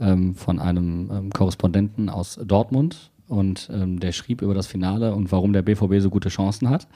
ähm, 0.00 0.34
von 0.34 0.58
einem 0.58 1.10
ähm, 1.12 1.30
Korrespondenten 1.30 2.08
aus 2.08 2.38
Dortmund 2.42 3.10
und 3.28 3.68
ähm, 3.72 3.98
der 4.00 4.12
schrieb 4.12 4.40
über 4.40 4.54
das 4.54 4.66
Finale 4.66 5.14
und 5.14 5.32
warum 5.32 5.52
der 5.52 5.62
BVB 5.62 6.00
so 6.00 6.10
gute 6.10 6.28
Chancen 6.28 6.70
hat 6.70 6.86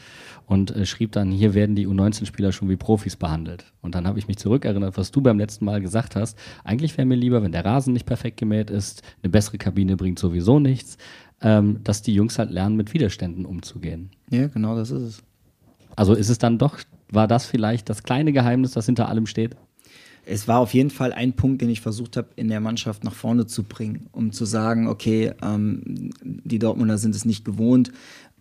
und 0.46 0.74
äh, 0.74 0.86
schrieb 0.86 1.12
dann, 1.12 1.30
hier 1.30 1.54
werden 1.54 1.74
die 1.74 1.88
U19-Spieler 1.88 2.52
schon 2.52 2.68
wie 2.68 2.76
Profis 2.76 3.16
behandelt. 3.16 3.64
Und 3.82 3.94
dann 3.94 4.06
habe 4.06 4.18
ich 4.18 4.28
mich 4.28 4.38
zurückerinnert, 4.38 4.96
was 4.96 5.10
du 5.10 5.20
beim 5.20 5.38
letzten 5.38 5.64
Mal 5.64 5.80
gesagt 5.80 6.16
hast. 6.16 6.38
Eigentlich 6.64 6.96
wäre 6.96 7.06
mir 7.06 7.16
lieber, 7.16 7.42
wenn 7.42 7.52
der 7.52 7.64
Rasen 7.64 7.92
nicht 7.92 8.06
perfekt 8.06 8.36
gemäht 8.36 8.70
ist, 8.70 9.02
eine 9.22 9.30
bessere 9.30 9.58
Kabine 9.58 9.96
bringt 9.96 10.18
sowieso 10.18 10.60
nichts 10.60 10.96
ähm, 11.42 11.81
dass 11.85 12.03
die 12.03 12.14
Jungs 12.14 12.38
halt 12.38 12.50
lernen, 12.50 12.76
mit 12.76 12.92
Widerständen 12.92 13.44
umzugehen. 13.44 14.11
Ja, 14.31 14.48
genau, 14.48 14.76
das 14.76 14.90
ist 14.90 15.03
es. 15.03 15.22
Also 15.96 16.14
ist 16.14 16.29
es 16.29 16.38
dann 16.38 16.59
doch, 16.59 16.79
war 17.11 17.26
das 17.26 17.46
vielleicht 17.46 17.88
das 17.88 18.03
kleine 18.03 18.33
Geheimnis, 18.33 18.72
das 18.72 18.87
hinter 18.87 19.09
allem 19.09 19.26
steht? 19.26 19.57
Es 20.26 20.46
war 20.46 20.59
auf 20.61 20.74
jeden 20.74 20.90
Fall 20.90 21.12
ein 21.12 21.33
Punkt, 21.33 21.62
den 21.62 21.70
ich 21.70 21.81
versucht 21.81 22.16
habe, 22.16 22.29
in 22.37 22.48
der 22.48 22.61
Mannschaft 22.61 23.05
nach 23.05 23.14
vorne 23.14 23.46
zu 23.46 23.64
bringen, 23.64 24.09
um 24.12 24.33
zu 24.33 24.44
sagen, 24.44 24.87
okay, 24.87 25.33
ähm, 25.42 26.11
die 26.22 26.59
Dortmunder 26.59 26.98
sind 26.98 27.14
es 27.14 27.24
nicht 27.24 27.44
gewohnt, 27.44 27.90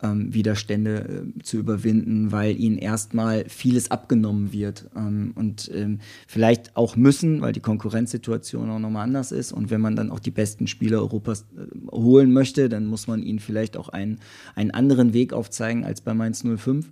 ähm, 0.01 0.33
Widerstände 0.33 1.23
äh, 1.37 1.43
zu 1.43 1.57
überwinden, 1.57 2.31
weil 2.31 2.59
ihnen 2.59 2.77
erstmal 2.77 3.45
vieles 3.47 3.91
abgenommen 3.91 4.53
wird 4.53 4.89
ähm, 4.95 5.31
und 5.35 5.69
ähm, 5.73 5.99
vielleicht 6.27 6.75
auch 6.75 6.95
müssen, 6.95 7.41
weil 7.41 7.53
die 7.53 7.59
Konkurrenzsituation 7.59 8.69
auch 8.69 8.79
nochmal 8.79 9.03
anders 9.03 9.31
ist 9.31 9.51
und 9.51 9.69
wenn 9.69 9.81
man 9.81 9.95
dann 9.95 10.11
auch 10.11 10.19
die 10.19 10.31
besten 10.31 10.67
Spieler 10.67 10.99
Europas 10.99 11.45
äh, 11.57 11.91
holen 11.91 12.31
möchte, 12.31 12.69
dann 12.69 12.85
muss 12.85 13.07
man 13.07 13.23
ihnen 13.23 13.39
vielleicht 13.39 13.77
auch 13.77 13.89
einen, 13.89 14.19
einen 14.55 14.71
anderen 14.71 15.13
Weg 15.13 15.33
aufzeigen 15.33 15.83
als 15.83 16.01
bei 16.01 16.13
Mainz 16.13 16.43
05. 16.43 16.89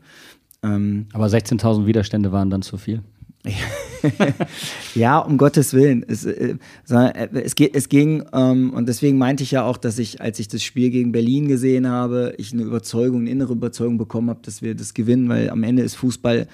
Ähm, 0.64 1.08
Aber 1.14 1.28
16.000 1.28 1.86
Widerstände 1.86 2.32
waren 2.32 2.50
dann 2.50 2.62
zu 2.62 2.78
viel. 2.78 3.04
ja, 4.96 5.20
um 5.20 5.38
Gottes 5.38 5.74
Willen. 5.74 6.04
Es, 6.08 6.26
äh, 6.26 6.56
äh, 6.90 7.30
es, 7.34 7.54
es 7.54 7.90
ging, 7.90 8.24
ähm, 8.34 8.74
und 8.74 8.88
deswegen 8.88 9.18
meinte 9.18 9.44
ich 9.44 9.52
ja 9.52 9.64
auch, 9.64 9.78
dass 9.78 10.00
ich, 10.00 10.22
als 10.22 10.40
ich 10.40 10.48
das 10.48 10.64
Spiel 10.64 10.90
gegen 10.90 11.12
Berlin 11.12 11.48
gesehen 11.48 11.88
habe, 11.88 12.34
ich 12.38 12.54
eine 12.54 12.64
Überzeugung, 12.64 13.22
eine 13.22 13.30
innere 13.30 13.54
Überzeugung 13.54 13.98
bekommen 13.98 14.30
habe, 14.30 14.40
dass 14.44 14.62
wir 14.62 14.76
das 14.76 14.94
gewinnen, 14.94 15.30
weil 15.30 15.50
am 15.50 15.64
Ende 15.64 15.84
ist 15.84 15.96
Fußball, 15.96 16.48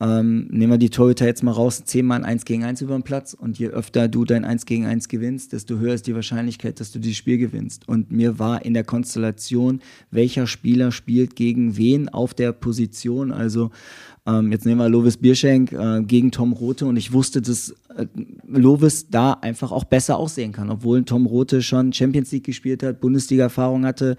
ähm, 0.00 0.46
nehmen 0.50 0.72
wir 0.72 0.78
die 0.78 0.90
Torhüter 0.90 1.26
jetzt 1.26 1.42
mal 1.42 1.52
raus, 1.52 1.84
zehnmal 1.84 2.18
ein 2.20 2.24
1 2.24 2.44
gegen 2.44 2.64
1 2.64 2.80
über 2.80 2.94
den 2.94 3.02
Platz. 3.02 3.34
Und 3.34 3.58
je 3.58 3.68
öfter 3.68 4.08
du 4.08 4.24
dein 4.24 4.44
1 4.44 4.66
gegen 4.66 4.86
1 4.86 5.08
gewinnst, 5.08 5.52
desto 5.52 5.78
höher 5.78 5.94
ist 5.94 6.06
die 6.06 6.14
Wahrscheinlichkeit, 6.14 6.80
dass 6.80 6.90
du 6.90 6.98
dieses 6.98 7.18
Spiel 7.18 7.38
gewinnst. 7.38 7.86
Und 7.88 8.10
mir 8.10 8.38
war 8.38 8.64
in 8.64 8.74
der 8.74 8.84
Konstellation, 8.84 9.80
welcher 10.10 10.46
Spieler 10.46 10.90
spielt 10.90 11.36
gegen 11.36 11.76
wen 11.76 12.08
auf 12.08 12.32
der 12.32 12.52
Position, 12.52 13.30
also 13.30 13.70
ähm, 14.26 14.52
jetzt 14.52 14.66
nehmen 14.66 14.80
wir 14.80 14.88
Lovis 14.88 15.16
Bierschenk 15.16 15.72
äh, 15.72 16.02
gegen 16.02 16.30
Tom 16.30 16.52
Rote 16.52 16.84
und 16.86 16.96
ich 16.96 17.12
wusste, 17.12 17.40
dass 17.40 17.74
äh, 17.96 18.06
Lovis 18.46 19.08
da 19.08 19.32
einfach 19.32 19.72
auch 19.72 19.84
besser 19.84 20.18
aussehen 20.18 20.52
kann, 20.52 20.70
obwohl 20.70 21.04
Tom 21.04 21.26
Rote 21.26 21.62
schon 21.62 21.92
Champions 21.92 22.30
League 22.30 22.44
gespielt 22.44 22.82
hat, 22.82 23.00
Bundesliga-Erfahrung 23.00 23.86
hatte 23.86 24.16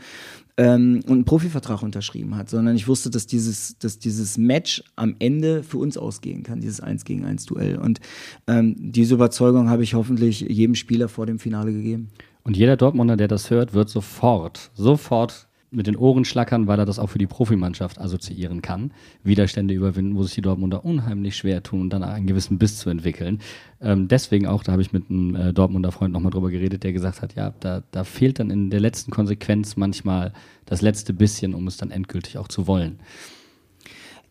ähm, 0.62 1.02
und 1.08 1.12
einen 1.12 1.26
Profivertrag 1.26 1.82
unterschrieben 1.82 2.36
hat, 2.36 2.47
sondern 2.47 2.76
ich 2.76 2.88
wusste, 2.88 3.10
dass 3.10 3.26
dieses, 3.26 3.80
dass 3.80 3.97
dieses 3.97 4.38
Match 4.38 4.84
am 4.95 5.15
Ende 5.17 5.63
für 5.63 5.80
uns 5.80 5.97
ausgehen 5.97 6.43
kann, 6.43 6.62
dieses 6.62 6.82
1 6.82 7.04
gegen 7.04 7.26
1 7.26 7.47
Duell. 7.47 7.80
Und 7.80 8.00
ähm, 8.45 8.76
diese 8.78 9.15
Überzeugung 9.15 9.71
habe 9.71 9.82
ich 9.82 9.95
hoffentlich 9.95 10.41
jedem 10.41 10.76
Spieler 10.76 11.10
vor 11.10 11.26
dem 11.26 11.39
Finale 11.39 11.74
gegeben. 11.74 12.10
Und 12.43 12.58
jeder 12.58 12.78
Dortmunder, 12.78 13.17
der 13.17 13.28
das 13.28 13.50
hört, 13.50 13.74
wird 13.74 13.89
sofort, 13.89 14.69
sofort 14.76 15.47
mit 15.71 15.88
den 15.88 15.95
Ohren 15.95 16.25
schlackern, 16.25 16.67
weil 16.67 16.79
er 16.79 16.86
das 16.86 16.99
auch 16.99 17.07
für 17.07 17.17
die 17.17 17.27
Profimannschaft 17.27 17.99
assoziieren 17.99 18.62
kann. 18.62 18.91
Widerstände 19.23 19.73
überwinden, 19.73 20.17
wo 20.17 20.23
sich 20.23 20.36
die 20.36 20.41
Dortmunder 20.41 20.84
unheimlich 20.84 21.38
schwer 21.38 21.63
tun 21.63 21.89
dann 21.89 22.03
einen 22.03 22.27
gewissen 22.27 22.57
Biss 22.57 22.77
zu 22.77 22.89
entwickeln. 22.89 23.39
Ähm, 23.79 24.10
deswegen 24.10 24.47
auch, 24.47 24.63
da 24.63 24.73
habe 24.73 24.81
ich 24.81 24.91
mit 24.91 25.10
einem 25.10 25.36
äh, 25.36 25.53
Dortmunder 25.53 25.93
Freund 25.93 26.13
nochmal 26.13 26.31
drüber 26.31 26.51
geredet, 26.51 26.84
der 26.84 26.91
gesagt 26.91 27.21
hat, 27.21 27.36
ja, 27.36 27.53
da, 27.62 27.84
da 27.91 28.03
fehlt 28.03 28.39
dann 28.39 28.49
in 28.49 28.69
der 28.69 28.81
letzten 28.81 29.12
Konsequenz 29.12 29.77
manchmal 29.77 30.34
das 30.65 30.81
letzte 30.81 31.13
bisschen, 31.13 31.55
um 31.55 31.67
es 31.67 31.77
dann 31.77 31.89
endgültig 31.89 32.38
auch 32.38 32.49
zu 32.49 32.67
wollen. 32.67 32.99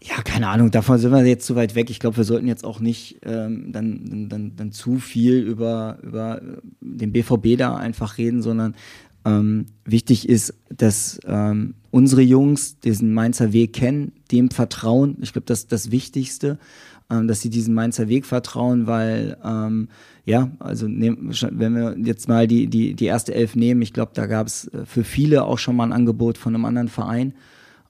Ja, 0.03 0.22
keine 0.22 0.48
Ahnung, 0.48 0.70
davon 0.70 0.98
sind 0.98 1.12
wir 1.12 1.24
jetzt 1.26 1.44
zu 1.44 1.57
weit 1.57 1.74
weg. 1.74 1.90
Ich 1.90 2.00
glaube, 2.00 2.16
wir 2.16 2.24
sollten 2.24 2.46
jetzt 2.46 2.64
auch 2.64 2.81
nicht 2.81 3.18
ähm, 3.22 3.70
dann, 3.70 4.29
dann, 4.31 4.57
dann, 4.57 4.72
zu 4.72 4.96
viel 4.96 5.40
über, 5.40 5.98
über 6.03 6.40
den 6.81 7.12
BVB 7.12 7.59
da 7.59 7.76
einfach 7.76 8.16
reden, 8.16 8.40
sondern 8.40 8.74
ähm, 9.24 9.66
wichtig 9.85 10.28
ist, 10.28 10.54
dass 10.68 11.20
ähm, 11.26 11.74
unsere 11.90 12.22
Jungs 12.22 12.78
diesen 12.80 13.12
Mainzer 13.12 13.52
Weg 13.52 13.72
kennen, 13.72 14.12
dem 14.30 14.50
vertrauen. 14.50 15.18
Ich 15.20 15.33
glaube, 15.33 15.46
das 15.46 15.61
ist 15.61 15.72
das 15.72 15.90
Wichtigste, 15.90 16.59
ähm, 17.11 17.28
dass 17.28 17.40
sie 17.40 17.50
diesen 17.50 17.74
Mainzer 17.74 18.09
Weg 18.09 18.26
vertrauen, 18.26 18.87
weil 18.87 19.37
ähm, 19.44 19.88
ja, 20.24 20.50
also 20.59 20.87
nehm, 20.87 21.33
wenn 21.50 21.74
wir 21.74 21.96
jetzt 21.98 22.28
mal 22.28 22.46
die, 22.46 22.68
die, 22.68 22.94
die 22.94 23.06
erste 23.06 23.35
Elf 23.35 23.56
nehmen, 23.56 23.83
ich 23.83 23.92
glaube, 23.92 24.12
da 24.14 24.26
gab 24.26 24.46
es 24.46 24.68
äh, 24.68 24.85
für 24.87 25.04
viele 25.04 25.44
auch 25.44 25.59
schon 25.59 25.76
mal 25.76 25.85
ein 25.85 25.92
Angebot 25.92 26.38
von 26.38 26.54
einem 26.54 26.64
anderen 26.64 26.88
Verein. 26.88 27.35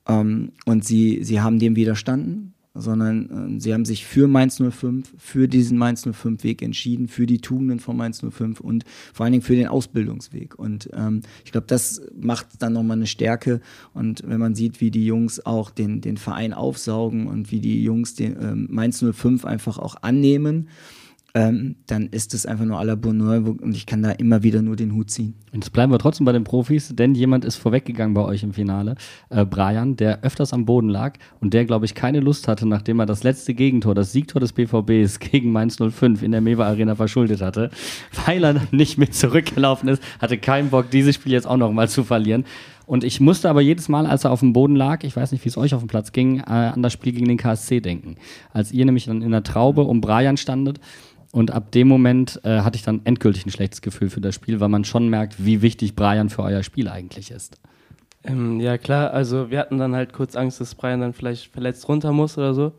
Ähm, 0.09 0.53
und 0.65 0.85
sie, 0.85 1.23
sie 1.23 1.41
haben 1.41 1.59
dem 1.59 1.77
widerstanden 1.77 2.55
sondern 2.75 3.57
äh, 3.57 3.61
sie 3.61 3.75
haben 3.75 3.85
sich 3.85 4.07
für 4.07 4.29
Mainz 4.29 4.61
05, 4.61 5.15
für 5.19 5.49
diesen 5.49 5.77
Mainz 5.77 6.07
05 6.11 6.45
Weg 6.45 6.63
entschieden, 6.63 7.09
für 7.09 7.27
die 7.27 7.39
Tugenden 7.39 7.81
von 7.81 7.97
Mainz 7.97 8.21
05 8.21 8.61
und 8.61 8.85
vor 9.13 9.25
allen 9.25 9.33
Dingen 9.33 9.43
für 9.43 9.57
den 9.57 9.67
Ausbildungsweg. 9.67 10.59
Und 10.59 10.89
ähm, 10.93 11.23
ich 11.45 11.53
glaube, 11.53 11.67
das 11.67 12.03
macht 12.19 12.47
dann 12.61 12.73
nochmal 12.73 12.97
eine 12.97 13.07
Stärke. 13.07 13.61
Und 13.93 14.23
wenn 14.27 14.41
man 14.41 14.55
sieht, 14.55 14.81
wie 14.81 14.91
die 14.91 15.07
Jungs 15.07 15.45
auch 15.45 15.71
den, 15.71 16.01
den 16.01 16.17
Verein 16.17 16.53
aufsaugen 16.53 17.27
und 17.27 17.51
wie 17.51 17.61
die 17.61 17.83
Jungs 17.83 18.15
den 18.15 18.37
ähm, 18.41 18.69
Mainz 18.71 19.05
05 19.05 19.45
einfach 19.45 19.79
auch 19.79 19.97
annehmen, 20.03 20.69
ähm, 21.35 21.77
dann 21.87 22.09
ist 22.09 22.35
es 22.35 22.47
einfach 22.47 22.65
nur 22.65 22.79
à 22.79 22.85
la 22.85 22.95
Bonheur 22.95 23.45
und 23.61 23.75
ich 23.75 23.87
kann 23.87 24.03
da 24.03 24.11
immer 24.11 24.43
wieder 24.43 24.63
nur 24.63 24.77
den 24.77 24.95
Hut 24.95 25.11
ziehen. 25.11 25.35
Jetzt 25.53 25.73
bleiben 25.73 25.93
wir 25.93 25.99
trotzdem 25.99 26.25
bei 26.25 26.33
den 26.33 26.45
Profis, 26.45 26.95
denn 26.95 27.15
jemand 27.15 27.45
ist 27.45 27.57
vorweggegangen 27.57 28.15
bei 28.15 28.23
euch 28.23 28.43
im 28.43 28.53
Finale, 28.53 28.97
äh, 29.31 29.45
Brian, 29.45 29.97
der 29.97 30.23
öfters 30.23 30.53
am 30.53 30.65
Boden 30.65 30.89
lag 30.89 31.19
und 31.41 31.55
der, 31.55 31.65
glaube 31.65 31.87
ich, 31.87 31.95
keine 31.95 32.21
Lust 32.21 32.49
hatte, 32.49 32.67
nachdem 32.67 33.01
er 33.01 33.07
das 33.07 33.23
letzte 33.23 33.55
Gegentor, 33.55 33.95
das 33.95 34.13
Siegtor 34.13 34.41
des 34.41 34.53
BVBs 34.53 35.19
gegen 35.21 35.53
Mainz 35.53 35.77
05 35.77 36.23
in 36.23 36.33
der 36.33 36.41
Mewa 36.41 36.67
Arena 36.67 36.95
verschuldet 36.95 37.41
hatte, 37.41 37.71
weil 38.27 38.45
er 38.45 38.61
nicht 38.71 38.99
mit 38.99 39.15
zurückgelaufen 39.15 39.89
ist, 39.89 40.03
hatte 40.21 40.39
keinen 40.39 40.71
Bock, 40.71 40.91
dieses 40.91 41.15
Spiel 41.15 41.33
jetzt 41.33 41.47
auch 41.47 41.57
nochmal 41.57 41.89
zu 41.89 42.05
verlieren. 42.05 42.45
Und 42.91 43.05
ich 43.05 43.21
musste 43.21 43.49
aber 43.49 43.61
jedes 43.61 43.89
Mal, 43.89 44.05
als 44.05 44.25
er 44.25 44.33
auf 44.33 44.41
dem 44.41 44.53
Boden 44.53 44.75
lag, 44.75 45.05
ich 45.05 45.15
weiß 45.15 45.31
nicht, 45.31 45.45
wie 45.45 45.49
es 45.49 45.57
euch 45.57 45.75
auf 45.75 45.81
dem 45.81 45.87
Platz 45.87 46.11
ging, 46.11 46.41
äh, 46.41 46.43
an 46.51 46.83
das 46.83 46.93
Spiel 46.93 47.13
gegen 47.13 47.29
den 47.29 47.37
KSC 47.37 47.79
denken. 47.79 48.17
Als 48.53 48.73
ihr 48.73 48.85
nämlich 48.85 49.05
dann 49.05 49.23
in 49.23 49.31
der 49.31 49.45
Traube 49.45 49.83
um 49.83 50.01
Brian 50.01 50.37
standet 50.37 50.81
und 51.33 51.53
ab 51.53 51.71
dem 51.71 51.87
Moment 51.87 52.41
äh, 52.45 52.61
hatte 52.61 52.77
ich 52.77 52.83
dann 52.83 53.03
endgültig 53.05 53.47
ein 53.47 53.51
schlechtes 53.51 53.83
Gefühl 53.83 54.11
für 54.11 54.21
das 54.21 54.35
Spiel, 54.35 54.59
weil 54.61 54.69
man 54.69 54.85
schon 54.85 55.09
merkt, 55.09 55.45
wie 55.45 55.63
wichtig 55.63 55.95
Brian 55.95 56.29
für 56.29 56.43
euer 56.43 56.63
Spiel 56.63 56.89
eigentlich 56.89 57.31
ist. 57.31 57.57
Ähm, 58.25 58.61
ja, 58.61 58.79
klar. 58.79 59.13
Also, 59.13 59.51
wir 59.51 59.61
hatten 59.61 59.79
dann 59.79 59.95
halt 59.95 60.13
kurz 60.13 60.35
Angst, 60.35 60.61
dass 60.61 60.75
Brian 60.75 61.01
dann 61.01 61.13
vielleicht 61.13 61.53
verletzt 61.53 61.89
runter 61.89 62.13
muss 62.13 62.37
oder 62.37 62.55
so. 62.55 62.73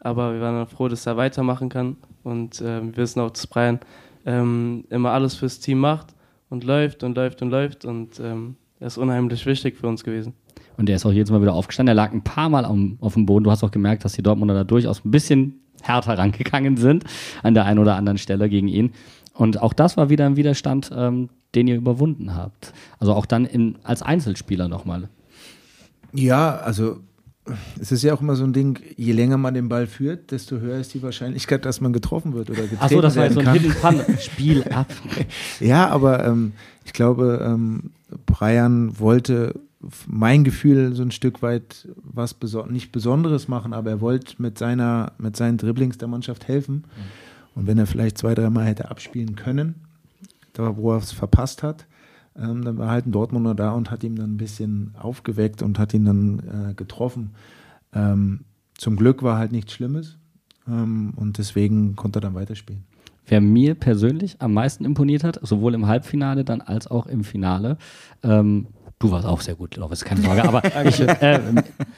Aber 0.00 0.32
wir 0.32 0.40
waren 0.40 0.56
dann 0.56 0.66
froh, 0.66 0.88
dass 0.88 1.06
er 1.06 1.16
weitermachen 1.16 1.68
kann. 1.68 1.96
Und 2.24 2.60
äh, 2.60 2.82
wir 2.82 2.96
wissen 2.96 3.20
auch, 3.20 3.30
dass 3.30 3.46
Brian 3.46 3.78
ähm, 4.24 4.84
immer 4.90 5.10
alles 5.10 5.34
fürs 5.34 5.60
Team 5.60 5.78
macht 5.78 6.14
und 6.48 6.64
läuft 6.64 7.02
und 7.04 7.16
läuft 7.16 7.42
und 7.42 7.50
läuft. 7.50 7.84
Und 7.84 8.18
ähm, 8.20 8.56
er 8.80 8.86
ist 8.86 8.96
unheimlich 8.96 9.44
wichtig 9.44 9.76
für 9.76 9.86
uns 9.86 10.02
gewesen. 10.02 10.32
Und 10.76 10.88
er 10.88 10.96
ist 10.96 11.04
auch 11.04 11.12
jedes 11.12 11.30
Mal 11.30 11.42
wieder 11.42 11.54
aufgestanden. 11.54 11.92
Er 11.92 11.94
lag 11.94 12.12
ein 12.12 12.22
paar 12.22 12.48
Mal 12.48 12.64
auf, 12.64 12.78
auf 13.00 13.14
dem 13.14 13.26
Boden. 13.26 13.44
Du 13.44 13.50
hast 13.50 13.62
auch 13.64 13.70
gemerkt, 13.70 14.04
dass 14.04 14.12
die 14.12 14.22
Dortmunder 14.22 14.54
da 14.54 14.64
durchaus 14.64 15.04
ein 15.04 15.10
bisschen 15.10 15.60
härter 15.82 16.18
rangegangen 16.18 16.76
sind 16.76 17.04
an 17.42 17.54
der 17.54 17.64
einen 17.64 17.78
oder 17.78 17.96
anderen 17.96 18.18
Stelle 18.18 18.48
gegen 18.48 18.68
ihn. 18.68 18.92
Und 19.34 19.62
auch 19.62 19.72
das 19.72 19.96
war 19.96 20.10
wieder 20.10 20.26
ein 20.26 20.36
Widerstand, 20.36 20.90
ähm, 20.94 21.28
den 21.54 21.68
ihr 21.68 21.76
überwunden 21.76 22.34
habt. 22.34 22.72
Also 22.98 23.14
auch 23.14 23.26
dann 23.26 23.44
in, 23.44 23.76
als 23.84 24.02
Einzelspieler 24.02 24.68
nochmal. 24.68 25.08
Ja, 26.12 26.56
also 26.56 26.98
es 27.80 27.92
ist 27.92 28.02
ja 28.02 28.14
auch 28.14 28.20
immer 28.20 28.36
so 28.36 28.44
ein 28.44 28.52
Ding, 28.52 28.80
je 28.96 29.12
länger 29.12 29.38
man 29.38 29.54
den 29.54 29.68
Ball 29.68 29.86
führt, 29.86 30.30
desto 30.30 30.58
höher 30.58 30.78
ist 30.78 30.94
die 30.94 31.02
Wahrscheinlichkeit, 31.02 31.64
dass 31.64 31.80
man 31.80 31.92
getroffen 31.92 32.34
wird 32.34 32.50
oder 32.50 32.62
getreten 32.62 32.82
Achso, 32.82 33.00
das 33.00 33.16
war 33.16 33.24
jetzt 33.24 33.34
so 33.34 33.40
ein. 33.40 33.52
Hidden 33.52 33.74
Pun. 33.74 34.00
Spiel 34.18 34.64
ab. 34.64 34.88
Ja, 35.60 35.88
aber 35.88 36.24
ähm, 36.24 36.52
ich 36.84 36.92
glaube, 36.92 37.44
ähm, 37.44 37.90
Brian 38.26 38.98
wollte 38.98 39.54
mein 40.06 40.44
Gefühl 40.44 40.94
so 40.94 41.02
ein 41.02 41.10
Stück 41.10 41.42
weit 41.42 41.88
was 42.02 42.34
beso 42.34 42.66
nicht 42.66 42.90
Besonderes 42.90 43.48
machen, 43.48 43.72
aber 43.72 43.90
er 43.90 44.00
wollte 44.00 44.40
mit 44.42 44.58
seiner, 44.58 45.12
mit 45.18 45.36
seinen 45.36 45.56
Dribblings 45.56 45.98
der 45.98 46.08
Mannschaft 46.08 46.48
helfen. 46.48 46.84
Und 47.54 47.66
wenn 47.66 47.78
er 47.78 47.86
vielleicht 47.86 48.18
zwei, 48.18 48.34
dreimal 48.34 48.66
hätte 48.66 48.90
abspielen 48.90 49.36
können, 49.36 49.76
da 50.52 50.76
wo 50.76 50.92
er 50.92 50.98
es 50.98 51.12
verpasst 51.12 51.62
hat, 51.62 51.86
ähm, 52.36 52.64
dann 52.64 52.78
war 52.78 52.90
halt 52.90 53.06
ein 53.06 53.12
Dortmunder 53.12 53.54
da 53.54 53.72
und 53.72 53.90
hat 53.90 54.04
ihm 54.04 54.16
dann 54.16 54.34
ein 54.34 54.36
bisschen 54.36 54.94
aufgeweckt 54.98 55.62
und 55.62 55.78
hat 55.78 55.94
ihn 55.94 56.04
dann 56.04 56.38
äh, 56.70 56.74
getroffen. 56.74 57.30
Ähm, 57.92 58.44
zum 58.76 58.96
Glück 58.96 59.22
war 59.22 59.38
halt 59.38 59.52
nichts 59.52 59.72
Schlimmes 59.72 60.18
ähm, 60.66 61.12
und 61.16 61.38
deswegen 61.38 61.96
konnte 61.96 62.18
er 62.18 62.22
dann 62.22 62.34
weiterspielen. 62.34 62.84
Wer 63.26 63.40
mir 63.40 63.74
persönlich 63.74 64.40
am 64.40 64.54
meisten 64.54 64.84
imponiert 64.84 65.22
hat, 65.22 65.38
sowohl 65.42 65.74
im 65.74 65.86
Halbfinale 65.86 66.44
dann 66.44 66.62
als 66.62 66.86
auch 66.86 67.06
im 67.06 67.24
Finale, 67.24 67.76
ähm, 68.22 68.68
Du 68.98 69.12
warst 69.12 69.26
auch 69.26 69.40
sehr 69.40 69.54
gut, 69.54 69.70
glaube 69.72 69.94
ich, 69.94 70.00
keine 70.00 70.22
Frage. 70.22 70.44
Aber 70.44 70.62
ich, 70.84 71.00
äh, 71.00 71.40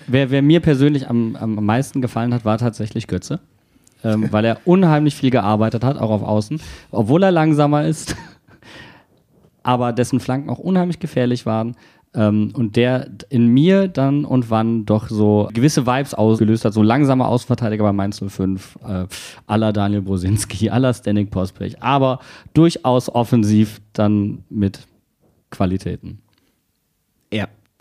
wer, 0.07 0.31
wer, 0.31 0.43
mir 0.43 0.61
persönlich 0.61 1.09
am, 1.09 1.35
am 1.37 1.55
meisten 1.65 2.03
gefallen 2.03 2.35
hat, 2.35 2.45
war 2.45 2.59
tatsächlich 2.59 3.07
Götze. 3.07 3.41
Ähm, 4.03 4.33
weil 4.33 4.47
er 4.47 4.59
unheimlich 4.65 5.15
viel 5.15 5.31
gearbeitet 5.31 5.85
hat, 5.85 5.99
auch 5.99 6.11
auf 6.11 6.23
Außen. 6.23 6.61
Obwohl 6.91 7.23
er 7.23 7.31
langsamer 7.31 7.85
ist, 7.87 8.17
aber 9.63 9.93
dessen 9.93 10.21
Flanken 10.21 10.49
auch 10.49 10.59
unheimlich 10.59 11.01
gefährlich 11.01 11.45
waren. 11.45 11.77
Ähm, 12.13 12.53
und 12.55 12.77
der 12.77 13.09
in 13.29 13.47
mir 13.49 13.87
dann 13.87 14.25
und 14.25 14.51
wann 14.51 14.85
doch 14.85 15.09
so 15.09 15.49
gewisse 15.53 15.87
Vibes 15.87 16.13
ausgelöst 16.13 16.65
hat, 16.65 16.73
so 16.73 16.83
langsamer 16.83 17.29
Außenverteidiger 17.29 17.85
bei 17.85 17.93
Mainz 17.93 18.23
05, 18.27 18.79
äh, 18.87 19.07
aller 19.47 19.73
Daniel 19.73 20.03
Brosinski, 20.03 20.71
aller 20.71 20.93
Stanik 20.93 21.31
Pospech, 21.31 21.81
aber 21.83 22.19
durchaus 22.53 23.09
offensiv 23.09 23.81
dann 23.93 24.45
mit 24.49 24.81
Qualitäten. 25.51 26.21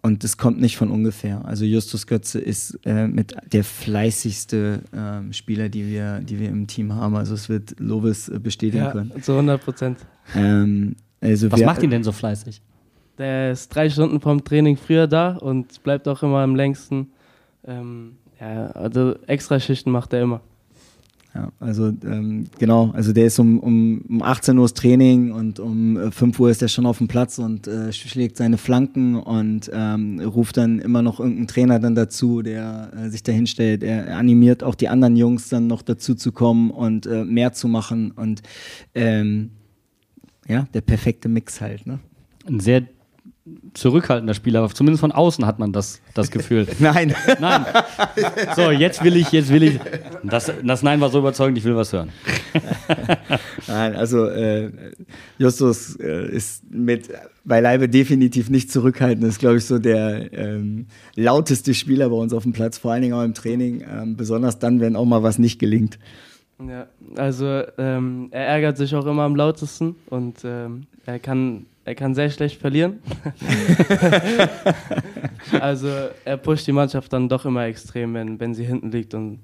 Und 0.01 0.23
das 0.23 0.37
kommt 0.37 0.61
nicht 0.61 0.77
von 0.77 0.91
ungefähr. 0.91 1.43
Also 1.45 1.65
Justus 1.65 2.07
Götze 2.07 2.39
ist 2.39 2.79
äh, 2.85 3.07
mit 3.07 3.35
der 3.51 3.63
fleißigste 3.63 4.81
äh, 4.91 5.33
Spieler, 5.33 5.67
die 5.67 5.87
wir, 5.87 6.19
die 6.19 6.39
wir 6.39 6.49
im 6.49 6.67
Team 6.67 6.93
haben. 6.93 7.15
Also 7.15 7.33
es 7.33 7.49
wird 7.49 7.79
Lobes 7.79 8.29
äh, 8.29 8.39
bestätigen 8.39 8.83
ja, 8.83 8.91
können. 8.91 9.21
Zu 9.21 9.33
100 9.33 9.61
Prozent. 9.61 9.97
Ähm, 10.35 10.95
also 11.19 11.51
Was 11.51 11.61
macht 11.61 11.83
ihn 11.83 11.89
denn 11.89 12.03
so 12.03 12.13
fleißig? 12.13 12.61
Der 13.17 13.51
ist 13.51 13.67
drei 13.69 13.89
Stunden 13.89 14.21
vom 14.21 14.43
Training 14.43 14.77
früher 14.77 15.05
da 15.05 15.35
und 15.35 15.83
bleibt 15.83 16.07
auch 16.07 16.23
immer 16.23 16.39
am 16.39 16.55
längsten. 16.55 17.11
Ähm, 17.65 18.15
ja, 18.39 18.67
also 18.67 19.15
Extraschichten 19.27 19.91
macht 19.91 20.13
er 20.13 20.21
immer. 20.21 20.41
Ja, 21.35 21.51
also 21.59 21.89
ähm, 22.05 22.47
genau, 22.57 22.89
also 22.91 23.13
der 23.13 23.27
ist 23.27 23.37
um, 23.37 23.59
um, 23.59 24.01
um 24.09 24.23
18 24.23 24.57
Uhr 24.57 24.63
das 24.63 24.73
Training 24.73 25.31
und 25.31 25.59
um 25.59 26.11
5 26.11 26.39
Uhr 26.39 26.49
ist 26.49 26.63
er 26.63 26.69
schon 26.69 26.87
auf 26.87 26.97
dem 26.97 27.07
Platz 27.07 27.37
und 27.37 27.67
äh, 27.67 27.93
schlägt 27.93 28.35
seine 28.35 28.57
Flanken 28.57 29.15
und 29.15 29.69
ähm, 29.71 30.19
ruft 30.21 30.57
dann 30.57 30.79
immer 30.79 31.03
noch 31.03 31.19
irgendeinen 31.19 31.47
Trainer 31.47 31.79
dann 31.79 31.93
dazu, 31.93 32.41
der 32.41 32.91
äh, 32.95 33.09
sich 33.09 33.21
dahin 33.21 33.45
stellt. 33.45 33.83
Er, 33.83 34.07
er 34.07 34.17
animiert 34.17 34.63
auch 34.63 34.73
die 34.73 34.89
anderen 34.89 35.15
Jungs 35.15 35.49
dann 35.49 35.67
noch 35.67 35.83
dazu 35.83 36.15
zu 36.15 36.31
kommen 36.31 36.71
und 36.71 37.05
äh, 37.05 37.23
mehr 37.25 37.53
zu 37.53 37.67
machen 37.67 38.09
und 38.09 38.41
ähm, 38.95 39.51
ja, 40.47 40.67
der 40.73 40.81
perfekte 40.81 41.29
Mix 41.29 41.61
halt, 41.61 41.85
ne? 41.85 41.99
Ein 42.47 42.59
sehr 42.59 42.87
zurückhaltender 43.73 44.33
Spieler, 44.33 44.59
aber 44.59 44.73
zumindest 44.73 45.01
von 45.01 45.11
außen 45.11 45.45
hat 45.45 45.59
man 45.59 45.71
das, 45.71 46.01
das 46.13 46.31
Gefühl. 46.31 46.67
Nein. 46.79 47.15
Nein. 47.39 47.65
So, 48.55 48.71
jetzt 48.71 49.03
will 49.03 49.15
ich, 49.15 49.31
jetzt 49.31 49.51
will 49.51 49.63
ich. 49.63 49.79
Das, 50.23 50.51
das 50.63 50.83
Nein 50.83 51.01
war 51.01 51.09
so 51.09 51.19
überzeugend, 51.19 51.57
ich 51.57 51.63
will 51.63 51.75
was 51.75 51.93
hören. 51.93 52.09
Nein, 53.67 53.95
also 53.95 54.25
äh, 54.25 54.71
Justus 55.37 55.95
äh, 55.95 56.29
ist 56.29 56.69
mit 56.71 57.09
beileibe 57.45 57.89
definitiv 57.89 58.49
nicht 58.49 58.71
zurückhaltend. 58.71 59.25
Ist, 59.25 59.39
glaube 59.39 59.57
ich, 59.57 59.65
so 59.65 59.79
der 59.79 60.31
ähm, 60.33 60.87
lauteste 61.15 61.73
Spieler 61.73 62.09
bei 62.09 62.15
uns 62.15 62.33
auf 62.33 62.43
dem 62.43 62.53
Platz, 62.53 62.77
vor 62.77 62.91
allen 62.91 63.01
Dingen 63.01 63.13
auch 63.13 63.23
im 63.23 63.33
Training, 63.33 63.83
ähm, 63.89 64.15
besonders 64.15 64.59
dann, 64.59 64.79
wenn 64.79 64.95
auch 64.95 65.05
mal 65.05 65.23
was 65.23 65.39
nicht 65.39 65.59
gelingt. 65.59 65.97
Ja, 66.65 66.87
also 67.15 67.63
ähm, 67.77 68.27
er 68.31 68.47
ärgert 68.47 68.77
sich 68.77 68.93
auch 68.93 69.05
immer 69.05 69.23
am 69.23 69.35
lautesten 69.35 69.95
und 70.09 70.39
ähm, 70.43 70.87
er 71.05 71.19
kann 71.19 71.65
er 71.89 71.95
kann 71.95 72.13
sehr 72.13 72.29
schlecht 72.29 72.61
verlieren. 72.61 72.99
also 75.59 75.87
er 76.23 76.37
pusht 76.37 76.67
die 76.67 76.71
Mannschaft 76.71 77.11
dann 77.11 77.27
doch 77.27 77.45
immer 77.45 77.65
extrem, 77.65 78.13
wenn, 78.13 78.39
wenn 78.39 78.53
sie 78.53 78.63
hinten 78.63 78.91
liegt 78.91 79.15
und 79.15 79.39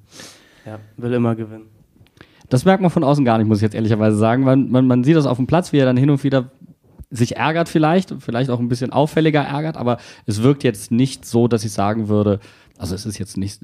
ja, 0.63 0.77
will 0.95 1.11
immer 1.13 1.33
gewinnen. 1.33 1.65
Das 2.47 2.63
merkt 2.63 2.83
man 2.83 2.91
von 2.91 3.03
außen 3.03 3.25
gar 3.25 3.39
nicht, 3.39 3.47
muss 3.47 3.57
ich 3.57 3.63
jetzt 3.63 3.73
ehrlicherweise 3.73 4.15
sagen. 4.15 4.43
Man, 4.43 4.69
man, 4.69 4.85
man 4.85 5.03
sieht 5.03 5.15
das 5.15 5.25
auf 5.25 5.37
dem 5.37 5.47
Platz, 5.47 5.73
wie 5.73 5.79
er 5.79 5.87
dann 5.87 5.97
hin 5.97 6.11
und 6.11 6.23
wieder 6.23 6.51
sich 7.09 7.35
ärgert 7.35 7.67
vielleicht, 7.67 8.13
vielleicht 8.19 8.51
auch 8.51 8.59
ein 8.59 8.69
bisschen 8.69 8.91
auffälliger 8.93 9.41
ärgert, 9.41 9.75
aber 9.75 9.97
es 10.27 10.43
wirkt 10.43 10.63
jetzt 10.63 10.91
nicht 10.91 11.25
so, 11.25 11.47
dass 11.47 11.65
ich 11.65 11.71
sagen 11.71 12.09
würde, 12.09 12.39
also 12.77 12.93
es 12.93 13.07
ist 13.07 13.17
jetzt 13.17 13.37
nicht 13.37 13.59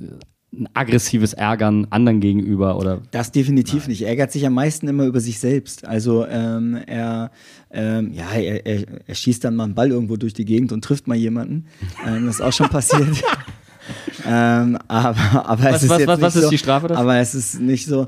ein 0.54 0.68
aggressives 0.74 1.32
Ärgern 1.34 1.88
anderen 1.91 2.20
gegenüber 2.20 2.78
oder. 2.78 3.02
Das 3.12 3.32
definitiv 3.32 3.84
Nein. 3.84 3.91
nicht. 3.91 4.02
Er 4.02 4.10
ärgert 4.10 4.32
sich 4.34 4.45
am 4.45 4.54
meisten 4.54 4.88
immer 4.88 5.06
über 5.06 5.22
sich 5.22 5.39
selbst. 5.39 5.86
Also 5.86 6.26
ähm, 6.26 6.78
er, 6.88 7.32
ähm, 7.72 8.12
ja, 8.14 8.32
er, 8.34 8.66
er, 8.66 8.84
er, 9.08 9.16
schießt 9.16 9.43
dann 9.45 9.56
mal 9.56 9.64
einen 9.64 9.76
Ball 9.76 9.91
irgendwo 9.91 10.18
durch 10.18 10.34
die 10.34 10.43
Gegend 10.43 10.74
und 10.74 10.84
trifft 10.84 11.08
mal 11.08 11.16
jemanden. 11.18 11.66
Ähm, 12.06 12.26
das 12.26 12.36
ist 12.36 12.41
auch 12.41 12.52
schon 12.54 12.68
passiert. 12.70 13.08
ähm, 14.26 14.78
aber, 14.88 15.45
aber 15.47 15.64
Was- 15.64 15.76
es 15.78 15.84
ist 15.84 15.89
was- 15.89 16.08
was- 16.08 16.22
was 16.22 16.36
ist 16.36 16.43
so, 16.43 16.49
die 16.49 16.58
Strafe 16.58 16.88
dafür? 16.88 17.02
Aber 17.02 17.18
es 17.18 17.36
ist 17.36 17.60
nicht 17.60 17.86
so, 17.86 18.08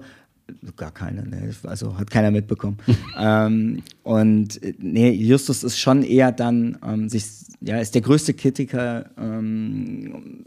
gar 0.75 0.91
keine, 0.91 1.27
ne, 1.27 1.51
also 1.63 1.97
hat 1.97 2.11
keiner 2.11 2.31
mitbekommen. 2.31 2.77
ähm, 3.19 3.83
und 4.03 4.59
nee, 4.79 5.11
Justus 5.11 5.63
ist 5.63 5.77
schon 5.77 6.03
eher 6.03 6.31
dann, 6.31 6.77
ähm, 6.85 7.09
sich, 7.09 7.25
ja, 7.61 7.79
ist 7.79 7.95
der 7.95 8.01
größte 8.01 8.33
Kritiker 8.33 9.09
ähm, 9.17 10.45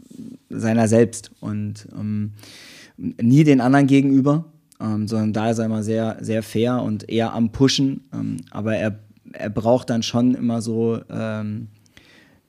seiner 0.49 0.87
selbst 0.87 1.31
und 1.39 1.87
ähm, 1.97 2.33
nie 2.97 3.43
den 3.43 3.61
anderen 3.61 3.87
gegenüber, 3.87 4.45
ähm, 4.79 5.07
sondern 5.07 5.33
da 5.33 5.49
ist 5.51 5.59
er 5.59 5.65
immer 5.65 5.83
sehr, 5.83 6.17
sehr 6.21 6.43
fair 6.43 6.81
und 6.81 7.09
eher 7.09 7.33
am 7.33 7.51
Pushen. 7.51 8.01
Ähm, 8.13 8.37
aber 8.51 8.75
er, 8.75 8.99
er 9.33 9.49
braucht 9.49 9.89
dann 9.89 10.03
schon 10.03 10.35
immer 10.35 10.61
so, 10.61 10.99
ähm, 11.09 11.67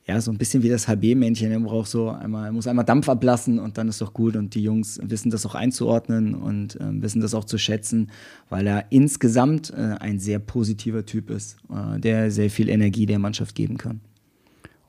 ja, 0.09 0.19
so 0.23 0.31
ein 0.31 0.39
bisschen 0.39 0.63
wie 0.63 0.71
das 0.71 0.89
HB-Männchen. 0.89 1.53
Er 1.53 1.61
braucht 1.61 1.91
so 1.91 2.09
einmal, 2.09 2.51
muss 2.51 2.67
einmal 2.67 2.87
Dampf 2.87 3.11
ablassen 3.11 3.59
und 3.59 3.77
dann 3.77 3.89
ist 3.89 4.01
doch 4.01 4.15
gut. 4.15 4.37
Und 4.37 4.55
die 4.55 4.63
Jungs 4.63 4.99
wissen 5.03 5.31
das 5.31 5.45
auch 5.45 5.55
einzuordnen 5.55 6.35
und 6.35 6.79
ähm, 6.81 7.03
wissen 7.03 7.21
das 7.21 7.35
auch 7.35 7.45
zu 7.45 7.59
schätzen, 7.59 8.11
weil 8.49 8.67
er 8.67 8.87
insgesamt 8.91 9.71
äh, 9.71 9.97
ein 10.01 10.19
sehr 10.19 10.39
positiver 10.39 11.05
Typ 11.05 11.29
ist, 11.29 11.59
äh, 11.71 12.01
der 12.01 12.31
sehr 12.31 12.49
viel 12.49 12.71
Energie 12.71 13.05
der 13.05 13.19
Mannschaft 13.19 13.55
geben 13.55 13.77
kann. 13.77 14.01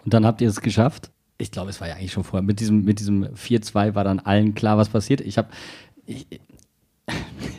Und 0.06 0.14
dann 0.14 0.26
habt 0.26 0.40
ihr 0.40 0.48
es 0.48 0.62
geschafft. 0.62 1.12
Ich 1.38 1.52
glaube, 1.52 1.70
es 1.70 1.82
war 1.82 1.90
ja 1.90 1.96
eigentlich 1.96 2.14
schon 2.14 2.24
vorher. 2.24 2.46
Mit 2.46 2.62
diesem, 2.62 2.86
mit 2.86 3.02
diesem 3.02 3.26
4-2 3.26 3.96
war 3.96 4.06
dann 4.06 4.20
allen 4.20 4.54
klar, 4.54 4.78
was 4.78 4.90
passiert. 4.90 5.22
Ich 5.22 5.38
habe. 5.38 5.50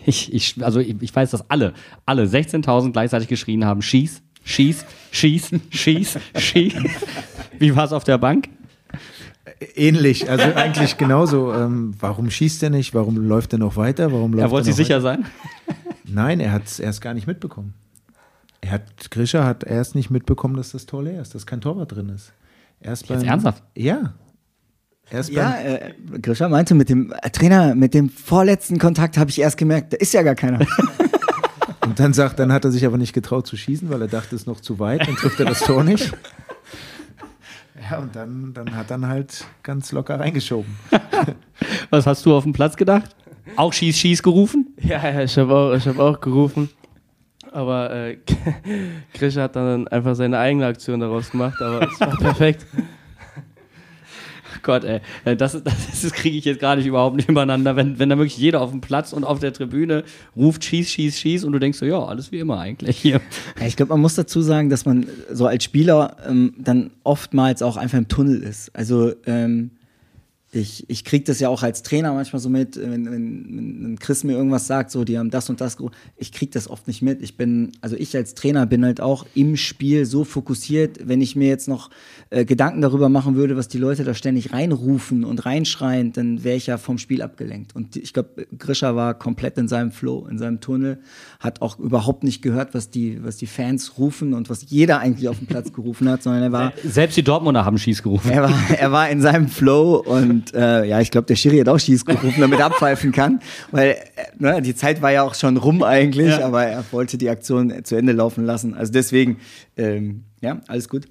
Ich, 0.07 0.33
ich, 0.33 0.65
also 0.65 0.81
ich, 0.81 0.97
ich 1.01 1.15
weiß, 1.15 1.33
dass 1.33 1.51
alle, 1.51 1.75
alle 2.07 2.25
16.000 2.25 2.93
gleichzeitig 2.93 3.29
geschrien 3.29 3.65
haben: 3.65 3.83
Schieß, 3.83 4.23
schieß, 4.45 4.87
schieß, 5.11 5.51
schieß, 5.71 6.19
schieß. 6.37 6.75
Wie 7.61 7.77
war 7.77 7.85
es 7.85 7.93
auf 7.93 8.05
der 8.05 8.17
Bank? 8.17 8.49
Ähnlich, 9.77 10.31
also 10.31 10.45
eigentlich 10.55 10.97
genauso. 10.97 11.53
Ähm, 11.53 11.95
warum 12.01 12.31
schießt 12.31 12.63
er 12.63 12.71
nicht? 12.71 12.95
Warum 12.95 13.17
läuft 13.19 13.53
er 13.53 13.59
noch 13.59 13.77
weiter? 13.77 14.11
Warum 14.11 14.33
läuft 14.33 14.47
Er 14.47 14.51
wollte 14.51 14.71
er 14.71 14.73
sich 14.73 14.87
sicher 14.87 15.03
sein. 15.03 15.27
Nein, 16.05 16.41
er 16.41 16.53
hat 16.53 16.65
es 16.65 16.81
erst 16.81 17.03
gar 17.03 17.13
nicht 17.13 17.27
mitbekommen. 17.27 17.75
Er 18.63 18.73
hat, 18.73 19.11
Grisha 19.11 19.45
hat 19.45 19.63
erst 19.63 19.95
nicht 19.95 20.11
mitbekommen, 20.11 20.57
dass 20.57 20.73
das 20.73 20.87
Tor 20.87 21.03
leer 21.03 21.21
ist, 21.21 21.35
dass 21.35 21.47
kein 21.47 21.61
Torwart 21.61 21.93
drin 21.93 22.09
ist. 22.09 22.33
Erst 22.81 23.11
Jetzt 23.11 23.21
beim, 23.21 23.29
ernsthaft? 23.29 23.63
Ja. 23.77 24.15
Erst 25.11 25.29
Ja, 25.29 25.51
beim, 25.51 26.15
äh, 26.15 26.19
Grisha 26.19 26.49
meinte, 26.49 26.75
mit 26.75 26.89
dem 26.89 27.13
äh, 27.13 27.29
Trainer, 27.29 27.75
mit 27.75 27.93
dem 27.93 28.09
vorletzten 28.09 28.79
Kontakt 28.79 29.19
habe 29.19 29.29
ich 29.29 29.39
erst 29.39 29.59
gemerkt, 29.59 29.93
da 29.93 29.99
ist 29.99 30.15
ja 30.15 30.23
gar 30.23 30.35
keiner. 30.35 30.61
und 31.87 32.01
dann 32.01 32.15
sagt, 32.15 32.39
dann 32.39 32.55
hat 32.55 32.65
er 32.65 32.71
sich 32.71 32.87
aber 32.87 32.97
nicht 32.97 33.13
getraut 33.13 33.47
zu 33.47 33.59
schießen, 33.59 33.91
weil 33.91 34.01
er 34.01 34.09
dachte, 34.09 34.35
es 34.35 34.43
ist 34.43 34.47
noch 34.47 34.61
zu 34.61 34.79
weit, 34.79 35.07
dann 35.07 35.17
trifft 35.17 35.39
er 35.41 35.47
das 35.47 35.61
Tor 35.61 35.85
nicht. 35.85 36.11
Ja, 37.89 37.99
und 37.99 38.15
dann, 38.15 38.53
dann 38.53 38.75
hat 38.75 38.91
er 38.91 39.01
halt 39.07 39.45
ganz 39.63 39.93
locker 39.93 40.19
reingeschoben. 40.19 40.77
Was 41.91 42.07
hast 42.07 42.27
du 42.27 42.35
auf 42.35 42.45
dem 42.45 42.53
Platz 42.53 42.77
gedacht? 42.77 43.15
Auch 43.57 43.73
Schieß, 43.73 43.99
Schieß 43.99 44.23
gerufen? 44.23 44.75
Ja, 44.81 45.03
ja, 45.09 45.23
ich 45.23 45.37
habe 45.39 45.55
auch, 45.55 45.73
ich 45.75 45.87
hab 45.87 45.99
auch 45.99 46.21
gerufen. 46.21 46.69
Aber 47.53 47.91
äh, 47.91 48.19
Grisha 49.15 49.43
hat 49.43 49.57
dann 49.57 49.89
einfach 49.89 50.15
seine 50.15 50.39
eigene 50.39 50.67
Aktion 50.67 51.01
daraus 51.01 51.31
gemacht, 51.31 51.61
aber 51.61 51.89
es 51.89 52.01
war 52.01 52.17
perfekt. 52.21 52.67
Gott, 54.63 54.85
ey, 54.85 55.01
äh, 55.25 55.37
das, 55.37 55.53
das, 55.65 56.03
das 56.03 56.13
kriege 56.13 56.37
ich 56.37 56.45
jetzt 56.45 56.61
gerade 56.61 56.81
nicht 56.81 56.89
überhaupt 56.89 57.17
nicht 57.17 57.29
übereinander, 57.29 57.77
wenn, 57.77 57.99
wenn 57.99 58.09
da 58.09 58.19
wirklich 58.19 58.39
jeder 58.39 58.61
auf 58.61 58.71
dem 58.71 58.81
Platz 58.81 59.13
und 59.13 59.25
auf 59.25 59.39
der 59.41 59.53
Tribüne 59.53 60.05
ruft, 60.37 60.65
schieß, 60.65 60.91
schieß, 60.91 61.19
schieß 61.19 61.45
und 61.45 61.53
du 61.53 61.59
denkst 61.59 61.79
so, 61.79 61.87
ja, 61.87 62.03
alles 62.03 62.33
wie 62.33 62.39
immer 62.39 62.59
eigentlich 62.59 62.97
hier. 62.97 63.21
Ja, 63.61 63.67
ich 63.67 63.77
glaube, 63.77 63.91
man 63.91 64.01
muss 64.01 64.15
dazu 64.15 64.41
sagen, 64.43 64.71
dass 64.71 64.85
man 64.85 65.07
so 65.31 65.47
als 65.47 65.65
Spieler 65.65 66.17
ähm, 66.29 66.55
dann 66.59 66.91
oftmals 67.05 67.63
auch 67.63 67.77
einfach 67.77 67.99
im 67.99 68.09
Tunnel 68.09 68.43
ist. 68.43 68.75
Also 68.75 69.13
ähm, 69.27 69.71
ich, 70.53 70.85
ich 70.91 71.05
kriege 71.05 71.25
das 71.25 71.39
ja 71.39 71.49
auch 71.49 71.63
als 71.63 71.83
Trainer 71.85 72.13
manchmal 72.13 72.41
so 72.41 72.49
mit, 72.49 72.77
wenn, 72.77 73.07
wenn, 73.07 73.83
wenn 73.85 73.99
Chris 74.01 74.25
mir 74.25 74.33
irgendwas 74.33 74.67
sagt, 74.67 74.91
so, 74.91 75.05
die 75.05 75.17
haben 75.17 75.31
das 75.31 75.49
und 75.49 75.61
das, 75.61 75.79
geru- 75.79 75.93
ich 76.17 76.33
kriege 76.33 76.51
das 76.51 76.69
oft 76.69 76.89
nicht 76.89 77.03
mit. 77.03 77.23
Ich 77.23 77.37
bin, 77.37 77.71
also 77.81 77.95
ich 77.95 78.17
als 78.17 78.35
Trainer 78.35 78.67
bin 78.67 78.85
halt 78.85 79.01
auch 79.01 79.27
im 79.35 79.57
Spiel 79.57 80.07
so 80.07 80.25
fokussiert, 80.25 81.07
wenn 81.07 81.21
ich 81.21 81.37
mir 81.37 81.47
jetzt 81.47 81.69
noch 81.69 81.89
äh, 82.31 82.45
Gedanken 82.45 82.81
darüber 82.81 83.09
machen 83.09 83.37
würde, 83.37 83.57
was 83.57 83.69
die 83.69 83.79
Leute 83.79 84.03
da 84.03 84.13
ständig 84.13 84.53
reinrufen 84.53 85.25
und 85.25 85.47
reinschreien, 85.47 86.13
dann 86.13 86.43
wäre 86.43 86.57
ich 86.57 86.67
ja 86.67 86.79
vom 86.79 86.99
Spiel 86.99 87.23
abgelenkt. 87.23 87.77
Und 87.77 87.95
ich 87.95 88.13
glaube, 88.13 88.49
Grisha 88.59 88.97
war 88.97 89.15
komplett 89.15 89.57
in 89.57 89.69
seinem 89.69 89.93
Flow, 89.93 90.27
in 90.29 90.39
seinem 90.39 90.61
Tunnel, 90.61 90.99
hat 91.39 91.63
auch 91.63 91.79
überhaupt 91.79 92.25
nicht 92.25 92.43
gehört, 92.43 92.75
was 92.75 92.91
die, 92.91 93.23
was 93.23 93.37
die 93.37 93.47
Fans 93.47 93.99
rufen 93.99 94.35
und 94.35 94.51
was 94.51 94.69
jeder 94.69 94.99
eigentlich 94.99 95.29
auf 95.29 95.39
dem 95.39 95.47
Platz 95.47 95.73
gerufen 95.73 96.09
hat, 96.09 96.25
sondern 96.25 96.43
er 96.43 96.51
war, 96.53 96.73
Selbst 96.85 97.17
die 97.17 97.23
Dortmunder 97.23 97.65
haben 97.65 97.79
Schieß 97.79 98.03
gerufen. 98.03 98.31
er 98.33 98.43
war, 98.43 98.55
er 98.77 98.91
war 98.91 99.09
in 99.11 99.21
seinem 99.21 99.47
Flow 99.47 99.95
und 100.05 100.40
äh, 100.55 100.85
ja, 100.87 101.01
ich 101.01 101.11
glaube, 101.11 101.27
der 101.27 101.37
Schiri 101.37 101.59
hat 101.59 101.69
auch 101.69 101.79
Schieß 101.79 102.05
gerufen, 102.05 102.41
damit 102.41 102.59
er 102.59 102.67
abpfeifen 102.67 103.13
kann, 103.13 103.41
weil 103.71 103.91
äh, 103.91 103.97
ne, 104.39 104.63
die 104.63 104.75
Zeit 104.75 105.03
war 105.03 105.13
ja 105.13 105.23
auch 105.23 105.35
schon 105.35 105.57
rum 105.57 105.83
eigentlich, 105.83 106.29
Ja. 106.39 106.47
aber 106.47 106.65
er 106.65 106.85
wollte 106.93 107.19
die 107.19 107.29
Aktion 107.31 107.85
zu 107.85 107.97
Ende 107.97 108.13
laufen 108.13 108.45
lassen. 108.45 108.75
Also 108.75 108.93
deswegen, 108.93 109.39
ähm, 109.77 110.25
ja, 110.41 110.61
alles 110.69 110.89
gut. 110.89 111.07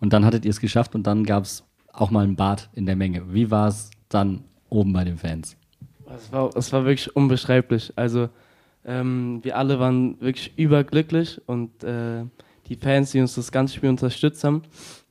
Und 0.00 0.12
dann 0.12 0.24
hattet 0.24 0.44
ihr 0.44 0.50
es 0.50 0.60
geschafft 0.60 0.94
und 0.94 1.06
dann 1.06 1.24
gab 1.24 1.44
es 1.44 1.64
auch 1.92 2.10
mal 2.10 2.24
ein 2.24 2.36
Bad 2.36 2.68
in 2.74 2.86
der 2.86 2.96
Menge. 2.96 3.32
Wie 3.34 3.50
war 3.50 3.68
es 3.68 3.90
dann 4.08 4.44
oben 4.68 4.92
bei 4.92 5.04
den 5.04 5.18
Fans? 5.18 5.56
Es 6.14 6.32
war, 6.32 6.50
es 6.56 6.72
war 6.72 6.84
wirklich 6.84 7.14
unbeschreiblich. 7.16 7.92
Also 7.96 8.28
ähm, 8.84 9.40
wir 9.42 9.56
alle 9.56 9.78
waren 9.80 10.20
wirklich 10.20 10.52
überglücklich 10.56 11.40
und 11.46 11.82
äh, 11.84 12.24
die 12.68 12.76
Fans, 12.76 13.10
die 13.12 13.20
uns 13.20 13.34
das 13.34 13.50
ganze 13.50 13.74
Spiel 13.74 13.88
unterstützt 13.88 14.44
haben, 14.44 14.62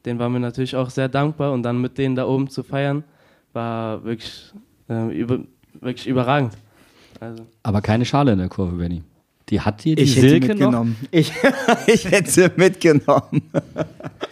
denen 0.06 0.20
waren 0.20 0.34
wir 0.34 0.40
natürlich 0.40 0.76
auch 0.76 0.90
sehr 0.90 1.10
dankbar 1.10 1.52
und 1.52 1.64
dann 1.64 1.82
mit 1.82 1.98
denen 1.98 2.16
da 2.16 2.26
oben 2.26 2.50
zu 2.50 2.64
feiern, 2.64 3.04
war 3.54 4.04
wirklich, 4.04 4.54
äh, 4.90 5.18
über, 5.18 5.40
wirklich 5.74 6.08
überragend. 6.08 6.54
Also, 7.20 7.46
Aber 7.64 7.82
keine 7.82 8.06
Schale 8.06 8.34
in 8.34 8.40
der 8.40 8.50
Kurve, 8.50 8.76
Benny. 8.76 9.04
Die 9.50 9.62
hat 9.62 9.84
dir 9.86 9.96
die 9.96 10.04
Ich 10.04 10.18
hätte 10.18 10.22
sie 10.22 10.30
Silke 10.30 10.48
noch? 10.48 10.56
mitgenommen. 10.56 10.96
Ich, 11.12 11.32
ich 11.88 12.12
hätte 12.12 12.30
sie 12.30 12.52
mitgenommen. 12.58 13.44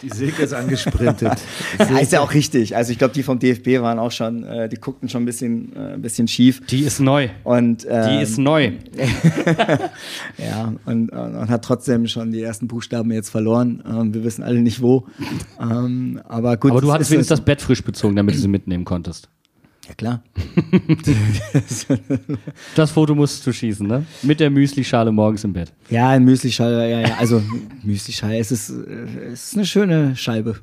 Die 0.02 0.10
Silke 0.10 0.42
ist 0.42 0.52
angesprintet. 0.52 1.38
Ja, 1.78 1.98
ist 1.98 2.12
ja 2.12 2.20
auch 2.20 2.34
richtig. 2.34 2.76
Also 2.76 2.92
ich 2.92 2.98
glaube, 2.98 3.14
die 3.14 3.22
vom 3.22 3.38
DFB 3.38 3.80
waren 3.80 3.98
auch 3.98 4.10
schon, 4.10 4.44
äh, 4.44 4.68
die 4.68 4.76
guckten 4.76 5.08
schon 5.08 5.22
ein 5.22 5.26
bisschen, 5.26 5.74
äh, 5.74 5.94
ein 5.94 6.02
bisschen 6.02 6.28
schief. 6.28 6.60
Die 6.66 6.80
ist 6.80 7.00
neu. 7.00 7.28
Und, 7.44 7.86
ähm, 7.88 8.08
Die 8.18 8.22
ist 8.22 8.38
neu. 8.38 8.72
Ja, 10.38 10.72
und, 10.84 11.10
und, 11.10 11.10
und 11.10 11.48
hat 11.48 11.64
trotzdem 11.64 12.06
schon 12.06 12.30
die 12.32 12.42
ersten 12.42 12.68
Buchstaben 12.68 13.10
jetzt 13.12 13.30
verloren. 13.30 13.82
Ähm, 13.88 14.12
wir 14.14 14.24
wissen 14.24 14.42
alle 14.42 14.60
nicht 14.60 14.82
wo. 14.82 15.06
ähm, 15.60 16.20
aber 16.28 16.56
gut. 16.56 16.72
Aber 16.72 16.80
du 16.80 16.88
es 16.88 16.92
hattest 16.92 17.10
wenigstens 17.10 17.38
das 17.38 17.44
Bett 17.44 17.62
frisch 17.62 17.82
bezogen, 17.82 18.16
damit 18.16 18.34
du 18.34 18.38
sie 18.38 18.48
mitnehmen 18.48 18.84
konntest. 18.84 19.28
Ja, 19.88 19.94
klar. 19.94 20.22
Das 22.74 22.90
Foto 22.90 23.14
musst 23.14 23.46
du 23.46 23.52
schießen, 23.52 23.86
ne? 23.86 24.04
Mit 24.22 24.40
der 24.40 24.50
Müsli-Schale 24.50 25.12
morgens 25.12 25.44
im 25.44 25.52
Bett. 25.52 25.72
Ja, 25.90 26.08
ein 26.10 26.24
Müslischeibe, 26.24 26.88
ja, 26.88 27.00
ja. 27.00 27.16
Also 27.18 27.40
Müslischeibe, 27.82 28.36
es 28.38 28.50
ist, 28.52 28.68
es 28.70 29.48
ist 29.48 29.54
eine 29.54 29.66
schöne 29.66 30.16
Scheibe. 30.16 30.56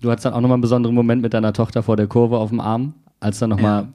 Du 0.00 0.10
hattest 0.10 0.26
dann 0.26 0.32
auch 0.34 0.40
nochmal 0.40 0.54
einen 0.56 0.62
besonderen 0.62 0.94
Moment 0.94 1.22
mit 1.22 1.34
deiner 1.34 1.52
Tochter 1.52 1.82
vor 1.82 1.96
der 1.96 2.06
Kurve 2.06 2.38
auf 2.38 2.50
dem 2.50 2.60
Arm, 2.60 2.94
als 3.18 3.40
dann 3.40 3.50
nochmal 3.50 3.82
Ja. 3.82 3.88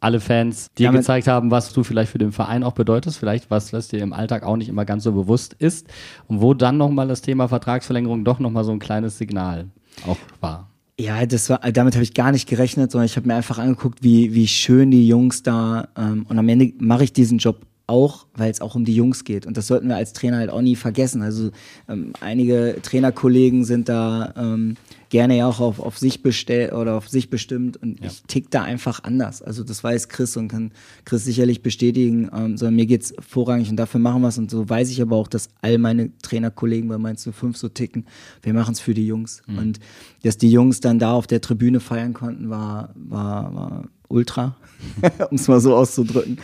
alle 0.00 0.20
Fans 0.20 0.66
dir 0.76 0.88
Damit- 0.88 1.00
gezeigt 1.00 1.26
haben, 1.28 1.50
was 1.50 1.72
du 1.72 1.82
vielleicht 1.82 2.12
für 2.12 2.18
den 2.18 2.32
Verein 2.32 2.62
auch 2.62 2.72
bedeutest, 2.74 3.16
vielleicht 3.18 3.50
was, 3.50 3.72
was 3.72 3.88
dir 3.88 4.00
im 4.02 4.12
Alltag 4.12 4.42
auch 4.42 4.56
nicht 4.56 4.68
immer 4.68 4.84
ganz 4.84 5.04
so 5.04 5.12
bewusst 5.12 5.54
ist 5.54 5.86
und 6.26 6.42
wo 6.42 6.52
dann 6.52 6.76
nochmal 6.76 7.08
das 7.08 7.22
Thema 7.22 7.48
Vertragsverlängerung 7.48 8.24
doch 8.24 8.38
nochmal 8.38 8.64
so 8.64 8.72
ein 8.72 8.78
kleines 8.78 9.16
Signal 9.16 9.68
auch 10.06 10.18
war. 10.40 10.68
Ja, 11.00 11.24
das 11.26 11.48
war, 11.48 11.60
damit 11.60 11.94
habe 11.94 12.02
ich 12.02 12.12
gar 12.12 12.32
nicht 12.32 12.48
gerechnet, 12.48 12.90
sondern 12.90 13.06
ich 13.06 13.16
habe 13.16 13.28
mir 13.28 13.36
einfach 13.36 13.58
angeguckt, 13.58 14.02
wie, 14.02 14.34
wie 14.34 14.48
schön 14.48 14.90
die 14.90 15.06
Jungs 15.06 15.44
da 15.44 15.88
ähm, 15.96 16.26
und 16.28 16.38
am 16.38 16.48
Ende 16.48 16.72
mache 16.80 17.04
ich 17.04 17.12
diesen 17.12 17.38
Job 17.38 17.64
auch, 17.86 18.26
weil 18.34 18.50
es 18.50 18.60
auch 18.60 18.74
um 18.74 18.84
die 18.84 18.94
Jungs 18.94 19.24
geht. 19.24 19.46
Und 19.46 19.56
das 19.56 19.68
sollten 19.68 19.88
wir 19.88 19.96
als 19.96 20.12
Trainer 20.12 20.38
halt 20.38 20.50
auch 20.50 20.60
nie 20.60 20.76
vergessen. 20.76 21.22
Also 21.22 21.50
ähm, 21.88 22.12
einige 22.20 22.78
Trainerkollegen 22.82 23.64
sind 23.64 23.88
da 23.88 24.34
ähm, 24.36 24.76
gerne 25.08 25.36
ja 25.36 25.46
auch 25.46 25.60
auf, 25.60 25.80
auf 25.80 25.98
sich 25.98 26.22
bestellt 26.22 26.72
oder 26.72 26.96
auf 26.96 27.08
sich 27.08 27.30
bestimmt 27.30 27.76
und 27.76 28.04
ich 28.04 28.22
tick 28.26 28.50
da 28.50 28.62
einfach 28.62 29.04
anders. 29.04 29.42
Also 29.42 29.64
das 29.64 29.82
weiß 29.82 30.08
Chris 30.08 30.36
und 30.36 30.48
kann 30.48 30.72
Chris 31.04 31.24
sicherlich 31.24 31.62
bestätigen, 31.62 32.30
ähm, 32.34 32.56
sondern 32.56 32.76
mir 32.76 32.86
geht's 32.86 33.14
vorrangig 33.20 33.70
und 33.70 33.76
dafür 33.76 34.00
machen 34.00 34.22
wir 34.22 34.28
es. 34.28 34.38
Und 34.38 34.50
so 34.50 34.68
weiß 34.68 34.90
ich 34.90 35.00
aber 35.00 35.16
auch, 35.16 35.28
dass 35.28 35.48
all 35.60 35.78
meine 35.78 36.16
Trainerkollegen 36.18 36.88
bei 36.88 36.98
Mainz 36.98 37.28
05 37.30 37.56
so 37.56 37.68
ticken. 37.68 38.06
Wir 38.42 38.54
machen 38.54 38.72
es 38.72 38.80
für 38.80 38.94
die 38.94 39.06
Jungs. 39.06 39.42
Und 39.46 39.80
dass 40.22 40.38
die 40.38 40.50
Jungs 40.50 40.80
dann 40.80 40.98
da 40.98 41.12
auf 41.12 41.26
der 41.26 41.40
Tribüne 41.40 41.80
feiern 41.80 42.12
konnten, 42.12 42.50
war, 42.50 42.90
war, 42.94 43.54
war 43.54 43.84
ultra, 44.08 44.56
um 45.30 45.36
es 45.36 45.48
mal 45.48 45.60
so 45.60 45.74
auszudrücken. 45.76 46.38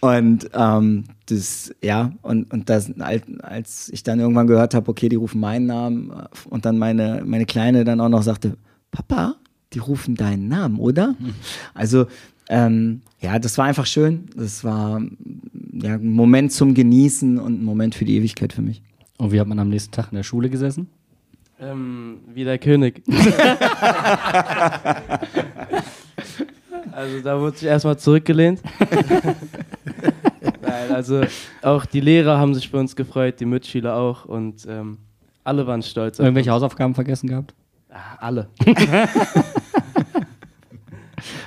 Und 0.00 0.50
ähm, 0.52 1.04
das, 1.26 1.74
ja, 1.82 2.12
und, 2.22 2.52
und 2.52 2.68
das, 2.68 2.92
als 3.40 3.88
ich 3.90 4.02
dann 4.02 4.20
irgendwann 4.20 4.46
gehört 4.46 4.74
habe, 4.74 4.90
okay, 4.90 5.08
die 5.08 5.16
rufen 5.16 5.40
meinen 5.40 5.66
Namen 5.66 6.10
äh, 6.10 6.26
und 6.50 6.64
dann 6.64 6.78
meine, 6.78 7.22
meine 7.24 7.46
Kleine 7.46 7.84
dann 7.84 8.00
auch 8.00 8.08
noch 8.08 8.22
sagte, 8.22 8.56
Papa, 8.90 9.36
die 9.72 9.78
rufen 9.78 10.14
deinen 10.14 10.48
Namen, 10.48 10.78
oder? 10.78 11.14
Also, 11.74 12.06
ähm, 12.48 13.00
ja, 13.20 13.38
das 13.38 13.56
war 13.56 13.64
einfach 13.64 13.86
schön. 13.86 14.26
Das 14.36 14.64
war 14.64 15.00
ja, 15.72 15.94
ein 15.94 16.12
Moment 16.12 16.52
zum 16.52 16.74
Genießen 16.74 17.38
und 17.38 17.60
ein 17.60 17.64
Moment 17.64 17.94
für 17.94 18.04
die 18.04 18.16
Ewigkeit 18.16 18.52
für 18.52 18.60
mich. 18.60 18.82
Und 19.16 19.32
wie 19.32 19.40
hat 19.40 19.46
man 19.46 19.58
am 19.58 19.70
nächsten 19.70 19.92
Tag 19.92 20.08
in 20.10 20.16
der 20.16 20.24
Schule 20.24 20.50
gesessen? 20.50 20.88
Ähm, 21.58 22.18
wie 22.34 22.44
der 22.44 22.58
König. 22.58 23.02
also 26.94 27.20
da 27.20 27.40
wurde 27.40 27.56
sich 27.56 27.68
erstmal 27.68 27.98
zurückgelehnt. 27.98 28.60
Nein, 30.62 30.92
also 30.92 31.22
auch 31.62 31.84
die 31.84 32.00
Lehrer 32.00 32.38
haben 32.38 32.54
sich 32.54 32.68
für 32.68 32.78
uns 32.78 32.96
gefreut, 32.96 33.40
die 33.40 33.44
Mitschüler 33.44 33.96
auch 33.96 34.24
und 34.24 34.66
ähm, 34.68 34.98
alle 35.42 35.66
waren 35.66 35.82
stolz. 35.82 36.18
auf 36.18 36.24
Irgendwelche 36.24 36.50
Hausaufgaben 36.50 36.94
vergessen 36.94 37.28
gehabt? 37.28 37.54
Ah, 37.90 38.16
alle. 38.18 38.48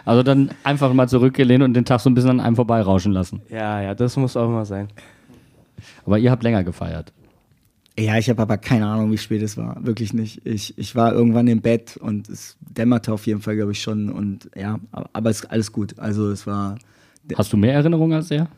Also 0.05 0.23
dann 0.23 0.51
einfach 0.63 0.93
mal 0.93 1.09
zurückgelehnt 1.09 1.61
und 1.61 1.73
den 1.73 1.83
Tag 1.83 1.99
so 1.99 2.09
ein 2.09 2.13
bisschen 2.13 2.29
an 2.29 2.39
einem 2.39 2.55
vorbeirauschen 2.55 3.11
lassen. 3.11 3.41
Ja, 3.49 3.81
ja, 3.81 3.93
das 3.93 4.15
muss 4.15 4.37
auch 4.37 4.47
mal 4.47 4.63
sein. 4.63 4.87
Aber 6.05 6.17
ihr 6.17 6.31
habt 6.31 6.43
länger 6.43 6.63
gefeiert. 6.63 7.11
Ja, 7.99 8.17
ich 8.17 8.29
habe 8.29 8.41
aber 8.41 8.57
keine 8.57 8.85
Ahnung, 8.85 9.11
wie 9.11 9.17
spät 9.17 9.41
es 9.41 9.57
war. 9.57 9.83
Wirklich 9.83 10.13
nicht. 10.13 10.45
Ich, 10.45 10.77
ich 10.77 10.95
war 10.95 11.13
irgendwann 11.13 11.47
im 11.47 11.61
Bett 11.61 11.97
und 11.97 12.29
es 12.29 12.55
dämmerte 12.59 13.11
auf 13.11 13.25
jeden 13.25 13.41
Fall, 13.41 13.55
glaube 13.55 13.71
ich, 13.71 13.81
schon. 13.81 14.11
Und 14.11 14.51
ja, 14.55 14.79
aber, 14.91 15.29
es 15.31 15.39
ist 15.39 15.45
alles 15.45 15.71
gut. 15.71 15.97
Also 15.97 16.29
es 16.29 16.45
war. 16.45 16.77
Hast 17.35 17.51
du 17.51 17.57
mehr 17.57 17.73
Erinnerungen 17.73 18.13
als 18.13 18.29
er? 18.29 18.49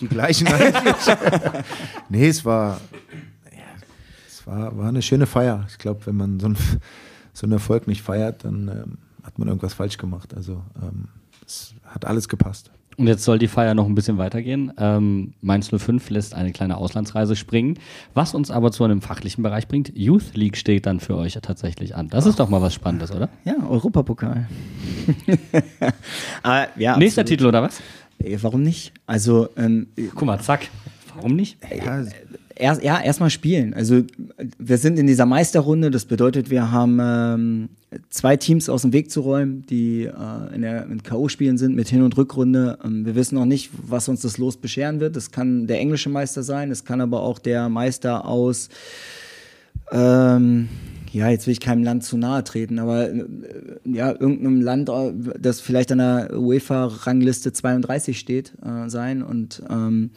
Die 0.00 0.06
gleichen 0.06 0.46
eigentlich. 0.46 1.16
nee, 2.08 2.28
es 2.28 2.44
war, 2.44 2.80
ja, 3.50 3.58
es 4.28 4.46
war, 4.46 4.76
war 4.76 4.88
eine 4.88 5.02
schöne 5.02 5.26
Feier. 5.26 5.66
Ich 5.68 5.78
glaube, 5.78 6.06
wenn 6.06 6.16
man 6.16 6.38
so, 6.38 6.46
ein, 6.46 6.56
so 7.32 7.46
einen 7.46 7.52
Erfolg 7.52 7.88
nicht 7.88 8.02
feiert, 8.02 8.44
dann 8.44 8.68
ähm, 8.68 8.98
hat 9.24 9.40
man 9.40 9.48
irgendwas 9.48 9.74
falsch 9.74 9.98
gemacht. 9.98 10.34
Also 10.34 10.62
ähm, 10.80 11.08
es 11.44 11.74
hat 11.84 12.04
alles 12.04 12.28
gepasst. 12.28 12.70
Und 12.96 13.06
jetzt 13.06 13.24
soll 13.24 13.38
die 13.38 13.48
Feier 13.48 13.74
noch 13.74 13.86
ein 13.86 13.94
bisschen 13.94 14.18
weitergehen. 14.18 14.72
Ähm, 14.76 15.32
Mainz 15.40 15.70
05 15.74 16.10
lässt 16.10 16.34
eine 16.34 16.52
kleine 16.52 16.76
Auslandsreise 16.76 17.36
springen, 17.36 17.78
was 18.14 18.34
uns 18.34 18.50
aber 18.50 18.70
zu 18.70 18.84
einem 18.84 19.00
fachlichen 19.00 19.42
Bereich 19.42 19.66
bringt. 19.68 19.92
Youth 19.96 20.34
League 20.34 20.56
steht 20.56 20.86
dann 20.86 21.00
für 21.00 21.16
euch 21.16 21.38
tatsächlich 21.42 21.96
an. 21.96 22.08
Das 22.08 22.26
ist 22.26 22.38
doch 22.38 22.48
mal 22.48 22.60
was 22.60 22.74
Spannendes, 22.74 23.10
oder? 23.10 23.28
Ja, 23.44 23.54
Europapokal. 23.68 24.46
aber, 26.42 26.68
ja, 26.76 26.96
Nächster 26.96 27.22
absolut. 27.22 27.26
Titel, 27.38 27.46
oder 27.46 27.62
was? 27.62 27.80
Ey, 28.18 28.42
Warum 28.42 28.62
nicht? 28.62 28.92
Also, 29.06 29.48
ähm, 29.56 29.88
Guck 30.14 30.26
mal, 30.26 30.40
zack. 30.40 30.68
Warum 31.14 31.36
nicht? 31.36 31.58
Ja, 31.84 32.04
erst, 32.54 32.82
ja, 32.82 33.00
erstmal 33.00 33.30
spielen. 33.30 33.74
Also 33.74 34.02
wir 34.58 34.78
sind 34.78 34.98
in 34.98 35.06
dieser 35.06 35.26
Meisterrunde. 35.26 35.90
Das 35.90 36.04
bedeutet, 36.04 36.50
wir 36.50 36.70
haben 36.70 36.98
ähm, 37.00 37.68
zwei 38.10 38.36
Teams 38.36 38.68
aus 38.68 38.82
dem 38.82 38.92
Weg 38.92 39.10
zu 39.10 39.20
räumen, 39.20 39.64
die 39.66 40.04
äh, 40.04 40.54
in 40.54 40.62
der 40.62 40.86
K.O.-Spielen 41.02 41.58
sind 41.58 41.74
mit 41.74 41.88
Hin- 41.88 42.02
und 42.02 42.16
Rückrunde. 42.16 42.78
Ähm, 42.84 43.04
wir 43.04 43.14
wissen 43.14 43.34
noch 43.34 43.44
nicht, 43.44 43.70
was 43.86 44.08
uns 44.08 44.22
das 44.22 44.38
Los 44.38 44.56
bescheren 44.56 45.00
wird. 45.00 45.16
Das 45.16 45.30
kann 45.30 45.66
der 45.66 45.80
englische 45.80 46.08
Meister 46.08 46.42
sein, 46.42 46.70
es 46.70 46.84
kann 46.84 47.00
aber 47.00 47.22
auch 47.22 47.38
der 47.38 47.68
Meister 47.68 48.26
aus 48.26 48.68
ähm, 49.92 50.68
ja, 51.12 51.28
jetzt 51.28 51.46
will 51.46 51.52
ich 51.52 51.60
keinem 51.60 51.84
Land 51.84 52.04
zu 52.04 52.16
nahe 52.16 52.42
treten, 52.42 52.78
aber 52.78 53.10
äh, 53.10 53.24
ja, 53.84 54.10
irgendeinem 54.10 54.62
Land, 54.62 54.88
äh, 54.88 55.12
das 55.38 55.60
vielleicht 55.60 55.92
an 55.92 55.98
der 55.98 56.38
UEFA-Rangliste 56.38 57.52
32 57.52 58.18
steht, 58.18 58.54
äh, 58.64 58.88
sein 58.88 59.22
und 59.22 59.62
ähm, 59.68 60.10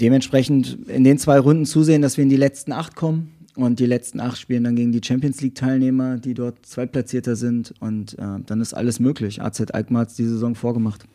dementsprechend 0.00 0.88
in 0.88 1.04
den 1.04 1.18
zwei 1.18 1.38
Runden 1.38 1.66
zusehen, 1.66 2.02
dass 2.02 2.16
wir 2.16 2.22
in 2.22 2.30
die 2.30 2.36
letzten 2.36 2.72
acht 2.72 2.96
kommen. 2.96 3.32
Und 3.54 3.80
die 3.80 3.86
letzten 3.86 4.20
acht 4.20 4.38
spielen 4.38 4.64
dann 4.64 4.76
gegen 4.76 4.92
die 4.92 5.00
Champions 5.02 5.40
League-Teilnehmer, 5.40 6.18
die 6.18 6.34
dort 6.34 6.66
Zweitplatzierter 6.66 7.36
sind. 7.36 7.72
Und 7.80 8.18
äh, 8.18 8.38
dann 8.44 8.60
ist 8.60 8.74
alles 8.74 9.00
möglich. 9.00 9.40
AZ 9.40 9.70
Alkmaar 9.72 10.02
hat 10.02 10.18
die 10.18 10.26
Saison 10.26 10.54
vorgemacht. 10.54 11.06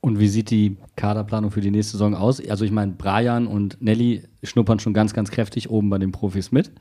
Und 0.00 0.18
wie 0.18 0.28
sieht 0.28 0.50
die 0.50 0.76
Kaderplanung 0.96 1.50
für 1.50 1.60
die 1.60 1.70
nächste 1.70 1.92
Saison 1.92 2.14
aus? 2.14 2.44
Also 2.48 2.64
ich 2.64 2.72
meine, 2.72 2.92
Brian 2.92 3.46
und 3.46 3.80
Nelly 3.80 4.22
schnuppern 4.42 4.80
schon 4.80 4.94
ganz, 4.94 5.12
ganz 5.12 5.30
kräftig 5.30 5.70
oben 5.70 5.90
bei 5.90 5.98
den 5.98 6.10
Profis 6.10 6.50
mit. 6.50 6.72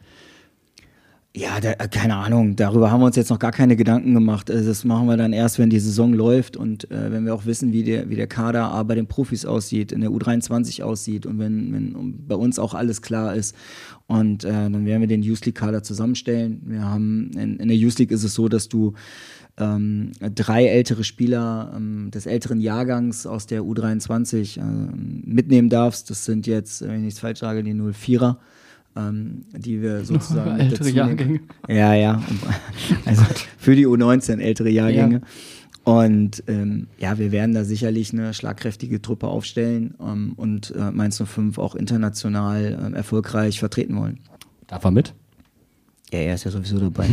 Ja, 1.34 1.62
da, 1.62 1.72
äh, 1.72 1.88
keine 1.88 2.18
Ahnung. 2.18 2.58
Darüber 2.58 2.92
haben 2.92 3.00
wir 3.00 3.06
uns 3.06 3.16
jetzt 3.16 3.30
noch 3.30 3.40
gar 3.40 3.54
keine 3.54 3.78
Gedanken 3.78 4.14
gemacht. 4.14 4.52
Also 4.52 4.68
das 4.68 4.84
machen 4.84 5.08
wir 5.08 5.16
dann 5.16 5.32
erst, 5.32 5.60
wenn 5.60 5.70
die 5.70 5.80
Saison 5.80 6.14
läuft 6.14 6.58
und 6.58 6.92
äh, 6.92 7.10
wenn 7.10 7.26
wir 7.26 7.34
auch 7.34 7.46
wissen, 7.46 7.72
wie 7.72 7.84
der, 7.84 8.10
wie 8.10 8.18
der 8.18 8.28
Kader 8.28 8.66
A 8.66 8.84
bei 8.84 8.96
den 8.96 9.08
Profis 9.08 9.46
aussieht, 9.46 9.94
in 9.94 10.02
der 10.02 10.10
U23 10.10 10.84
aussieht 10.84 11.26
und 11.26 11.40
wenn, 11.40 11.72
wenn 11.72 12.28
bei 12.28 12.36
uns 12.36 12.60
auch 12.60 12.74
alles 12.74 13.02
klar 13.02 13.34
ist. 13.34 13.56
Und 14.08 14.44
äh, 14.44 14.52
dann 14.52 14.86
werden 14.86 15.00
wir 15.00 15.08
den 15.08 15.24
Youth 15.24 15.46
League 15.46 15.56
Kader 15.56 15.84
zusammenstellen. 15.84 16.64
Wir 16.66 16.84
haben 16.84 17.32
in, 17.38 17.58
in 17.62 17.70
der 17.70 17.78
Youth 17.78 17.98
League 18.00 18.12
ist 18.12 18.26
es 18.26 18.34
so, 18.34 18.50
dass 18.50 18.68
du 18.68 18.94
ähm, 19.58 20.12
drei 20.36 20.66
ältere 20.66 21.06
Spieler 21.06 21.72
ähm, 21.74 22.12
des 22.12 22.26
älteren 22.26 22.60
Jahrgangs 22.60 23.26
aus 23.26 23.48
der 23.48 23.62
U23 23.62 24.60
ähm, 24.60 25.24
mitnehmen 25.26 25.70
darfst. 25.70 26.10
Das 26.10 26.26
sind 26.26 26.46
jetzt, 26.46 26.82
wenn 26.82 26.98
ich 26.98 27.04
nichts 27.04 27.20
falsch 27.22 27.40
sage, 27.40 27.64
die 27.64 27.74
04er. 27.74 28.36
Ähm, 28.96 29.46
die 29.54 29.82
wir 29.82 30.04
sozusagen 30.04 30.60
Ältere 30.60 30.89
Jahrgänge. 30.89 31.39
Ja, 31.70 31.94
ja. 31.94 32.22
Also 33.06 33.24
für 33.58 33.76
die 33.76 33.88
U19 33.88 34.39
ältere 34.39 34.70
Jahrgänge. 34.70 35.22
Und 35.84 36.44
ähm, 36.48 36.88
ja, 37.00 37.18
wir 37.18 37.32
werden 37.32 37.56
da 37.56 37.64
sicherlich 37.64 38.14
eine 38.14 38.34
schlagkräftige 38.34 39.02
Truppe 39.02 39.28
aufstellen 39.28 39.96
ähm, 40.00 40.34
und 40.36 40.76
äh, 40.76 40.92
Mainz 40.92 41.24
05 41.24 41.58
auch 41.58 41.74
international 41.74 42.78
ähm, 42.86 42.94
erfolgreich 42.94 43.60
vertreten 43.60 43.96
wollen. 43.98 44.20
Darf 44.68 44.84
er 44.84 44.92
mit? 44.92 45.14
Ja, 46.12 46.20
er 46.20 46.36
ist 46.36 46.44
ja 46.44 46.52
sowieso 46.52 46.78
dabei. 46.78 47.08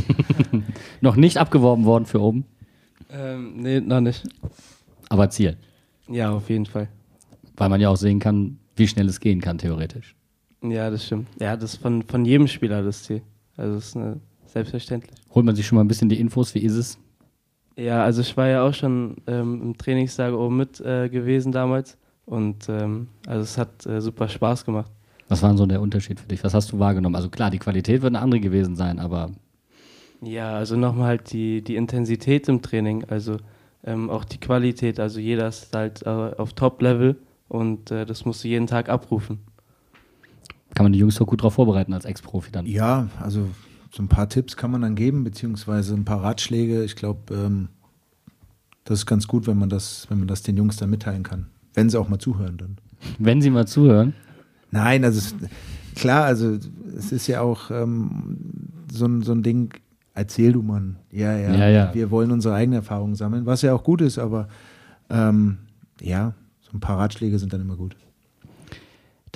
Noch 1.01 1.17
nicht 1.17 1.39
abgeworben 1.39 1.85
worden 1.85 2.05
für 2.07 2.21
oben, 2.21 2.45
Ähm, 3.11 3.55
nee, 3.63 3.81
noch 3.81 4.01
nicht. 4.01 4.25
aber 5.09 5.31
Ziel. 5.31 5.57
Ja, 6.11 6.31
auf 6.33 6.51
jeden 6.51 6.67
Fall. 6.67 6.89
Weil 7.57 7.69
man 7.69 7.81
ja 7.81 7.89
auch 7.89 7.97
sehen 7.97 8.19
kann, 8.19 8.59
wie 8.77 8.89
schnell 8.89 9.09
es 9.09 9.21
gehen 9.21 9.41
kann, 9.41 9.57
theoretisch. 9.59 10.15
Ja, 10.63 10.91
das 10.91 11.07
stimmt. 11.07 11.29
Ja, 11.41 11.57
das 11.57 11.75
ist 11.75 11.83
von, 11.83 12.03
von 12.03 12.25
jedem 12.25 12.49
Spieler 12.49 12.83
das 12.83 13.05
Ziel. 13.05 13.23
Also 13.57 13.75
das 13.77 13.87
ist 13.89 13.97
eine, 13.97 14.21
selbstverständlich. 14.47 15.15
Holt 15.35 15.47
man 15.47 15.55
sich 15.55 15.67
schon 15.67 15.77
mal 15.77 15.85
ein 15.85 15.89
bisschen 15.89 16.09
die 16.09 16.19
Infos, 16.19 16.55
wie 16.55 16.61
ist 16.61 16.75
es? 16.75 16.99
Ja, 17.77 18.03
also 18.03 18.23
ich 18.23 18.37
war 18.37 18.49
ja 18.49 18.63
auch 18.67 18.75
schon 18.75 19.17
ähm, 19.29 19.63
im 19.63 19.79
Trainingslager 19.79 20.37
oben 20.39 20.57
mit 20.57 20.81
äh, 20.81 21.09
gewesen 21.09 21.53
damals 21.53 21.97
und 22.27 22.69
ähm, 22.69 23.07
also 23.27 23.43
es 23.43 23.57
hat 23.57 23.87
äh, 23.87 24.01
super 24.01 24.29
Spaß 24.29 24.65
gemacht. 24.65 24.91
Was 25.29 25.43
war 25.43 25.51
denn 25.51 25.59
so 25.59 25.67
der 25.67 25.81
Unterschied 25.81 26.19
für 26.19 26.27
dich? 26.27 26.43
Was 26.43 26.55
hast 26.55 26.73
du 26.73 26.79
wahrgenommen? 26.79 27.15
Also 27.15 27.29
klar, 27.29 27.51
die 27.51 27.59
Qualität 27.59 28.03
wird 28.03 28.15
eine 28.15 28.23
andere 28.23 28.41
gewesen 28.41 28.75
sein, 28.75 28.99
aber 28.99 29.31
Ja, 30.23 30.57
also 30.57 30.75
nochmal 30.77 31.09
halt 31.09 31.33
die, 31.33 31.63
die 31.63 31.77
Intensität 31.77 32.49
im 32.49 32.63
Training, 32.63 33.05
also 33.05 33.37
ähm, 33.85 34.11
auch 34.11 34.25
die 34.25 34.39
Qualität, 34.39 34.99
also 34.99 35.21
jeder 35.21 35.47
ist 35.47 35.73
halt 35.73 36.03
äh, 36.03 36.09
auf 36.09 36.55
Top-Level 36.55 37.17
und 37.47 37.93
äh, 37.93 38.07
das 38.07 38.25
musst 38.25 38.43
du 38.43 38.49
jeden 38.49 38.67
Tag 38.67 38.89
abrufen. 38.89 39.39
Kann 40.75 40.85
man 40.85 40.93
die 40.93 40.99
Jungs 40.99 41.17
doch 41.17 41.27
gut 41.27 41.41
darauf 41.41 41.55
vorbereiten 41.55 41.93
als 41.93 42.05
Ex-Profi 42.05 42.53
dann. 42.53 42.67
Ja, 42.67 43.09
also 43.21 43.49
so 43.91 44.03
ein 44.03 44.09
paar 44.09 44.29
Tipps 44.29 44.57
kann 44.57 44.71
man 44.71 44.83
dann 44.83 44.95
geben, 44.95 45.25
beziehungsweise 45.25 45.95
ein 45.95 46.05
paar 46.05 46.23
Ratschläge. 46.23 46.85
Ich 46.85 46.97
glaube, 46.97 47.35
ähm, 47.35 47.69
das 48.85 49.01
ist 49.01 49.07
ganz 49.07 49.27
gut, 49.27 49.47
wenn 49.47 49.59
man 49.59 49.69
das, 49.69 50.07
wenn 50.09 50.19
man 50.19 50.29
das 50.29 50.43
den 50.43 50.57
Jungs 50.57 50.77
dann 50.77 50.91
mitteilen 50.91 51.23
kann. 51.23 51.47
Wenn 51.75 51.91
sie 51.91 51.99
auch 51.99 52.09
mal 52.09 52.19
zuhören 52.19 52.57
dann. 52.59 52.77
Wenn 53.19 53.41
sie 53.41 53.51
mal 53.51 53.67
zuhören, 53.67 54.15
Nein, 54.71 55.05
also 55.05 55.19
es, 55.19 55.35
klar, 55.95 56.25
also 56.25 56.59
es 56.97 57.13
ist 57.13 57.27
ja 57.27 57.41
auch 57.41 57.71
ähm, 57.71 58.37
so, 58.93 59.07
ein, 59.07 59.23
so 59.23 59.33
ein 59.33 59.43
Ding, 59.43 59.75
erzähl 60.15 60.53
du 60.53 60.63
Mann. 60.63 60.97
Ja, 61.11 61.37
ja, 61.37 61.55
Ja, 61.55 61.69
ja. 61.69 61.95
Wir 61.95 62.11
wollen 62.11 62.31
unsere 62.31 62.55
eigenen 62.55 62.81
Erfahrungen 62.81 63.15
sammeln, 63.15 63.47
was 63.47 63.63
ja 63.63 63.75
auch 63.75 63.85
gut 63.85 64.01
ist, 64.01 64.19
aber 64.19 64.49
ähm, 65.11 65.59
ja, 66.01 66.35
so 66.61 66.77
ein 66.77 66.81
paar 66.81 66.99
Ratschläge 66.99 67.39
sind 67.39 67.53
dann 67.53 67.61
immer 67.61 67.77
gut. 67.77 67.97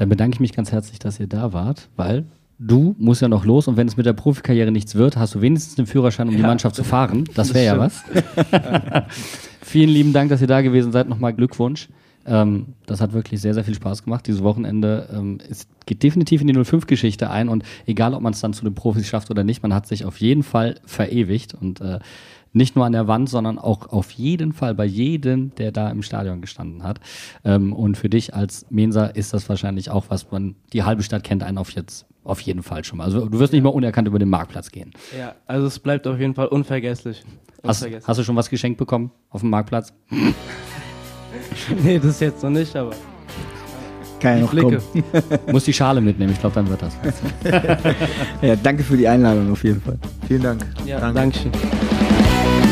Dann 0.03 0.09
bedanke 0.09 0.35
ich 0.35 0.41
mich 0.41 0.53
ganz 0.53 0.73
herzlich, 0.73 0.99
dass 0.99 1.21
ihr 1.21 1.29
da 1.29 1.53
wart, 1.53 1.89
weil 1.95 2.25
du 2.59 2.97
musst 2.99 3.23
ja 3.23 3.29
noch 3.29 3.45
los 3.45 3.69
und 3.69 3.77
wenn 3.77 3.87
es 3.87 3.97
mit 3.97 4.05
der 4.05 4.15
Profikarriere 4.15 4.73
nichts 4.73 4.97
wird, 4.97 5.17
hast 5.17 5.37
du 5.37 5.41
wenigstens 5.41 5.77
den 5.77 5.87
Führerschein, 5.87 6.27
um 6.27 6.35
die 6.35 6.41
Ja, 6.41 6.49
Mannschaft 6.49 6.75
zu 6.75 6.83
fahren. 6.83 7.23
Das 7.37 7.49
das 7.49 7.55
wäre 7.55 7.67
ja 7.67 7.79
was. 7.79 8.03
Vielen 9.63 9.91
lieben 9.91 10.13
Dank, 10.13 10.31
dass 10.31 10.41
ihr 10.41 10.49
da 10.49 10.61
gewesen 10.61 10.91
seid. 10.91 11.09
Nochmal 11.09 11.35
Glückwunsch. 11.35 11.89
Ähm, 12.27 12.75
das 12.87 13.01
hat 13.01 13.13
wirklich 13.13 13.41
sehr, 13.41 13.55
sehr 13.55 13.63
viel 13.63 13.77
Spaß 13.77 14.03
gemacht. 14.03 14.27
Dieses 14.27 14.43
Wochenende 14.43 15.09
ähm, 15.13 15.39
es 15.49 15.69
geht 15.87 16.03
definitiv 16.03 16.41
in 16.41 16.49
die 16.49 16.55
05-Geschichte 16.55 17.31
ein 17.31 17.49
und 17.49 17.63
egal, 17.87 18.15
ob 18.15 18.23
man 18.23 18.33
es 18.33 18.41
dann 18.41 18.55
zu 18.55 18.65
den 18.65 18.75
Profis 18.75 19.07
schafft 19.07 19.31
oder 19.31 19.45
nicht, 19.45 19.63
man 19.63 19.73
hat 19.73 19.87
sich 19.87 20.05
auf 20.05 20.21
jeden 20.21 20.43
Fall 20.43 20.81
verewigt 20.85 21.55
und 21.55 21.81
äh, 21.81 22.01
nicht 22.53 22.77
nur 22.77 22.85
an 22.85 22.93
der 22.93 23.07
Wand, 23.09 23.29
sondern 23.29 23.59
auch 23.59 23.89
auf 23.89 24.11
jeden 24.13 24.53
Fall 24.53 24.75
bei 24.75 24.85
jedem, 24.85 25.55
der 25.57 25.73
da 25.73 25.91
im 25.91 26.03
Stadion 26.03 26.41
gestanden 26.41 26.83
hat. 26.83 27.01
Ähm, 27.45 27.73
und 27.73 27.97
für 27.97 28.09
dich 28.09 28.35
als 28.35 28.67
Mensa 28.71 29.07
ist 29.07 29.33
das 29.33 29.49
wahrscheinlich 29.49 29.91
auch 29.91 30.07
was, 30.09 30.31
man 30.31 30.55
die 30.73 30.83
halbe 30.83 31.03
Stadt 31.03 31.25
kennt 31.25 31.43
einen 31.43 31.59
auf 31.59 31.71
jetzt 31.71 32.07
auf 32.25 32.41
jeden 32.41 32.63
Fall 32.63 32.85
schon 32.85 32.99
mal. 32.99 33.05
Also 33.05 33.27
du 33.27 33.39
wirst 33.39 33.53
nicht 33.53 33.63
mal 33.63 33.71
unerkannt 33.71 34.07
über 34.07 34.19
den 34.19 34.29
Marktplatz 34.29 34.71
gehen. 34.71 34.93
Ja, 35.19 35.35
also 35.47 35.67
es 35.67 35.79
bleibt 35.79 36.07
auf 36.07 36.19
jeden 36.21 36.35
Fall 36.35 36.47
unvergesslich. 36.47 37.25
Hast, 37.65 37.83
Unvergesslich. 37.83 38.09
hast 38.09 38.17
du 38.19 38.25
schon 38.25 38.37
was 38.37 38.49
geschenkt 38.51 38.79
bekommen 38.79 39.11
auf 39.31 39.41
dem 39.41 39.51
Marktplatz? 39.51 39.93
nee, 41.83 41.99
das 41.99 42.21
jetzt 42.21 42.43
noch 42.43 42.51
nicht, 42.51 42.75
aber 42.77 42.91
Kann 44.21 44.37
ja 44.37 44.43
noch 44.43 44.51
Blicke. 44.51 44.79
kommen. 44.79 45.05
Muss 45.53 45.65
die 45.65 45.73
Schale 45.73 46.01
mitnehmen, 46.01 46.33
ich 46.33 46.39
glaube, 46.41 46.55
dann 46.55 46.69
wird 46.69 46.83
das. 46.83 46.97
Ja, 48.41 48.57
danke 48.57 48.83
für 48.85 48.97
die 48.97 49.09
Einladung 49.09 49.51
auf 49.53 49.65
jeden 49.65 49.81
Fall. 49.81 49.99
Vielen 50.29 50.43
Dank. 50.43 50.65
Ja, 50.87 51.01
Danke. 51.01 51.21
Dankeschön. 51.21 51.53
Bye. 52.43 52.72